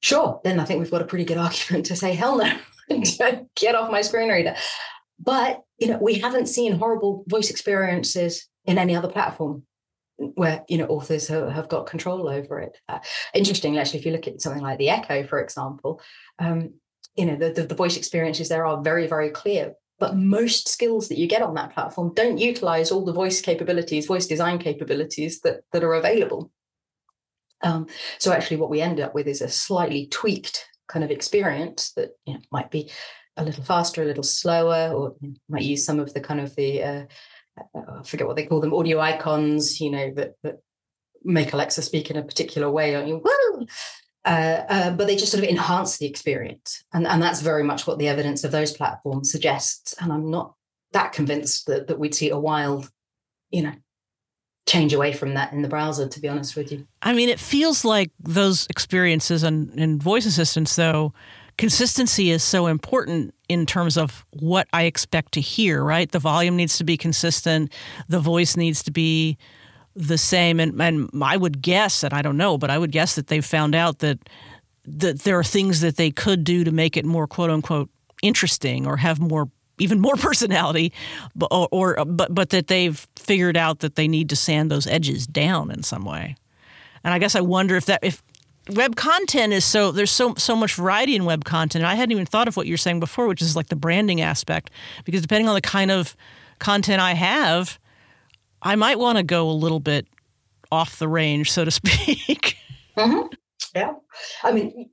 sure, 0.00 0.40
then 0.42 0.58
I 0.58 0.64
think 0.64 0.80
we've 0.80 0.90
got 0.90 1.02
a 1.02 1.06
pretty 1.06 1.24
good 1.24 1.38
argument 1.48 1.86
to 1.86 1.96
say, 1.96 2.14
hell 2.14 2.38
no, 2.38 2.58
get 3.56 3.74
off 3.74 3.90
my 3.90 4.00
screen 4.00 4.30
reader. 4.30 4.56
But 5.18 5.62
you 5.78 5.88
know, 5.88 5.98
we 5.98 6.14
haven't 6.14 6.46
seen 6.46 6.72
horrible 6.72 7.24
voice 7.28 7.50
experiences 7.50 8.48
in 8.64 8.78
any 8.78 8.94
other 8.94 9.08
platform 9.08 9.64
where 10.16 10.64
you 10.68 10.78
know 10.78 10.86
authors 10.86 11.28
have, 11.28 11.68
got 11.68 11.86
control 11.86 12.28
over 12.28 12.60
it. 12.60 12.76
Uh, 12.88 12.98
interestingly, 13.34 13.78
actually, 13.78 14.00
if 14.00 14.06
you 14.06 14.12
look 14.12 14.26
at 14.26 14.40
something 14.40 14.62
like 14.62 14.78
the 14.78 14.90
Echo, 14.90 15.26
for 15.26 15.40
example, 15.40 16.00
um, 16.38 16.74
you 17.16 17.24
know 17.24 17.36
the, 17.36 17.50
the, 17.50 17.62
the 17.64 17.74
voice 17.74 17.96
experiences 17.96 18.48
there 18.48 18.66
are 18.66 18.82
very 18.82 19.06
very 19.06 19.30
clear. 19.30 19.74
But 20.00 20.16
most 20.16 20.68
skills 20.68 21.08
that 21.08 21.18
you 21.18 21.26
get 21.26 21.42
on 21.42 21.54
that 21.54 21.74
platform 21.74 22.12
don't 22.14 22.38
utilize 22.38 22.92
all 22.92 23.04
the 23.04 23.12
voice 23.12 23.40
capabilities, 23.40 24.06
voice 24.06 24.28
design 24.28 24.58
capabilities 24.58 25.40
that 25.40 25.60
that 25.72 25.84
are 25.84 25.94
available. 25.94 26.50
Um, 27.62 27.86
so 28.18 28.32
actually, 28.32 28.58
what 28.58 28.70
we 28.70 28.80
end 28.80 29.00
up 29.00 29.14
with 29.14 29.26
is 29.26 29.42
a 29.42 29.48
slightly 29.48 30.06
tweaked 30.06 30.68
kind 30.88 31.04
of 31.04 31.10
experience 31.10 31.92
that 31.92 32.10
you 32.24 32.34
know, 32.34 32.40
might 32.50 32.70
be 32.70 32.90
a 33.38 33.44
little 33.44 33.64
faster, 33.64 34.02
a 34.02 34.06
little 34.06 34.22
slower, 34.22 34.92
or 34.92 35.14
might 35.48 35.62
use 35.62 35.84
some 35.84 35.98
of 35.98 36.12
the 36.12 36.20
kind 36.20 36.40
of 36.40 36.54
the 36.56 36.82
uh, 36.82 37.02
I 37.74 38.02
forget 38.02 38.26
what 38.26 38.36
they 38.36 38.46
call 38.46 38.60
them, 38.60 38.74
audio 38.74 39.00
icons, 39.00 39.80
you 39.80 39.90
know, 39.90 40.12
that, 40.14 40.34
that 40.42 40.60
make 41.24 41.52
Alexa 41.52 41.82
speak 41.82 42.10
in 42.10 42.16
a 42.16 42.22
particular 42.22 42.70
way. 42.70 42.94
Mean, 43.02 43.22
woo! 43.24 43.66
Uh, 44.24 44.64
uh, 44.68 44.90
but 44.90 45.06
they 45.06 45.16
just 45.16 45.32
sort 45.32 45.42
of 45.42 45.48
enhance 45.48 45.98
the 45.98 46.06
experience. 46.06 46.84
And, 46.92 47.06
and 47.06 47.22
that's 47.22 47.40
very 47.40 47.64
much 47.64 47.86
what 47.86 47.98
the 47.98 48.08
evidence 48.08 48.44
of 48.44 48.52
those 48.52 48.72
platforms 48.72 49.32
suggests. 49.32 49.94
And 50.00 50.12
I'm 50.12 50.30
not 50.30 50.54
that 50.92 51.12
convinced 51.12 51.66
that, 51.66 51.88
that 51.88 51.98
we'd 51.98 52.14
see 52.14 52.30
a 52.30 52.38
wild, 52.38 52.90
you 53.50 53.62
know, 53.62 53.72
change 54.66 54.92
away 54.92 55.12
from 55.12 55.34
that 55.34 55.52
in 55.52 55.62
the 55.62 55.68
browser, 55.68 56.06
to 56.08 56.20
be 56.20 56.28
honest 56.28 56.56
with 56.56 56.70
you. 56.70 56.86
I 57.00 57.14
mean, 57.14 57.28
it 57.28 57.40
feels 57.40 57.84
like 57.84 58.10
those 58.20 58.66
experiences 58.68 59.42
and, 59.42 59.70
and 59.78 60.02
voice 60.02 60.26
assistants, 60.26 60.76
though, 60.76 61.14
consistency 61.58 62.30
is 62.30 62.42
so 62.42 62.68
important 62.68 63.34
in 63.48 63.66
terms 63.66 63.98
of 63.98 64.24
what 64.30 64.68
I 64.72 64.84
expect 64.84 65.32
to 65.32 65.40
hear, 65.40 65.82
right? 65.82 66.10
The 66.10 66.18
volume 66.18 66.56
needs 66.56 66.78
to 66.78 66.84
be 66.84 66.96
consistent, 66.96 67.72
the 68.08 68.20
voice 68.20 68.56
needs 68.56 68.82
to 68.84 68.90
be 68.90 69.36
the 69.94 70.16
same. 70.16 70.60
And, 70.60 70.80
and 70.80 71.10
I 71.20 71.36
would 71.36 71.60
guess, 71.60 72.02
and 72.04 72.14
I 72.14 72.22
don't 72.22 72.36
know, 72.36 72.56
but 72.56 72.70
I 72.70 72.78
would 72.78 72.92
guess 72.92 73.16
that 73.16 73.26
they've 73.26 73.44
found 73.44 73.74
out 73.74 73.98
that 73.98 74.18
that 74.90 75.18
there 75.20 75.38
are 75.38 75.44
things 75.44 75.82
that 75.82 75.96
they 75.98 76.10
could 76.10 76.44
do 76.44 76.64
to 76.64 76.72
make 76.72 76.96
it 76.96 77.04
more 77.04 77.26
quote 77.26 77.50
unquote 77.50 77.90
interesting 78.22 78.86
or 78.86 78.96
have 78.96 79.20
more 79.20 79.50
even 79.78 80.00
more 80.00 80.14
personality 80.16 80.94
but 81.36 81.48
or, 81.50 81.68
or 81.70 82.04
but 82.06 82.34
but 82.34 82.48
that 82.50 82.68
they've 82.68 83.06
figured 83.16 83.56
out 83.56 83.80
that 83.80 83.96
they 83.96 84.08
need 84.08 84.30
to 84.30 84.36
sand 84.36 84.70
those 84.70 84.86
edges 84.86 85.26
down 85.26 85.70
in 85.70 85.82
some 85.82 86.04
way. 86.04 86.36
And 87.04 87.12
I 87.12 87.18
guess 87.18 87.34
I 87.34 87.42
wonder 87.42 87.76
if 87.76 87.84
that 87.86 88.00
if 88.02 88.22
web 88.70 88.96
content 88.96 89.52
is 89.52 89.64
so 89.64 89.90
there's 89.90 90.10
so 90.10 90.34
so 90.34 90.54
much 90.54 90.74
variety 90.74 91.14
in 91.14 91.24
web 91.24 91.44
content. 91.44 91.84
I 91.84 91.94
hadn't 91.94 92.12
even 92.12 92.26
thought 92.26 92.48
of 92.48 92.56
what 92.56 92.66
you're 92.66 92.76
saying 92.76 93.00
before, 93.00 93.26
which 93.26 93.42
is 93.42 93.56
like 93.56 93.68
the 93.68 93.76
branding 93.76 94.20
aspect. 94.20 94.70
Because 95.04 95.22
depending 95.22 95.48
on 95.48 95.54
the 95.54 95.60
kind 95.60 95.90
of 95.90 96.16
content 96.58 97.00
I 97.00 97.14
have, 97.14 97.78
I 98.62 98.76
might 98.76 98.98
want 98.98 99.18
to 99.18 99.24
go 99.24 99.48
a 99.48 99.52
little 99.52 99.80
bit 99.80 100.06
off 100.70 100.98
the 100.98 101.08
range, 101.08 101.50
so 101.50 101.64
to 101.64 101.70
speak. 101.70 102.56
Mm-hmm. 102.96 103.28
Yeah, 103.74 103.92
I 104.42 104.52
mean, 104.52 104.90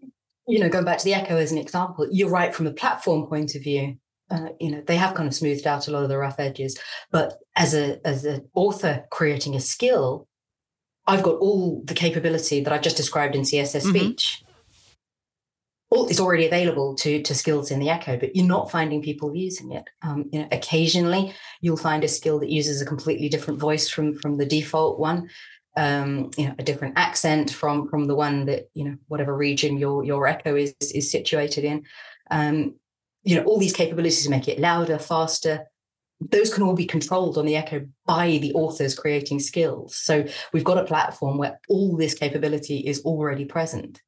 you 0.47 0.59
know, 0.59 0.69
going 0.69 0.85
back 0.85 0.99
to 0.99 1.05
the 1.05 1.13
Echo 1.13 1.37
as 1.37 1.51
an 1.51 1.57
example, 1.57 2.07
you're 2.11 2.29
right 2.29 2.53
from 2.53 2.67
a 2.67 2.73
platform 2.73 3.27
point 3.27 3.55
of 3.55 3.63
view. 3.63 3.97
Uh, 4.29 4.49
you 4.59 4.71
know, 4.71 4.81
they 4.87 4.95
have 4.95 5.13
kind 5.13 5.27
of 5.27 5.35
smoothed 5.35 5.67
out 5.67 5.87
a 5.87 5.91
lot 5.91 6.03
of 6.03 6.09
the 6.09 6.17
rough 6.17 6.39
edges, 6.39 6.79
but 7.11 7.37
as 7.55 7.73
a 7.73 8.05
as 8.07 8.25
an 8.25 8.47
author 8.55 9.05
creating 9.11 9.55
a 9.55 9.59
skill, 9.59 10.27
I've 11.07 11.23
got 11.23 11.37
all 11.37 11.81
the 11.85 11.93
capability 11.93 12.63
that 12.63 12.73
I've 12.73 12.81
just 12.81 12.97
described 12.97 13.35
in 13.35 13.41
CSS 13.41 13.81
mm-hmm. 13.81 13.89
speech. 13.89 14.43
All 15.91 16.07
is 16.07 16.19
already 16.19 16.47
available 16.47 16.95
to 16.95 17.21
to 17.21 17.35
skills 17.35 17.69
in 17.69 17.79
the 17.79 17.89
Echo, 17.89 18.17
but 18.17 18.35
you're 18.35 18.45
not 18.45 18.71
finding 18.71 19.03
people 19.03 19.35
using 19.35 19.71
it. 19.71 19.87
Um, 20.01 20.29
you 20.31 20.39
know, 20.39 20.47
occasionally 20.51 21.33
you'll 21.61 21.77
find 21.77 22.03
a 22.03 22.07
skill 22.07 22.39
that 22.39 22.49
uses 22.49 22.81
a 22.81 22.85
completely 22.85 23.29
different 23.29 23.59
voice 23.59 23.87
from 23.87 24.15
from 24.15 24.37
the 24.37 24.45
default 24.45 24.99
one. 24.99 25.29
Um, 25.77 26.31
you 26.37 26.47
know, 26.47 26.55
a 26.57 26.63
different 26.63 26.97
accent 26.97 27.51
from 27.51 27.87
from 27.87 28.07
the 28.07 28.15
one 28.15 28.45
that 28.45 28.69
you 28.73 28.83
know 28.85 28.95
whatever 29.07 29.35
region 29.35 29.77
your 29.77 30.03
your 30.03 30.25
Echo 30.25 30.55
is 30.55 30.73
is 30.81 31.11
situated 31.11 31.63
in. 31.63 31.85
Um, 32.31 32.75
you 33.23 33.35
know, 33.35 33.43
all 33.43 33.59
these 33.59 33.73
capabilities 33.73 34.27
make 34.27 34.47
it 34.47 34.59
louder, 34.59 34.97
faster, 34.97 35.67
those 36.21 36.53
can 36.53 36.63
all 36.63 36.75
be 36.75 36.85
controlled 36.85 37.37
on 37.37 37.45
the 37.45 37.55
Echo 37.55 37.85
by 38.05 38.37
the 38.37 38.53
authors 38.53 38.97
creating 38.97 39.39
skills. 39.39 39.95
So 39.95 40.25
we've 40.53 40.63
got 40.63 40.77
a 40.77 40.85
platform 40.85 41.37
where 41.37 41.59
all 41.67 41.97
this 41.97 42.13
capability 42.13 42.79
is 42.79 43.01
already 43.01 43.45
present. 43.45 44.01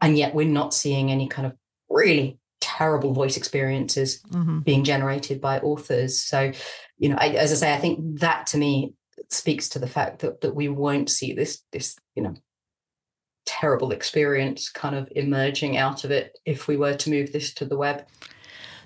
And 0.00 0.18
yet 0.18 0.34
we're 0.34 0.46
not 0.46 0.74
seeing 0.74 1.10
any 1.10 1.28
kind 1.28 1.46
of 1.46 1.54
really 1.88 2.38
terrible 2.60 3.12
voice 3.12 3.36
experiences 3.36 4.22
mm-hmm. 4.30 4.60
being 4.60 4.84
generated 4.84 5.40
by 5.40 5.58
authors. 5.60 6.22
So, 6.22 6.52
you 6.98 7.08
know, 7.08 7.16
I, 7.18 7.28
as 7.30 7.52
I 7.52 7.56
say, 7.56 7.74
I 7.74 7.78
think 7.78 8.20
that 8.20 8.46
to 8.48 8.58
me 8.58 8.94
speaks 9.30 9.68
to 9.70 9.78
the 9.78 9.86
fact 9.86 10.20
that 10.20 10.40
that 10.42 10.54
we 10.54 10.68
won't 10.68 11.10
see 11.10 11.32
this 11.32 11.62
this, 11.72 11.96
you 12.14 12.22
know, 12.22 12.34
terrible 13.46 13.92
experience 13.92 14.70
kind 14.70 14.96
of 14.96 15.08
emerging 15.14 15.76
out 15.76 16.04
of 16.04 16.10
it 16.10 16.38
if 16.44 16.66
we 16.66 16.76
were 16.76 16.94
to 16.94 17.10
move 17.10 17.32
this 17.32 17.54
to 17.54 17.64
the 17.64 17.76
web. 17.76 18.04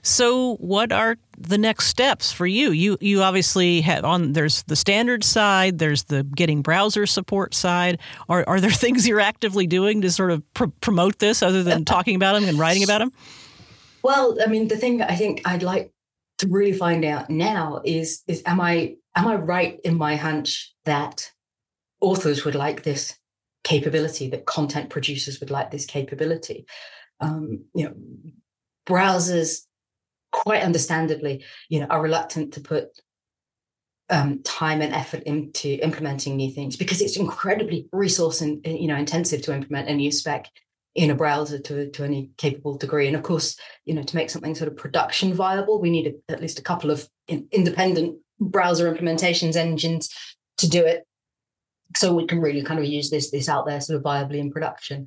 So, 0.03 0.57
what 0.57 0.93
are 0.93 1.17
the 1.39 1.59
next 1.59 1.87
steps 1.87 2.33
for 2.33 2.47
you? 2.47 2.71
You 2.71 2.99
you 3.01 3.23
obviously 3.23 3.81
have 3.83 4.05
on 4.05 4.33
there's 4.33 4.63
the 4.65 4.77
standard 4.77 5.25
side, 5.25 5.79
there's 5.79 6.05
the 6.05 6.25
getting 6.25 6.63
browser 6.63 7.07
support 7.07 7.55
side. 7.55 7.99
Are 8.29 8.45
are 8.47 8.61
there 8.61 8.71
things 8.85 9.07
you're 9.07 9.21
actively 9.21 9.67
doing 9.67 10.01
to 10.03 10.11
sort 10.11 10.31
of 10.31 10.43
pr- 10.55 10.67
promote 10.81 11.19
this, 11.19 11.43
other 11.43 11.63
than 11.63 11.85
talking 11.85 12.17
about 12.17 12.35
them 12.35 12.49
and 12.49 12.59
writing 12.59 12.85
about 12.85 12.99
them? 12.99 13.13
Well, 14.03 14.39
I 14.43 14.47
mean, 14.47 14.69
the 14.69 14.77
thing 14.77 15.03
I 15.03 15.17
think 15.17 15.43
I'd 15.45 15.63
like 15.63 15.93
to 16.39 16.49
really 16.49 16.73
find 16.73 17.05
out 17.05 17.31
now 17.31 17.83
is 17.85 18.23
is 18.27 18.43
am 18.47 18.61
I 18.61 18.97
am 19.15 19.27
I 19.27 19.35
right 19.37 19.79
in 19.85 19.97
my 19.97 20.17
hunch 20.17 20.75
that 20.85 21.31
authors 22.01 22.45
would 22.45 22.55
like 22.55 22.85
this 22.85 23.19
capability, 23.65 24.31
that 24.31 24.47
content 24.47 24.89
producers 24.89 25.41
would 25.41 25.51
like 25.51 25.71
this 25.71 25.85
capability? 25.85 26.67
Um, 27.21 27.65
you 27.75 27.85
know, 27.85 27.95
browsers 28.87 29.63
quite 30.33 30.63
understandably, 30.63 31.45
you 31.69 31.81
know, 31.81 31.87
are 31.87 32.03
reluctant 32.03 32.55
to 32.55 32.61
put 32.61 32.89
um, 34.11 34.43
time 34.43 34.81
and 34.81 34.95
effort 34.95 35.23
into 35.25 35.83
implementing 35.83 36.37
new 36.37 36.51
things 36.51 36.77
because 36.77 37.01
it's 37.01 37.17
incredibly 37.17 37.89
resource 37.93 38.41
and 38.41 38.65
you 38.65 38.89
know 38.89 38.97
intensive 38.97 39.43
to 39.43 39.55
implement 39.55 39.89
a 39.89 39.95
new 39.95 40.11
spec 40.11 40.49
in 40.95 41.11
a 41.11 41.15
browser 41.15 41.59
to, 41.61 41.91
to 41.91 42.03
any 42.03 42.31
capable 42.39 42.77
degree. 42.77 43.07
And 43.07 43.15
of 43.15 43.23
course, 43.23 43.57
you 43.85 43.95
know, 43.95 44.03
to 44.03 44.17
make 44.17 44.31
something 44.31 44.57
sort 44.57 44.69
of 44.69 44.77
production 44.77 45.33
viable, 45.33 45.81
we 45.81 45.91
need 45.91 46.09
a, 46.09 46.33
at 46.33 46.41
least 46.41 46.59
a 46.59 46.63
couple 46.63 46.91
of 46.91 47.09
in, 47.29 47.47
independent 47.53 48.19
browser 48.41 48.93
implementations 48.93 49.55
engines 49.55 50.11
to 50.57 50.69
do 50.69 50.85
it. 50.85 51.07
So 51.97 52.13
we 52.13 52.27
can 52.27 52.41
really 52.41 52.63
kind 52.63 52.81
of 52.81 52.87
use 52.87 53.11
this 53.11 53.31
this 53.31 53.49
out 53.49 53.67
there 53.67 53.81
sort 53.81 53.99
of 53.99 54.03
viably 54.03 54.39
in 54.39 54.51
production. 54.51 55.07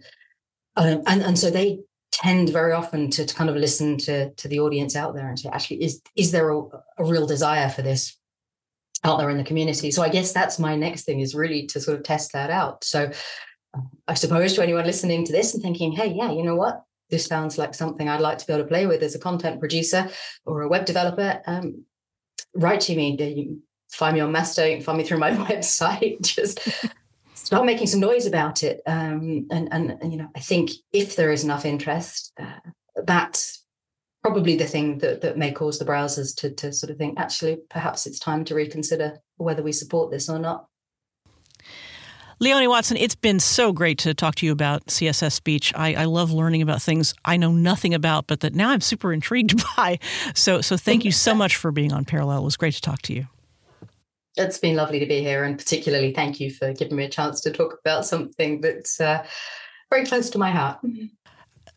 Um, 0.77 1.03
and 1.07 1.21
and 1.21 1.37
so 1.37 1.49
they 1.49 1.79
tend 2.11 2.49
very 2.49 2.73
often 2.73 3.09
to, 3.11 3.25
to 3.25 3.35
kind 3.35 3.49
of 3.49 3.55
listen 3.55 3.97
to 3.97 4.31
to 4.31 4.47
the 4.47 4.59
audience 4.59 4.95
out 4.95 5.15
there 5.15 5.27
and 5.27 5.39
say, 5.39 5.49
actually, 5.51 5.83
is 5.83 6.01
is 6.15 6.31
there 6.31 6.49
a, 6.49 6.61
a 6.97 7.03
real 7.03 7.25
desire 7.25 7.69
for 7.69 7.81
this 7.81 8.17
out 9.03 9.17
there 9.17 9.29
in 9.29 9.37
the 9.37 9.43
community? 9.43 9.91
So 9.91 10.03
I 10.03 10.09
guess 10.09 10.31
that's 10.31 10.59
my 10.59 10.75
next 10.75 11.03
thing 11.03 11.19
is 11.19 11.35
really 11.35 11.65
to 11.67 11.79
sort 11.79 11.97
of 11.97 12.03
test 12.03 12.33
that 12.33 12.49
out. 12.49 12.83
So 12.83 13.11
I 14.07 14.13
suppose 14.13 14.53
to 14.53 14.63
anyone 14.63 14.85
listening 14.85 15.25
to 15.25 15.31
this 15.31 15.53
and 15.53 15.63
thinking, 15.63 15.93
hey, 15.93 16.13
yeah, 16.13 16.31
you 16.31 16.43
know 16.43 16.55
what? 16.55 16.83
This 17.09 17.25
sounds 17.25 17.57
like 17.57 17.73
something 17.73 18.07
I'd 18.07 18.21
like 18.21 18.37
to 18.37 18.47
be 18.47 18.53
able 18.53 18.63
to 18.63 18.69
play 18.69 18.85
with 18.85 19.01
as 19.03 19.15
a 19.15 19.19
content 19.19 19.59
producer 19.59 20.09
or 20.45 20.61
a 20.61 20.67
web 20.67 20.85
developer. 20.85 21.41
Um, 21.45 21.85
write 22.53 22.81
to 22.81 22.95
me. 22.95 23.57
Find 23.91 24.15
me 24.15 24.21
on 24.21 24.31
Mastodon, 24.31 24.81
find 24.81 24.97
me 24.97 25.03
through 25.03 25.17
my 25.17 25.31
website. 25.47 26.21
Just 26.21 26.59
start 27.43 27.65
making 27.65 27.87
some 27.87 27.99
noise 27.99 28.25
about 28.25 28.63
it. 28.63 28.81
Um, 28.85 29.47
and, 29.51 29.67
and, 29.71 29.97
and, 30.01 30.11
you 30.11 30.17
know, 30.17 30.29
I 30.35 30.39
think 30.39 30.71
if 30.93 31.15
there 31.15 31.31
is 31.31 31.43
enough 31.43 31.65
interest, 31.65 32.31
uh, 32.39 32.69
that's 33.03 33.63
probably 34.23 34.55
the 34.55 34.67
thing 34.67 34.99
that, 34.99 35.21
that 35.21 35.37
may 35.37 35.51
cause 35.51 35.79
the 35.79 35.85
browsers 35.85 36.35
to, 36.37 36.51
to 36.51 36.71
sort 36.71 36.91
of 36.91 36.97
think, 36.97 37.19
actually, 37.19 37.57
perhaps 37.69 38.05
it's 38.05 38.19
time 38.19 38.45
to 38.45 38.55
reconsider 38.55 39.19
whether 39.37 39.63
we 39.63 39.71
support 39.71 40.11
this 40.11 40.29
or 40.29 40.39
not. 40.39 40.67
Leonie 42.39 42.67
Watson, 42.67 42.97
it's 42.97 43.15
been 43.15 43.39
so 43.39 43.71
great 43.71 43.99
to 43.99 44.15
talk 44.15 44.33
to 44.35 44.45
you 44.47 44.51
about 44.51 44.87
CSS 44.87 45.33
speech. 45.33 45.71
I, 45.75 45.93
I, 45.93 46.05
love 46.05 46.31
learning 46.31 46.63
about 46.63 46.81
things 46.81 47.13
I 47.23 47.37
know 47.37 47.51
nothing 47.51 47.93
about, 47.93 48.25
but 48.25 48.39
that 48.39 48.55
now 48.55 48.71
I'm 48.71 48.81
super 48.81 49.13
intrigued 49.13 49.61
by. 49.77 49.99
So, 50.33 50.59
so 50.61 50.75
thank 50.75 51.05
you 51.05 51.11
so 51.11 51.35
much 51.41 51.55
for 51.55 51.71
being 51.71 51.93
on 51.93 52.03
Parallel. 52.03 52.39
It 52.39 52.45
was 52.45 52.57
great 52.57 52.73
to 52.73 52.81
talk 52.81 53.03
to 53.03 53.13
you. 53.13 53.27
It's 54.37 54.57
been 54.57 54.75
lovely 54.75 54.99
to 54.99 55.05
be 55.05 55.19
here, 55.19 55.43
and 55.43 55.57
particularly 55.57 56.13
thank 56.13 56.39
you 56.39 56.51
for 56.51 56.73
giving 56.73 56.95
me 56.95 57.05
a 57.05 57.09
chance 57.09 57.41
to 57.41 57.51
talk 57.51 57.77
about 57.83 58.05
something 58.05 58.61
that's 58.61 59.01
uh, 59.01 59.25
very 59.89 60.05
close 60.05 60.29
to 60.29 60.37
my 60.37 60.51
heart. 60.51 60.79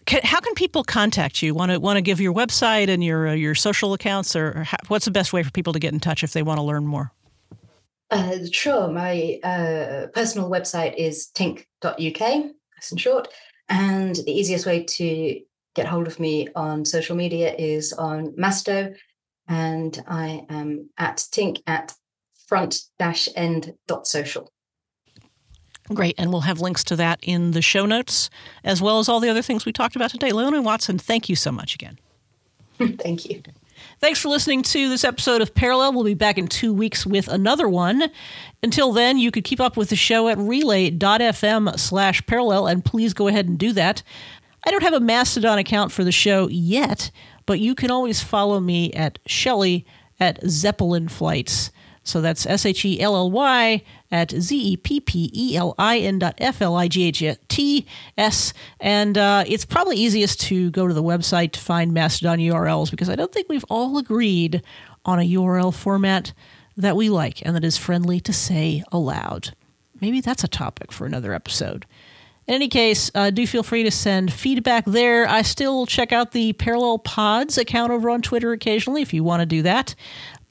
Can, 0.06 0.20
how 0.22 0.40
can 0.40 0.54
people 0.54 0.84
contact 0.84 1.42
you? 1.42 1.54
Want 1.54 1.72
to 1.72 1.80
want 1.80 1.96
to 1.96 2.02
give 2.02 2.20
your 2.20 2.32
website 2.32 2.88
and 2.88 3.02
your 3.02 3.28
uh, 3.28 3.32
your 3.32 3.54
social 3.54 3.92
accounts, 3.92 4.36
or, 4.36 4.58
or 4.58 4.64
how, 4.64 4.76
what's 4.88 5.04
the 5.04 5.10
best 5.10 5.32
way 5.32 5.42
for 5.42 5.50
people 5.50 5.72
to 5.72 5.78
get 5.78 5.92
in 5.92 6.00
touch 6.00 6.22
if 6.22 6.32
they 6.32 6.42
want 6.42 6.58
to 6.58 6.62
learn 6.62 6.86
more? 6.86 7.12
Uh, 8.10 8.38
sure. 8.52 8.88
My 8.88 9.40
uh, 9.42 10.06
personal 10.14 10.48
website 10.50 10.94
is 10.96 11.30
tink.uk, 11.34 12.52
that's 12.76 12.92
in 12.92 12.98
short. 12.98 13.28
And 13.68 14.14
the 14.14 14.30
easiest 14.30 14.66
way 14.66 14.84
to 14.84 15.40
get 15.74 15.86
hold 15.86 16.06
of 16.06 16.20
me 16.20 16.48
on 16.54 16.84
social 16.84 17.16
media 17.16 17.52
is 17.54 17.92
on 17.92 18.32
Masto. 18.32 18.94
And 19.48 20.02
I 20.06 20.46
am 20.48 20.90
at 20.98 21.16
tink 21.16 21.62
at 21.66 21.92
front 22.46 22.76
dash 22.98 23.28
end 23.34 23.74
dot 23.86 24.06
social. 24.06 24.50
Great. 25.92 26.14
And 26.16 26.30
we'll 26.30 26.42
have 26.42 26.60
links 26.60 26.82
to 26.84 26.96
that 26.96 27.18
in 27.22 27.50
the 27.50 27.60
show 27.60 27.84
notes, 27.84 28.30
as 28.62 28.80
well 28.80 28.98
as 28.98 29.08
all 29.08 29.20
the 29.20 29.28
other 29.28 29.42
things 29.42 29.66
we 29.66 29.72
talked 29.72 29.96
about 29.96 30.10
today. 30.10 30.32
Leonie 30.32 30.60
Watson, 30.60 30.98
thank 30.98 31.28
you 31.28 31.36
so 31.36 31.52
much 31.52 31.74
again. 31.74 31.98
thank 32.98 33.26
you. 33.26 33.42
Thanks 34.00 34.18
for 34.18 34.28
listening 34.28 34.62
to 34.62 34.88
this 34.88 35.04
episode 35.04 35.42
of 35.42 35.54
Parallel. 35.54 35.92
We'll 35.92 36.04
be 36.04 36.14
back 36.14 36.38
in 36.38 36.48
two 36.48 36.72
weeks 36.72 37.04
with 37.04 37.28
another 37.28 37.68
one. 37.68 38.10
Until 38.62 38.92
then, 38.92 39.18
you 39.18 39.30
could 39.30 39.44
keep 39.44 39.60
up 39.60 39.76
with 39.76 39.90
the 39.90 39.96
show 39.96 40.28
at 40.28 40.38
relay.fm 40.38 41.78
slash 41.78 42.24
parallel, 42.26 42.66
and 42.66 42.84
please 42.84 43.12
go 43.12 43.28
ahead 43.28 43.46
and 43.46 43.58
do 43.58 43.72
that. 43.72 44.02
I 44.66 44.70
don't 44.70 44.82
have 44.82 44.94
a 44.94 45.00
Mastodon 45.00 45.58
account 45.58 45.92
for 45.92 46.02
the 46.02 46.12
show 46.12 46.48
yet, 46.48 47.10
but 47.44 47.60
you 47.60 47.74
can 47.74 47.90
always 47.90 48.22
follow 48.22 48.58
me 48.58 48.92
at 48.92 49.18
Shelly 49.26 49.84
at 50.18 50.40
Zeppelin 50.48 51.08
Flights. 51.08 51.70
So 52.04 52.20
that's 52.20 52.46
S 52.46 52.66
H 52.66 52.84
E 52.84 53.00
L 53.00 53.16
L 53.16 53.30
Y 53.30 53.82
at 54.10 54.30
Z 54.30 54.56
E 54.56 54.76
P 54.76 55.00
P 55.00 55.30
E 55.34 55.56
L 55.56 55.74
I 55.78 55.98
N 55.98 56.18
dot 56.18 56.34
F 56.38 56.62
L 56.62 56.76
I 56.76 56.86
G 56.86 57.04
H 57.04 57.24
T 57.48 57.86
S. 58.16 58.52
And 58.78 59.18
uh, 59.18 59.44
it's 59.46 59.64
probably 59.64 59.96
easiest 59.96 60.40
to 60.42 60.70
go 60.70 60.86
to 60.86 60.94
the 60.94 61.02
website 61.02 61.52
to 61.52 61.60
find 61.60 61.92
Mastodon 61.92 62.38
URLs 62.38 62.90
because 62.90 63.08
I 63.08 63.16
don't 63.16 63.32
think 63.32 63.48
we've 63.48 63.64
all 63.68 63.98
agreed 63.98 64.62
on 65.04 65.18
a 65.18 65.28
URL 65.28 65.74
format 65.74 66.32
that 66.76 66.96
we 66.96 67.08
like 67.08 67.44
and 67.44 67.56
that 67.56 67.64
is 67.64 67.76
friendly 67.76 68.20
to 68.20 68.32
say 68.32 68.84
aloud. 68.92 69.54
Maybe 70.00 70.20
that's 70.20 70.44
a 70.44 70.48
topic 70.48 70.92
for 70.92 71.06
another 71.06 71.32
episode. 71.32 71.86
In 72.46 72.54
any 72.54 72.68
case, 72.68 73.10
uh, 73.14 73.30
do 73.30 73.46
feel 73.46 73.62
free 73.62 73.84
to 73.84 73.90
send 73.90 74.30
feedback 74.30 74.84
there. 74.84 75.26
I 75.26 75.40
still 75.40 75.86
check 75.86 76.12
out 76.12 76.32
the 76.32 76.52
Parallel 76.52 76.98
Pods 76.98 77.56
account 77.56 77.90
over 77.90 78.10
on 78.10 78.20
Twitter 78.20 78.52
occasionally 78.52 79.00
if 79.00 79.14
you 79.14 79.24
want 79.24 79.40
to 79.40 79.46
do 79.46 79.62
that. 79.62 79.94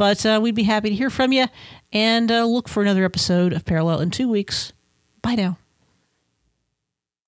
But 0.04 0.26
uh, 0.26 0.42
we'd 0.44 0.54
be 0.54 0.64
happy 0.64 0.90
to 0.90 0.96
hear 0.96 1.10
from 1.10 1.32
you 1.32 1.46
and 1.94 2.30
uh, 2.30 2.44
look 2.44 2.68
for 2.68 2.84
another 2.84 3.06
episode 3.06 3.54
of 3.54 3.64
Parallel 3.64 4.02
in 4.02 4.12
two 4.12 4.28
weeks. 4.28 4.74
Bye 5.22 5.36
now. 5.36 5.58